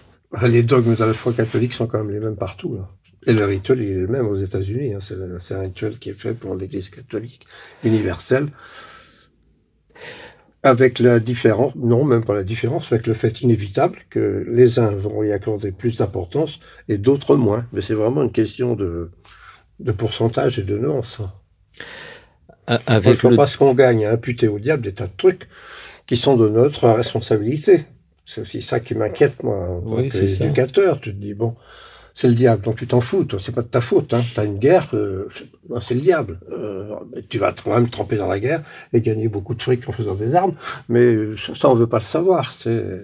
Les 0.46 0.64
dogmes 0.64 0.96
de 0.96 1.04
la 1.04 1.14
foi 1.14 1.32
catholique 1.34 1.74
sont 1.74 1.88
quand 1.88 2.04
même 2.04 2.12
les 2.12 2.20
mêmes 2.20 2.36
partout. 2.36 2.78
Et 3.26 3.34
le 3.34 3.46
rituel 3.46 3.82
il 3.82 3.90
est 3.90 4.02
le 4.02 4.08
même 4.08 4.28
aux 4.28 4.36
États-Unis. 4.36 4.94
Hein. 4.94 5.00
C'est 5.02 5.56
un 5.56 5.62
rituel 5.62 5.98
qui 6.00 6.10
est 6.10 6.20
fait 6.20 6.34
pour 6.34 6.56
l'Église 6.56 6.90
catholique 6.90 7.48
universelle. 7.84 8.50
Avec 10.64 11.00
la 11.00 11.20
différence, 11.20 11.74
non, 11.76 12.04
même 12.04 12.26
pas 12.26 12.34
la 12.34 12.44
différence, 12.44 12.92
avec 12.92 13.08
le 13.08 13.14
fait 13.14 13.42
inévitable 13.42 14.00
que 14.10 14.46
les 14.50 14.80
uns 14.80 14.90
vont 14.90 15.24
y 15.24 15.32
accorder 15.32 15.72
plus 15.72 15.98
d'importance 15.98 16.60
et 16.90 16.98
d'autres 16.98 17.38
moins. 17.38 17.66
Mais 17.72 17.82
c'est 17.82 17.94
vraiment 17.94 18.24
une 18.24 18.32
question 18.34 18.76
de, 18.76 19.12
de 19.80 19.92
pourcentage 19.94 20.60
et 20.60 20.64
de 20.64 20.78
nuance. 20.78 21.22
Hein. 22.68 22.80
Avec 22.86 23.06
Il 23.06 23.12
ne 23.12 23.16
faut 23.32 23.36
pas 23.36 23.48
ce 23.48 23.58
qu'on 23.58 23.74
gagne 23.74 24.06
à 24.06 24.12
imputer 24.12 24.48
au 24.48 24.60
diable 24.60 24.84
des 24.84 24.94
tas 24.94 25.08
de 25.08 25.18
trucs 25.18 25.48
qui 26.06 26.18
sont 26.18 26.36
de 26.38 26.48
notre 26.50 26.90
responsabilité. 26.90 27.86
C'est 28.26 28.42
aussi 28.42 28.62
ça 28.62 28.80
qui 28.80 28.94
m'inquiète, 28.94 29.42
moi, 29.44 29.56
en 29.56 29.82
tant 29.82 30.10
qu'éducateur. 30.10 31.00
Tu 31.00 31.14
te 31.14 31.20
dis, 31.20 31.34
bon, 31.34 31.56
c'est 32.14 32.28
le 32.28 32.34
diable, 32.34 32.64
donc 32.64 32.78
tu 32.78 32.88
t'en 32.88 33.00
fous, 33.00 33.24
toi, 33.26 33.40
c'est 33.42 33.54
pas 33.54 33.62
de 33.62 33.68
ta 33.68 33.80
faute. 33.80 34.14
Hein. 34.14 34.24
Tu 34.34 34.40
as 34.40 34.44
une 34.44 34.58
guerre, 34.58 34.88
euh, 34.94 35.30
c'est 35.86 35.94
le 35.94 36.02
diable. 36.02 36.40
Euh, 36.52 36.96
tu 37.30 37.38
vas 37.38 37.54
quand 37.54 37.74
même 37.74 37.90
tremper 37.90 38.18
dans 38.18 38.28
la 38.28 38.40
guerre 38.40 38.64
et 38.92 39.02
gagner 39.02 39.28
beaucoup 39.30 39.54
de 39.54 39.62
fric 39.62 39.88
en 39.88 39.92
faisant 39.92 40.16
des 40.16 40.34
armes, 40.36 40.56
mais 40.90 41.16
ça, 41.56 41.70
on 41.70 41.76
veut 41.76 41.88
pas 41.88 42.00
le 42.00 42.06
savoir. 42.06 42.56
C'est... 42.60 43.02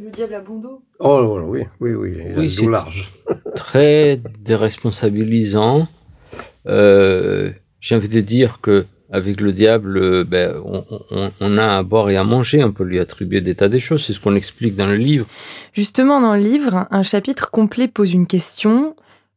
Le 0.00 0.10
diable 0.10 0.34
a 0.34 0.40
bon 0.40 0.60
dos 0.60 0.82
Oh 0.98 1.40
oui, 1.44 1.64
oui, 1.80 1.92
oui, 1.92 2.16
il 2.18 2.38
oui, 2.38 2.68
a 2.68 2.70
large. 2.70 3.12
très 3.54 4.20
déresponsabilisant. 4.40 5.86
Euh, 6.66 7.50
j'ai 7.80 7.94
envie 7.94 8.08
de 8.08 8.20
dire 8.20 8.60
que 8.60 8.86
avec 9.10 9.40
le 9.40 9.52
diable, 9.52 10.24
ben, 10.24 10.60
on, 11.40 11.58
a 11.58 11.78
à 11.78 11.82
boire 11.82 12.10
et 12.10 12.16
à 12.16 12.24
manger, 12.24 12.62
on 12.62 12.72
peut 12.72 12.84
lui 12.84 12.98
attribuer 12.98 13.40
des 13.40 13.54
tas 13.54 13.68
de 13.68 13.78
choses, 13.78 14.04
c'est 14.04 14.12
ce 14.12 14.20
qu'on 14.20 14.36
explique 14.36 14.76
dans 14.76 14.86
le 14.86 14.96
livre. 14.96 15.26
Justement, 15.72 16.20
dans 16.20 16.34
le 16.34 16.42
livre, 16.42 16.86
un 16.90 17.02
chapitre 17.02 17.50
complet 17.50 17.88
pose 17.88 18.12
une 18.12 18.26
question, 18.26 18.94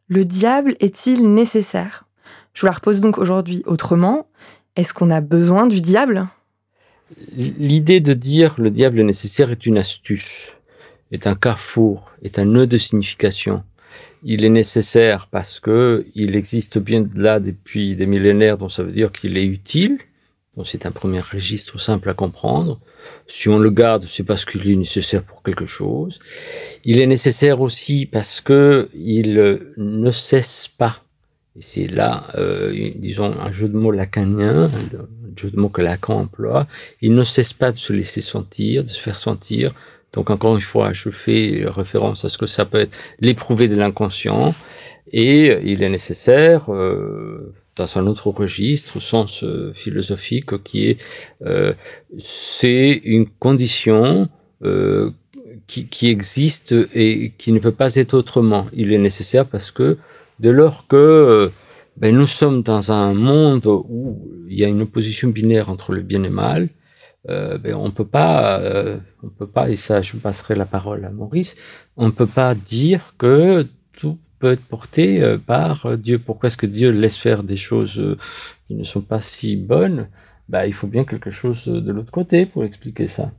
le 0.09 0.25
diable 0.25 0.75
est-il 0.81 1.33
nécessaire? 1.33 2.03
Je 2.53 2.61
vous 2.61 2.67
la 2.67 2.73
repose 2.73 2.99
donc 2.99 3.17
aujourd'hui 3.17 3.63
autrement, 3.65 4.27
est-ce 4.75 4.93
qu'on 4.93 5.09
a 5.09 5.21
besoin 5.21 5.67
du 5.67 5.79
diable? 5.79 6.27
L'idée 7.35 8.01
de 8.01 8.13
dire 8.13 8.55
le 8.57 8.71
diable 8.71 8.99
est 8.99 9.05
nécessaire 9.05 9.51
est 9.51 9.65
une 9.65 9.77
astuce, 9.77 10.47
est 11.13 11.27
un 11.27 11.35
carrefour, 11.35 12.11
est 12.23 12.39
un 12.39 12.45
nœud 12.45 12.67
de 12.67 12.77
signification 12.77 13.63
il 14.23 14.45
est 14.45 14.49
nécessaire 14.49 15.27
parce 15.31 15.59
que 15.59 16.05
il 16.15 16.35
existe 16.35 16.77
bien 16.77 17.07
là 17.15 17.39
depuis 17.39 17.95
des 17.95 18.05
millénaires, 18.05 18.57
donc 18.57 18.71
ça 18.71 18.83
veut 18.83 18.91
dire 18.91 19.11
qu'il 19.11 19.37
est 19.37 19.45
utile. 19.45 19.97
Donc 20.57 20.67
c'est 20.67 20.85
un 20.85 20.91
premier 20.91 21.21
registre 21.21 21.79
simple 21.79 22.09
à 22.09 22.13
comprendre. 22.13 22.79
Si 23.27 23.47
on 23.47 23.57
le 23.57 23.69
garde, 23.69 24.03
c'est 24.03 24.23
parce 24.23 24.43
qu'il 24.43 24.69
est 24.69 24.75
nécessaire 24.75 25.23
pour 25.23 25.43
quelque 25.43 25.65
chose. 25.65 26.19
Il 26.83 26.99
est 26.99 27.07
nécessaire 27.07 27.61
aussi 27.61 28.05
parce 28.05 28.41
que 28.41 28.89
il 28.93 29.69
ne 29.77 30.11
cesse 30.11 30.69
pas. 30.77 31.03
Et 31.57 31.61
c'est 31.61 31.87
là, 31.87 32.27
euh, 32.35 32.91
disons, 32.95 33.33
un 33.39 33.51
jeu 33.51 33.67
de 33.67 33.75
mots 33.75 33.91
lacanien, 33.91 34.65
un 34.65 35.35
jeu 35.35 35.49
de 35.49 35.59
mots 35.59 35.69
que 35.69 35.81
Lacan 35.81 36.19
emploie. 36.19 36.67
Il 37.01 37.13
ne 37.13 37.23
cesse 37.23 37.53
pas 37.53 37.71
de 37.71 37.77
se 37.77 37.91
laisser 37.91 38.21
sentir, 38.21 38.83
de 38.83 38.89
se 38.89 39.01
faire 39.01 39.17
sentir, 39.17 39.73
donc 40.13 40.29
encore 40.29 40.55
une 40.55 40.61
fois, 40.61 40.91
je 40.93 41.09
fais 41.09 41.63
référence 41.65 42.25
à 42.25 42.29
ce 42.29 42.37
que 42.37 42.45
ça 42.45 42.65
peut 42.65 42.79
être 42.79 42.97
l'éprouvé 43.19 43.67
de 43.67 43.75
l'inconscient, 43.75 44.53
et 45.11 45.57
il 45.63 45.83
est 45.83 45.89
nécessaire, 45.89 46.71
euh, 46.73 47.53
dans 47.75 47.97
un 47.97 48.07
autre 48.07 48.29
registre, 48.29 48.97
au 48.97 48.99
sens 48.99 49.43
euh, 49.43 49.73
philosophique, 49.73 50.61
qui 50.63 50.89
est, 50.89 50.97
euh, 51.45 51.73
c'est 52.17 53.01
une 53.03 53.27
condition 53.27 54.29
qui, 55.65 55.87
qui, 55.87 56.09
existe 56.09 56.75
et 56.93 57.33
qui 57.39 57.51
ne 57.51 57.57
peut 57.57 57.71
pas 57.71 57.95
être 57.95 58.13
autrement. 58.13 58.67
Il 58.73 58.93
est 58.93 58.99
nécessaire 58.99 59.47
parce 59.47 59.71
que 59.71 59.97
dès 60.39 60.51
lors 60.51 60.85
que 60.85 61.49
ben, 61.97 62.15
nous 62.15 62.27
sommes 62.27 62.61
dans 62.61 62.91
un 62.91 63.15
monde 63.15 63.65
où 63.65 64.21
il 64.47 64.59
y 64.59 64.63
a 64.63 64.67
une 64.67 64.83
opposition 64.83 65.29
binaire 65.29 65.69
entre 65.69 65.93
le 65.93 66.01
bien 66.01 66.21
et 66.21 66.27
le 66.27 66.33
mal, 66.33 66.69
euh, 67.29 67.57
ben, 67.57 67.75
on 67.75 67.91
peut 67.91 68.05
pas, 68.05 68.59
euh, 68.59 68.97
on 69.21 69.29
peut 69.29 69.47
pas, 69.47 69.69
et 69.69 69.75
ça, 69.75 70.01
je 70.01 70.17
passerai 70.17 70.55
la 70.55 70.65
parole 70.65 71.05
à 71.05 71.11
Maurice, 71.11 71.55
on 71.95 72.07
ne 72.07 72.11
peut 72.11 72.27
pas 72.27 72.55
dire 72.55 73.13
que 73.19 73.67
tout 73.93 74.17
peut 74.39 74.53
être 74.53 74.65
porté 74.65 75.21
euh, 75.21 75.37
par 75.37 75.97
Dieu. 75.97 76.17
Pourquoi 76.17 76.47
est-ce 76.47 76.57
que 76.57 76.65
Dieu 76.65 76.89
laisse 76.89 77.17
faire 77.17 77.43
des 77.43 77.57
choses 77.57 78.17
qui 78.67 78.73
ne 78.73 78.83
sont 78.83 79.01
pas 79.01 79.21
si 79.21 79.55
bonnes? 79.55 80.07
Bah, 80.49 80.65
Il 80.65 80.73
faut 80.73 80.87
bien 80.87 81.05
quelque 81.05 81.29
chose 81.29 81.65
de 81.65 81.91
l'autre 81.91 82.11
côté 82.11 82.47
pour 82.47 82.63
expliquer 82.63 83.07
ça, 83.07 83.31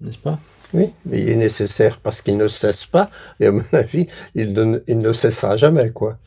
n'est-ce 0.00 0.18
pas? 0.18 0.40
Oui, 0.74 0.92
mais 1.06 1.22
il 1.22 1.28
est 1.28 1.36
nécessaire 1.36 2.00
parce 2.00 2.22
qu'il 2.22 2.36
ne 2.36 2.48
cesse 2.48 2.84
pas, 2.84 3.10
et 3.38 3.46
à 3.46 3.52
mon 3.52 3.64
avis, 3.72 4.08
il 4.34 4.52
ne, 4.52 4.80
il 4.88 4.98
ne 4.98 5.12
cessera 5.12 5.56
jamais, 5.56 5.90
quoi. 5.90 6.18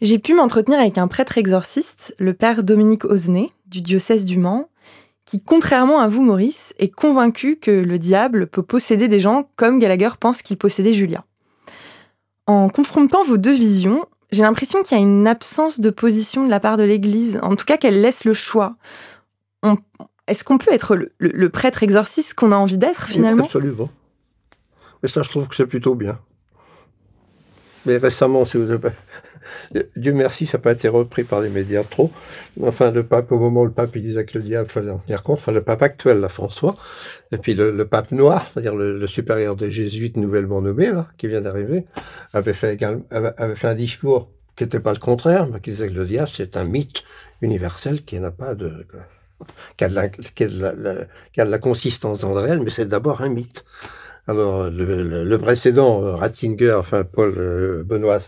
J'ai 0.00 0.18
pu 0.18 0.34
m'entretenir 0.34 0.80
avec 0.80 0.98
un 0.98 1.06
prêtre 1.06 1.38
exorciste, 1.38 2.16
le 2.18 2.34
père 2.34 2.64
Dominique 2.64 3.04
Osnay, 3.04 3.50
du 3.66 3.80
diocèse 3.80 4.24
du 4.24 4.36
Mans, 4.36 4.68
qui, 5.24 5.42
contrairement 5.42 6.00
à 6.00 6.08
vous, 6.08 6.22
Maurice, 6.22 6.74
est 6.78 6.88
convaincu 6.88 7.56
que 7.56 7.70
le 7.70 7.98
diable 7.98 8.46
peut 8.46 8.62
posséder 8.62 9.08
des 9.08 9.20
gens 9.20 9.48
comme 9.56 9.78
Gallagher 9.78 10.10
pense 10.18 10.42
qu'il 10.42 10.58
possédait 10.58 10.92
Julia. 10.92 11.24
En 12.46 12.68
confrontant 12.68 13.22
vos 13.22 13.36
deux 13.36 13.54
visions, 13.54 14.06
j'ai 14.32 14.42
l'impression 14.42 14.82
qu'il 14.82 14.96
y 14.96 15.00
a 15.00 15.02
une 15.02 15.28
absence 15.28 15.78
de 15.78 15.90
position 15.90 16.44
de 16.44 16.50
la 16.50 16.58
part 16.58 16.76
de 16.76 16.82
l'Église, 16.82 17.38
en 17.42 17.54
tout 17.54 17.64
cas 17.64 17.76
qu'elle 17.76 18.00
laisse 18.00 18.24
le 18.24 18.32
choix. 18.32 18.76
Est-ce 20.26 20.44
qu'on 20.44 20.58
peut 20.58 20.72
être 20.72 20.96
le, 21.18 21.48
prêtre 21.50 21.82
exorciste 21.82 22.34
qu'on 22.34 22.52
a 22.52 22.56
envie 22.56 22.78
d'être 22.78 23.06
finalement? 23.06 23.44
Absolument. 23.44 23.90
Mais 25.02 25.08
ça, 25.08 25.22
je 25.22 25.28
trouve 25.28 25.48
que 25.48 25.54
c'est 25.54 25.66
plutôt 25.66 25.94
bien. 25.94 26.18
Mais 27.86 27.96
récemment, 27.96 28.44
si 28.44 28.56
vous 28.56 28.70
avez... 28.70 28.90
Dieu 29.96 30.12
merci, 30.12 30.46
ça 30.46 30.58
n'a 30.58 30.62
pas 30.62 30.72
été 30.72 30.88
repris 30.88 31.24
par 31.24 31.40
les 31.40 31.48
médias 31.48 31.84
trop. 31.84 32.10
Enfin, 32.62 32.90
le 32.90 33.04
pape, 33.04 33.32
au 33.32 33.38
moment 33.38 33.62
où 33.62 33.66
le 33.66 33.72
pape 33.72 33.96
il 33.96 34.02
disait 34.02 34.24
que 34.24 34.38
le 34.38 34.44
diable 34.44 34.68
fallait 34.68 34.90
en 34.90 34.98
tenir 34.98 35.22
compte, 35.22 35.38
enfin, 35.38 35.52
le 35.52 35.62
pape 35.62 35.82
actuel, 35.82 36.26
François, 36.28 36.76
et 37.30 37.38
puis 37.38 37.54
le, 37.54 37.86
pape 37.86 38.12
noir, 38.12 38.48
c'est-à-dire 38.48 38.74
le, 38.74 39.06
supérieur 39.06 39.56
des 39.56 39.70
jésuites 39.70 40.16
nouvellement 40.16 40.60
nommé, 40.60 40.90
là, 40.90 41.08
qui 41.18 41.28
vient 41.28 41.40
d'arriver, 41.40 41.84
avait 42.32 42.52
fait, 42.52 42.78
un 42.80 43.74
discours 43.74 44.30
qui 44.56 44.64
n'était 44.64 44.80
pas 44.80 44.92
le 44.92 44.98
contraire, 44.98 45.46
mais 45.46 45.60
qui 45.60 45.70
disait 45.70 45.88
que 45.88 45.94
le 45.94 46.06
diable, 46.06 46.30
c'est 46.32 46.56
un 46.56 46.64
mythe 46.64 47.02
universel 47.40 48.02
qui 48.02 48.18
n'a 48.20 48.30
pas 48.30 48.54
de, 48.54 48.86
qui 49.76 49.84
a 49.84 49.88
de, 49.88 49.94
la, 49.94 50.08
qui, 50.08 50.44
a 50.44 51.44
de 51.44 51.50
la, 51.50 51.58
consistance 51.58 52.20
dans 52.20 52.34
le 52.34 52.40
réel, 52.40 52.60
mais 52.62 52.70
c'est 52.70 52.86
d'abord 52.86 53.22
un 53.22 53.28
mythe. 53.28 53.64
Alors, 54.28 54.70
le, 54.70 55.36
précédent, 55.38 56.16
Ratzinger, 56.16 56.74
enfin, 56.74 57.02
Paul 57.04 57.34
euh, 57.36 57.82
Benoît 57.84 58.20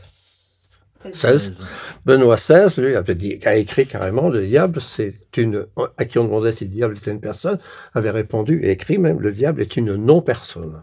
16. 0.95 1.63
Benoît 2.07 2.37
XVI, 2.37 2.81
lui, 2.81 2.97
avait 2.97 3.15
dit, 3.15 3.39
a 3.45 3.57
écrit 3.57 3.87
carrément, 3.87 4.29
le 4.29 4.47
diable, 4.47 4.81
c'est 4.81 5.15
une, 5.37 5.67
à 5.99 6.05
qui 6.05 6.19
on 6.19 6.25
demandait 6.25 6.53
si 6.53 6.65
le 6.65 6.71
diable 6.71 6.97
était 6.97 7.11
une 7.11 7.21
personne, 7.21 7.59
avait 7.95 8.11
répondu 8.11 8.61
et 8.63 8.71
écrit 8.71 8.99
même, 8.99 9.21
le 9.21 9.33
diable 9.33 9.61
est 9.61 9.77
une 9.77 9.97
non-personne. 9.97 10.83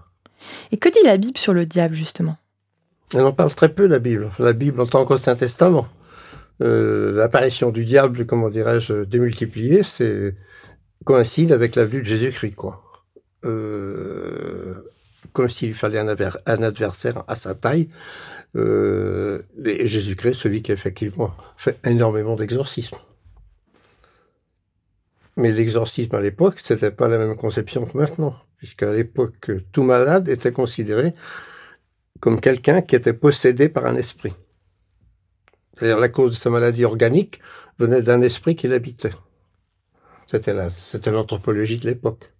Et 0.71 0.77
que 0.77 0.89
dit 0.89 1.03
la 1.03 1.17
Bible 1.17 1.37
sur 1.37 1.53
le 1.53 1.65
diable, 1.65 1.95
justement? 1.95 2.37
Elle 3.13 3.21
en 3.21 3.33
parle 3.33 3.53
très 3.53 3.69
peu, 3.69 3.87
la 3.87 3.99
Bible. 3.99 4.31
La 4.39 4.53
Bible 4.53 4.79
en 4.81 4.85
tant 4.85 5.05
qu'Ancien 5.05 5.35
Testament. 5.35 5.87
Euh, 6.61 7.11
l'apparition 7.13 7.71
du 7.71 7.85
diable, 7.85 8.25
comment 8.25 8.49
dirais-je, 8.49 9.03
démultipliée, 9.03 9.83
c'est 9.83 10.35
coïncide 11.05 11.51
avec 11.51 11.75
la 11.75 11.85
venue 11.85 12.01
de 12.01 12.07
Jésus-Christ, 12.07 12.55
quoi. 12.55 12.83
Euh, 13.43 14.75
comme 15.33 15.49
s'il 15.49 15.73
fallait 15.73 15.99
un, 15.99 16.07
adversaire 16.07 17.23
à 17.27 17.35
sa 17.35 17.55
taille. 17.55 17.89
Euh, 18.55 19.41
et 19.63 19.87
Jésus-Christ, 19.87 20.35
celui 20.35 20.61
qui 20.61 20.71
effectivement 20.71 21.33
fait 21.57 21.79
énormément 21.85 22.35
d'exorcismes. 22.35 22.97
Mais 25.37 25.51
l'exorcisme 25.51 26.15
à 26.15 26.21
l'époque, 26.21 26.59
c'était 26.61 26.91
pas 26.91 27.07
la 27.07 27.17
même 27.17 27.37
conception 27.37 27.85
que 27.85 27.97
maintenant, 27.97 28.35
puisqu'à 28.57 28.91
l'époque, 28.91 29.51
tout 29.71 29.83
malade 29.83 30.27
était 30.27 30.51
considéré 30.51 31.13
comme 32.19 32.41
quelqu'un 32.41 32.81
qui 32.81 32.95
était 32.95 33.13
possédé 33.13 33.69
par 33.69 33.85
un 33.85 33.95
esprit. 33.95 34.33
C'est-à-dire 35.73 35.99
la 35.99 36.09
cause 36.09 36.31
de 36.31 36.35
sa 36.35 36.49
maladie 36.49 36.85
organique 36.85 37.39
venait 37.79 38.01
d'un 38.01 38.21
esprit 38.21 38.55
qui 38.55 38.67
l'habitait. 38.67 39.13
C'était 40.29 40.55
c'était 40.89 41.11
l'anthropologie 41.11 41.79
de 41.79 41.87
l'époque. 41.87 42.31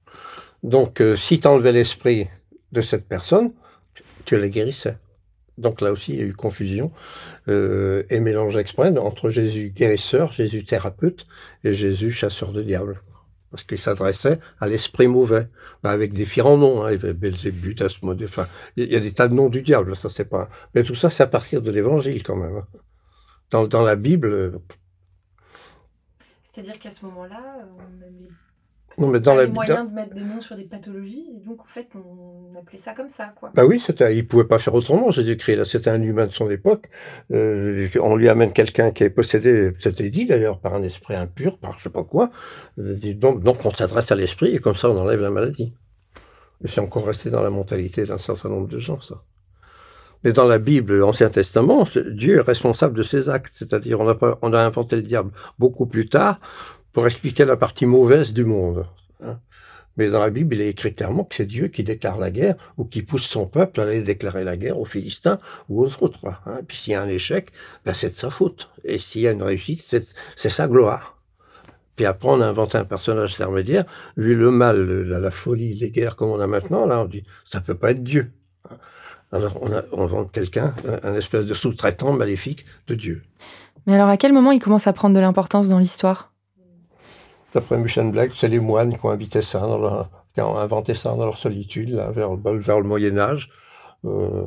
Donc, 0.63 1.01
euh, 1.01 1.15
si 1.15 1.39
tu 1.39 1.47
enlevais 1.47 1.71
l'esprit 1.71 2.29
de 2.71 2.81
cette 2.81 3.07
personne, 3.07 3.53
tu 4.25 4.37
la 4.37 4.49
guérissais. 4.49 4.97
Donc 5.57 5.81
là 5.81 5.91
aussi, 5.91 6.13
il 6.13 6.19
y 6.19 6.21
a 6.21 6.25
eu 6.25 6.33
confusion 6.33 6.91
euh, 7.47 8.03
et 8.09 8.19
mélange 8.19 8.57
exprès 8.57 8.97
entre 8.97 9.29
Jésus 9.29 9.69
guérisseur, 9.69 10.31
Jésus 10.31 10.63
thérapeute 10.63 11.27
et 11.63 11.73
Jésus 11.73 12.11
chasseur 12.11 12.51
de 12.51 12.61
diable. 12.61 13.01
Parce 13.51 13.63
qu'il 13.63 13.77
s'adressait 13.77 14.39
à 14.61 14.67
l'esprit 14.67 15.07
mauvais, 15.07 15.49
bah, 15.83 15.91
avec 15.91 16.13
différents 16.13 16.57
noms. 16.57 16.83
Hein. 16.83 16.91
Il 16.91 16.93
y 16.93 17.03
avait 17.03 17.13
Belzébuth, 17.13 17.81
Asmodée, 17.81 18.25
enfin, 18.25 18.47
il 18.77 18.91
y 18.91 18.95
a 18.95 19.01
des 19.01 19.11
tas 19.11 19.27
de 19.27 19.33
noms 19.33 19.49
du 19.49 19.61
diable, 19.61 19.97
ça 19.97 20.09
c'est 20.09 20.25
pas... 20.25 20.49
Mais 20.73 20.83
tout 20.83 20.95
ça, 20.95 21.09
c'est 21.09 21.23
à 21.23 21.27
partir 21.27 21.61
de 21.61 21.69
l'évangile 21.69 22.23
quand 22.23 22.37
même. 22.37 22.55
Hein. 22.55 22.67
Dans, 23.49 23.67
dans 23.67 23.83
la 23.83 23.97
Bible... 23.97 24.53
C'est-à-dire 26.43 26.79
qu'à 26.79 26.91
ce 26.91 27.05
moment-là, 27.05 27.65
on 27.77 27.81
non, 28.97 29.07
mais 29.07 29.19
dans 29.19 29.35
la 29.35 29.45
les 29.45 29.51
moyens 29.51 29.89
de 29.89 29.93
mettre 29.93 30.13
des 30.13 30.21
noms 30.21 30.41
sur 30.41 30.55
des 30.55 30.63
pathologies, 30.63 31.25
et 31.35 31.45
donc 31.45 31.61
en 31.61 31.67
fait 31.67 31.87
on 31.95 32.57
appelait 32.59 32.79
ça 32.83 32.93
comme 32.93 33.09
ça, 33.09 33.33
quoi. 33.39 33.51
Bah 33.53 33.65
oui, 33.65 33.79
c'était, 33.79 34.15
il 34.15 34.27
pouvait 34.27 34.45
pas 34.45 34.59
faire 34.59 34.73
autrement. 34.73 35.11
Jésus-Christ, 35.11 35.55
là, 35.55 35.65
c'était 35.65 35.89
un 35.89 36.01
humain 36.01 36.27
de 36.27 36.33
son 36.33 36.49
époque. 36.49 36.89
Euh, 37.31 37.87
on 38.01 38.15
lui 38.15 38.29
amène 38.29 38.51
quelqu'un 38.53 38.91
qui 38.91 39.03
est 39.03 39.09
possédé, 39.09 39.73
c'était 39.79 40.09
dit 40.09 40.25
d'ailleurs 40.25 40.59
par 40.59 40.73
un 40.75 40.83
esprit 40.83 41.15
impur, 41.15 41.57
par 41.57 41.77
je 41.77 41.83
sais 41.83 41.89
pas 41.89 42.03
quoi. 42.03 42.31
Euh, 42.79 42.97
donc, 43.13 43.41
donc 43.41 43.65
on 43.65 43.71
s'adresse 43.71 44.11
à 44.11 44.15
l'esprit 44.15 44.55
et 44.55 44.59
comme 44.59 44.75
ça 44.75 44.89
on 44.89 44.97
enlève 44.97 45.21
la 45.21 45.31
maladie. 45.31 45.73
Et 46.63 46.67
c'est 46.67 46.81
encore 46.81 47.07
resté 47.07 47.29
dans 47.29 47.41
la 47.41 47.49
mentalité 47.49 48.05
d'un 48.05 48.19
certain 48.19 48.49
nombre 48.49 48.67
de 48.67 48.77
gens, 48.77 49.01
ça. 49.01 49.23
Mais 50.23 50.33
dans 50.33 50.47
la 50.47 50.59
Bible, 50.59 50.97
l'Ancien 50.97 51.29
Testament, 51.29 51.87
Dieu 52.11 52.37
est 52.37 52.41
responsable 52.41 52.95
de 52.95 53.01
ses 53.01 53.27
actes. 53.27 53.53
C'est-à-dire, 53.55 53.99
on 53.99 54.07
a, 54.07 54.13
pas, 54.13 54.37
on 54.43 54.53
a 54.53 54.59
inventé 54.59 54.95
le 54.95 55.01
diable 55.01 55.31
beaucoup 55.57 55.87
plus 55.87 56.07
tard 56.09 56.39
pour 56.93 57.05
expliquer 57.07 57.45
la 57.45 57.57
partie 57.57 57.85
mauvaise 57.85 58.33
du 58.33 58.45
monde. 58.45 58.85
Hein. 59.23 59.39
Mais 59.97 60.09
dans 60.09 60.19
la 60.19 60.29
Bible, 60.29 60.55
il 60.55 60.61
est 60.61 60.69
écrit 60.69 60.93
clairement 60.93 61.25
que 61.25 61.35
c'est 61.35 61.45
Dieu 61.45 61.67
qui 61.67 61.83
déclare 61.83 62.17
la 62.17 62.31
guerre 62.31 62.55
ou 62.77 62.85
qui 62.85 63.01
pousse 63.01 63.25
son 63.25 63.45
peuple 63.45 63.81
à 63.81 63.83
aller 63.83 64.01
déclarer 64.01 64.43
la 64.43 64.55
guerre 64.55 64.79
aux 64.79 64.85
Philistins 64.85 65.39
ou 65.69 65.83
aux 65.83 66.03
autres. 66.03 66.25
Hein. 66.25 66.61
Puis 66.67 66.77
s'il 66.77 66.93
y 66.93 66.95
a 66.95 67.01
un 67.01 67.09
échec, 67.09 67.51
ben 67.85 67.93
c'est 67.93 68.09
de 68.09 68.17
sa 68.17 68.29
faute. 68.29 68.69
Et 68.83 68.97
s'il 68.97 69.21
y 69.21 69.27
a 69.27 69.31
une 69.31 69.43
réussite, 69.43 69.83
c'est 70.35 70.49
sa 70.49 70.67
gloire. 70.67 71.17
Puis 71.95 72.05
après, 72.05 72.29
on 72.29 72.41
a 72.41 72.47
inventé 72.47 72.77
un 72.77 72.85
personnage 72.85 73.33
intermédiaire. 73.33 73.83
Vu 74.15 74.33
le 74.35 74.49
mal, 74.49 75.03
la, 75.03 75.31
folie, 75.31 75.73
les 75.75 75.91
guerres 75.91 76.15
comme 76.15 76.29
on 76.29 76.39
a 76.39 76.47
maintenant, 76.47 76.85
là, 76.85 77.01
on 77.01 77.05
dit, 77.05 77.23
ça 77.45 77.59
peut 77.59 77.75
pas 77.75 77.91
être 77.91 78.03
Dieu. 78.03 78.31
Hein. 78.69 78.77
Alors, 79.33 79.57
on, 79.61 79.71
a, 79.71 79.83
on 79.91 80.25
quelqu'un, 80.25 80.73
un 81.03 81.15
espèce 81.15 81.45
de 81.45 81.53
sous-traitant 81.53 82.13
maléfique 82.13 82.65
de 82.87 82.95
Dieu. 82.95 83.23
Mais 83.85 83.95
alors, 83.95 84.09
à 84.09 84.17
quel 84.17 84.33
moment 84.33 84.51
il 84.51 84.59
commence 84.59 84.87
à 84.87 84.93
prendre 84.93 85.15
de 85.15 85.19
l'importance 85.19 85.67
dans 85.67 85.79
l'histoire? 85.79 86.30
D'après 87.53 87.77
Muschenbleck, 87.77 88.31
c'est 88.35 88.47
les 88.47 88.59
moines 88.59 88.97
qui 88.97 89.05
ont, 89.05 89.09
invité 89.09 89.41
ça 89.41 89.59
qui 90.33 90.41
ont 90.41 90.57
inventé 90.57 90.95
ça 90.95 91.09
dans 91.09 91.25
leur 91.25 91.37
solitude, 91.37 91.89
là, 91.89 92.09
vers, 92.11 92.29
le 92.31 92.83
Moyen 92.83 93.17
Âge. 93.17 93.49
Euh, 94.05 94.45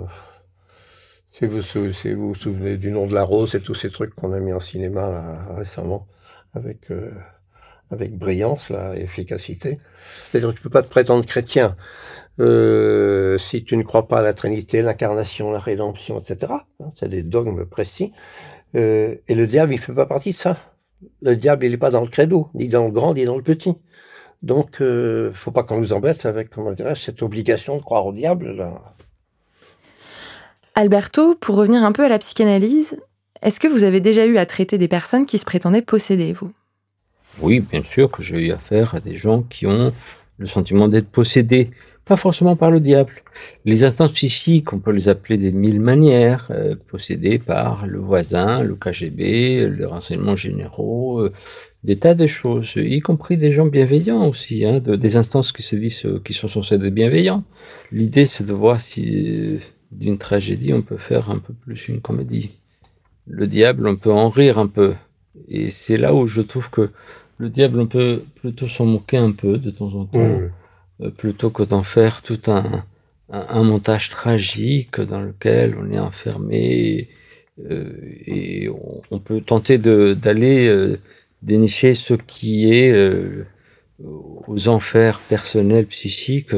si, 1.31 1.47
vous, 1.47 1.63
si 1.63 2.15
vous 2.15 2.29
vous 2.29 2.35
souvenez 2.35 2.77
du 2.77 2.91
nom 2.91 3.07
de 3.07 3.15
la 3.15 3.23
rose 3.25 3.55
et 3.55 3.61
tous 3.61 3.75
ces 3.75 3.91
trucs 3.91 4.15
qu'on 4.15 4.33
a 4.33 4.41
mis 4.41 4.53
en 4.53 4.61
cinéma 4.61 5.11
là, 5.11 5.55
récemment, 5.55 6.07
avec, 6.55 6.91
euh, 6.91 7.11
avec 7.91 8.17
brillance 8.17 8.71
là, 8.71 8.97
efficacité. 8.97 9.81
C'est-à-dire 10.31 10.51
que 10.51 10.57
tu 10.57 10.63
peux 10.63 10.71
pas 10.71 10.83
te 10.83 10.89
prétendre 10.89 11.27
chrétien 11.27 11.77
euh, 12.41 13.39
si 13.39 13.65
tu 13.65 13.77
ne 13.77 13.83
crois 13.83 14.09
pas 14.09 14.21
à 14.21 14.23
la 14.23 14.35
Trinité, 14.35 14.83
l'incarnation, 14.83 15.53
la 15.53 15.61
rédemption, 15.61 16.19
etc. 16.21 16.53
Hein, 16.81 16.91
c'est 16.95 17.09
des 17.09 17.23
dogmes 17.23 17.65
précis. 17.67 18.13
Euh, 18.75 19.17
et 19.29 19.35
le 19.35 19.47
diable, 19.47 19.73
il 19.73 19.79
fait 19.79 19.93
pas 19.93 20.07
partie 20.07 20.33
de 20.33 20.37
ça 20.37 20.57
le 21.23 21.37
diable, 21.37 21.65
il 21.65 21.73
n'est 21.73 21.77
pas 21.77 21.91
dans 21.91 22.03
le 22.03 22.09
credo, 22.09 22.49
ni 22.55 22.69
dans 22.69 22.85
le 22.87 22.91
grand, 22.91 23.15
ni 23.15 23.25
dans 23.25 23.37
le 23.37 23.43
petit. 23.43 23.75
Donc, 24.43 24.81
euh, 24.81 25.33
faut 25.35 25.51
pas 25.51 25.63
qu'on 25.63 25.81
nous 25.81 25.93
embête 25.93 26.27
avec, 26.27 26.51
comment 26.51 26.73
dirais 26.73 26.95
cette 26.97 27.23
obligation 27.23 27.77
de 27.77 27.83
croire 27.83 28.07
au 28.07 28.13
diable. 28.13 28.69
Alberto, 30.75 31.35
pour 31.37 31.57
revenir 31.57 31.83
un 31.83 31.93
peu 31.93 32.05
à 32.05 32.09
la 32.09 32.19
psychanalyse, 32.19 32.97
est-ce 33.43 33.61
que 33.61 33.69
vous 33.69 33.85
avez 33.85 34.01
déjà 34.01 34.27
eu 34.27 34.37
à 34.37 34.47
traiter 34.47 34.77
des 34.77 34.89
personnes 34.89 35.27
qui 35.27 35.39
se 35.39 35.45
prétendaient 35.45 35.83
posséder, 35.83 36.33
vous? 36.33 36.53
Oui, 37.41 37.61
bien 37.61 37.83
sûr 37.83 38.11
que 38.11 38.23
j'ai 38.23 38.39
eu 38.39 38.53
affaire 38.53 38.95
à 38.95 39.01
des 39.01 39.17
gens 39.17 39.43
qui 39.43 39.67
ont 39.67 39.93
le 40.39 40.47
sentiment 40.47 40.89
d'être 40.89 41.09
possédés 41.09 41.71
pas 42.05 42.17
forcément 42.17 42.57
par 42.57 42.71
le 42.71 42.81
diable. 42.81 43.13
Les 43.65 43.85
instances 43.85 44.13
psychiques, 44.13 44.73
on 44.73 44.79
peut 44.79 44.93
les 44.93 45.09
appeler 45.09 45.39
des 45.39 45.53
mille 45.53 45.81
manières, 45.81 46.49
euh, 46.51 46.75
possédées 46.89 47.39
par 47.39 47.87
le 47.87 47.99
voisin, 47.99 48.63
le 48.63 48.75
KGB, 48.75 49.69
les 49.71 49.85
renseignements 49.85 50.37
généraux, 50.37 51.21
euh, 51.21 51.33
des 51.83 51.99
tas 51.99 52.15
de 52.15 52.27
choses, 52.27 52.75
y 52.77 53.01
compris 53.01 53.37
des 53.37 53.53
gens 53.53 53.67
bienveillants 53.67 54.27
aussi, 54.27 54.65
hein, 54.65 54.81
de, 54.81 54.97
des 54.97 55.17
instances 55.17 55.53
qui 55.53 55.63
se 55.63 55.77
disent 55.77 56.07
euh, 56.07 56.21
qui 56.25 56.33
sont 56.33 56.49
censées 56.49 56.77
être 56.77 56.89
bienveillants. 56.89 57.45
L'idée, 57.93 58.25
c'est 58.25 58.47
de 58.47 58.53
voir 58.53 58.81
si 58.81 59.61
d'une 59.93 60.19
tragédie, 60.19 60.73
on 60.73 60.83
peut 60.83 60.97
faire 60.97 61.31
un 61.31 61.39
peu 61.39 61.53
plus 61.53 61.89
une 61.89 62.01
comédie. 62.01 62.51
Le 63.27 63.47
diable, 63.47 63.87
on 63.87 63.97
peut 63.97 64.13
en 64.13 64.29
rire 64.29 64.59
un 64.59 64.67
peu. 64.67 64.95
Et 65.49 65.71
c'est 65.71 65.97
là 65.97 66.15
où 66.15 66.27
je 66.27 66.43
trouve 66.43 66.71
que 66.71 66.91
le 67.39 67.49
diable, 67.49 67.81
on 67.81 67.87
peut 67.87 68.23
plutôt 68.37 68.69
s'en 68.69 68.87
moquer 68.87 69.17
un 69.17 69.33
peu 69.33 69.59
de 69.59 69.71
temps 69.71 69.93
en 69.95 70.05
temps. 70.05 70.21
Euh, 70.21 70.49
plutôt 71.17 71.51
que 71.51 71.63
d'en 71.63 71.83
faire 71.83 72.23
tout 72.23 72.41
un, 72.47 72.85
un, 73.31 73.63
montage 73.65 74.09
tragique 74.09 75.01
dans 75.01 75.21
lequel 75.21 75.77
on 75.81 75.91
est 75.93 75.99
enfermé 75.99 77.09
euh, 77.71 77.93
et 78.27 78.69
on, 79.11 79.19
peut 79.19 79.41
tenter 79.41 79.79
d'aller 79.79 80.69
euh, 80.69 80.99
dénicher 81.43 81.95
ce 81.95 82.15
qui 82.15 82.73
est 82.73 82.93
aux 84.01 84.69
enfers 84.69 85.21
personnels 85.21 85.87
psychiques 85.87 86.55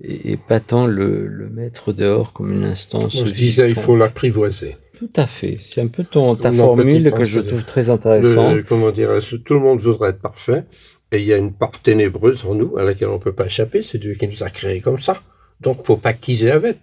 et, 0.00 0.36
pas 0.36 0.60
tant 0.60 0.86
le, 0.86 1.26
le, 1.26 1.48
mettre 1.48 1.92
dehors 1.92 2.32
comme 2.32 2.52
une 2.52 2.64
instance. 2.64 3.24
je 3.24 3.32
disais, 3.32 3.68
il 3.68 3.74
faut 3.74 3.96
l'apprivoiser. 3.96 4.76
Tout 4.98 5.10
à 5.14 5.26
fait. 5.26 5.58
C'est 5.60 5.80
un 5.80 5.86
peu 5.86 6.02
ton, 6.04 6.34
ta 6.34 6.52
formule 6.52 7.12
que 7.12 7.24
je 7.24 7.40
trouve 7.40 7.64
très 7.64 7.90
intéressante. 7.90 8.62
comment 8.68 8.90
dire, 8.90 9.10
tout 9.44 9.54
le 9.54 9.60
monde 9.60 9.80
voudrait 9.80 10.10
être 10.10 10.20
parfait. 10.20 10.64
Et 11.12 11.20
il 11.20 11.24
y 11.24 11.32
a 11.32 11.36
une 11.36 11.52
part 11.52 11.72
ténébreuse 11.82 12.44
en 12.44 12.54
nous 12.54 12.76
à 12.76 12.84
laquelle 12.84 13.08
on 13.08 13.14
ne 13.14 13.18
peut 13.18 13.32
pas 13.32 13.46
échapper. 13.46 13.82
C'est 13.82 13.98
Dieu 13.98 14.14
qui 14.14 14.28
nous 14.28 14.42
a 14.42 14.50
créés 14.50 14.80
comme 14.80 15.00
ça. 15.00 15.22
Donc, 15.60 15.84
faut 15.84 15.96
pas 15.96 16.12
quiser 16.12 16.50
avec. 16.50 16.78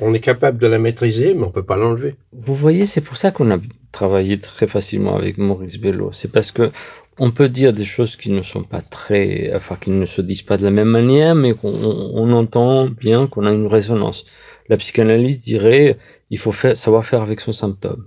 On 0.00 0.12
est 0.12 0.20
capable 0.20 0.58
de 0.58 0.66
la 0.66 0.78
maîtriser, 0.78 1.34
mais 1.34 1.44
on 1.44 1.50
peut 1.50 1.62
pas 1.62 1.76
l'enlever. 1.76 2.16
Vous 2.32 2.54
voyez, 2.54 2.84
c'est 2.86 3.00
pour 3.00 3.16
ça 3.16 3.30
qu'on 3.30 3.50
a 3.50 3.58
travaillé 3.92 4.38
très 4.38 4.66
facilement 4.66 5.16
avec 5.16 5.38
Maurice 5.38 5.78
Bello. 5.78 6.10
C'est 6.12 6.30
parce 6.30 6.52
que 6.52 6.70
on 7.18 7.30
peut 7.30 7.48
dire 7.48 7.72
des 7.72 7.84
choses 7.84 8.16
qui 8.16 8.30
ne 8.30 8.42
sont 8.42 8.62
pas 8.62 8.82
très, 8.82 9.52
enfin, 9.54 9.76
qui 9.80 9.90
ne 9.90 10.06
se 10.06 10.20
disent 10.20 10.42
pas 10.42 10.56
de 10.56 10.64
la 10.64 10.70
même 10.70 10.88
manière, 10.88 11.34
mais 11.34 11.54
qu'on 11.54 11.72
on 11.72 12.32
entend 12.32 12.88
bien 12.88 13.26
qu'on 13.26 13.46
a 13.46 13.52
une 13.52 13.66
résonance. 13.66 14.24
La 14.68 14.76
psychanalyse 14.76 15.38
dirait, 15.38 15.96
il 16.30 16.38
faut 16.38 16.52
savoir 16.52 17.06
faire 17.06 17.22
avec 17.22 17.40
son 17.40 17.52
symptôme. 17.52 18.04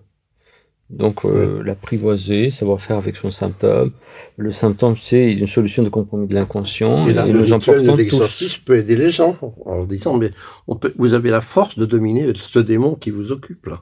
Donc, 0.92 1.24
euh, 1.24 1.64
l'apprivoiser, 1.64 2.50
savoir 2.50 2.82
faire 2.82 2.98
avec 2.98 3.16
son 3.16 3.32
symptôme. 3.32 3.92
Le 4.36 4.52
symptôme, 4.52 4.98
c'est 4.98 5.32
une 5.32 5.48
solution 5.48 5.84
de 5.84 5.90
compromis 5.90 6.28
de 6.28 6.36
l'inconscient. 6.36 7.08
Et, 7.08 7.12
et 7.12 7.34
nous 7.34 7.54
importants 7.54 7.96
tous. 7.96 8.58
peut 8.58 8.78
aider 8.78 8.98
les 8.98 9.10
gens 9.10 9.38
en 9.66 9.76
leur 9.76 9.88
disant, 9.88 10.18
mais 10.18 10.32
on 10.68 10.76
peut, 10.76 10.94
vous 10.98 11.14
avez 11.14 11.30
la 11.30 11.40
force 11.40 11.78
de 11.78 11.86
dominer 11.86 12.34
ce 12.36 12.60
démon 12.60 12.96
qui 12.96 13.10
vous 13.10 13.32
occupe 13.32 13.68
là. 13.68 13.82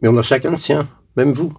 Mais 0.00 0.08
on 0.08 0.16
a 0.18 0.22
chacun 0.22 0.50
le 0.50 0.56
sien, 0.56 0.88
même 1.16 1.32
vous. 1.32 1.52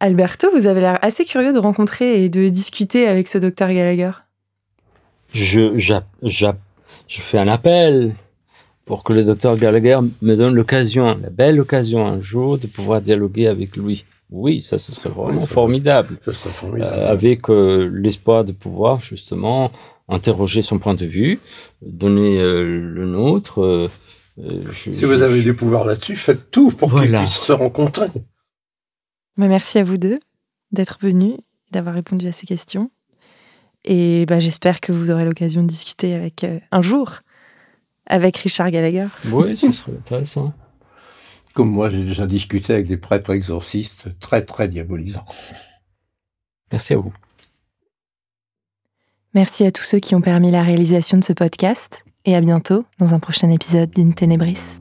Alberto, 0.00 0.48
vous 0.52 0.66
avez 0.66 0.80
l'air 0.80 0.98
assez 1.02 1.24
curieux 1.24 1.52
de 1.52 1.58
rencontrer 1.58 2.24
et 2.24 2.28
de 2.28 2.48
discuter 2.48 3.06
avec 3.06 3.28
ce 3.28 3.38
docteur 3.38 3.68
Gallagher. 3.68 4.10
Je, 5.32 5.78
je 5.78 7.20
fais 7.20 7.38
un 7.38 7.46
appel 7.46 8.14
pour 8.84 9.04
que 9.04 9.12
le 9.12 9.24
docteur 9.24 9.56
Gallagher 9.56 9.98
me 10.22 10.34
donne 10.34 10.54
l'occasion, 10.54 11.18
la 11.22 11.30
belle 11.30 11.60
occasion 11.60 12.06
un 12.06 12.20
jour 12.20 12.58
de 12.58 12.66
pouvoir 12.66 13.00
dialoguer 13.00 13.46
avec 13.46 13.76
lui. 13.76 14.04
Oui, 14.30 14.60
ça, 14.60 14.78
ce 14.78 14.92
serait 14.92 15.10
vraiment 15.10 15.46
formidable. 15.46 16.18
Ça 16.24 16.32
serait 16.32 16.50
formidable. 16.50 16.94
Euh, 16.96 17.10
avec 17.10 17.50
euh, 17.50 17.90
l'espoir 17.92 18.44
de 18.44 18.52
pouvoir 18.52 19.00
justement 19.00 19.72
interroger 20.08 20.62
son 20.62 20.78
point 20.78 20.94
de 20.94 21.06
vue, 21.06 21.40
donner 21.82 22.38
euh, 22.38 22.64
le 22.64 23.06
nôtre. 23.06 23.90
si 24.72 25.04
vous 25.04 25.22
avez 25.22 25.42
des 25.42 25.52
pouvoirs 25.52 25.84
là-dessus, 25.84 26.16
faites 26.16 26.50
tout 26.50 26.70
pour 26.70 26.98
qu'ils 26.98 27.12
puissent 27.12 27.42
se 27.42 27.52
rencontrer. 27.52 28.08
Merci 29.36 29.78
à 29.78 29.84
vous 29.84 29.96
deux 29.96 30.18
d'être 30.72 30.98
venus 31.00 31.34
et 31.34 31.72
d'avoir 31.72 31.94
répondu 31.94 32.26
à 32.26 32.32
ces 32.32 32.46
questions. 32.46 32.90
Et 33.84 34.26
bah, 34.26 34.40
j'espère 34.40 34.80
que 34.80 34.92
vous 34.92 35.10
aurez 35.10 35.24
l'occasion 35.24 35.62
de 35.62 35.68
discuter 35.68 36.14
avec 36.14 36.44
euh, 36.44 36.58
un 36.70 36.82
jour 36.82 37.20
avec 38.10 38.36
Richard 38.36 38.70
Gallagher. 38.70 39.06
Oui, 39.30 39.56
ce 39.56 39.72
serait 39.72 39.92
intéressant. 39.92 40.48
Hein. 40.48 40.54
Comme 41.54 41.70
moi, 41.70 41.88
j'ai 41.88 42.04
déjà 42.04 42.26
discuté 42.26 42.74
avec 42.74 42.86
des 42.86 42.96
prêtres 42.96 43.32
exorcistes 43.32 44.18
très, 44.18 44.44
très 44.44 44.68
diabolisants. 44.68 45.24
Merci 46.70 46.94
à 46.94 46.98
vous. 46.98 47.12
Merci 49.34 49.64
à 49.64 49.70
tous 49.70 49.82
ceux 49.82 49.98
qui 49.98 50.14
ont 50.14 50.20
permis 50.20 50.50
la 50.50 50.62
réalisation 50.62 51.18
de 51.18 51.24
ce 51.24 51.32
podcast 51.32 52.04
et 52.24 52.34
à 52.34 52.40
bientôt 52.40 52.84
dans 52.98 53.14
un 53.14 53.20
prochain 53.20 53.50
épisode 53.50 53.90
d'In 53.90 54.10
Tenebris. 54.10 54.74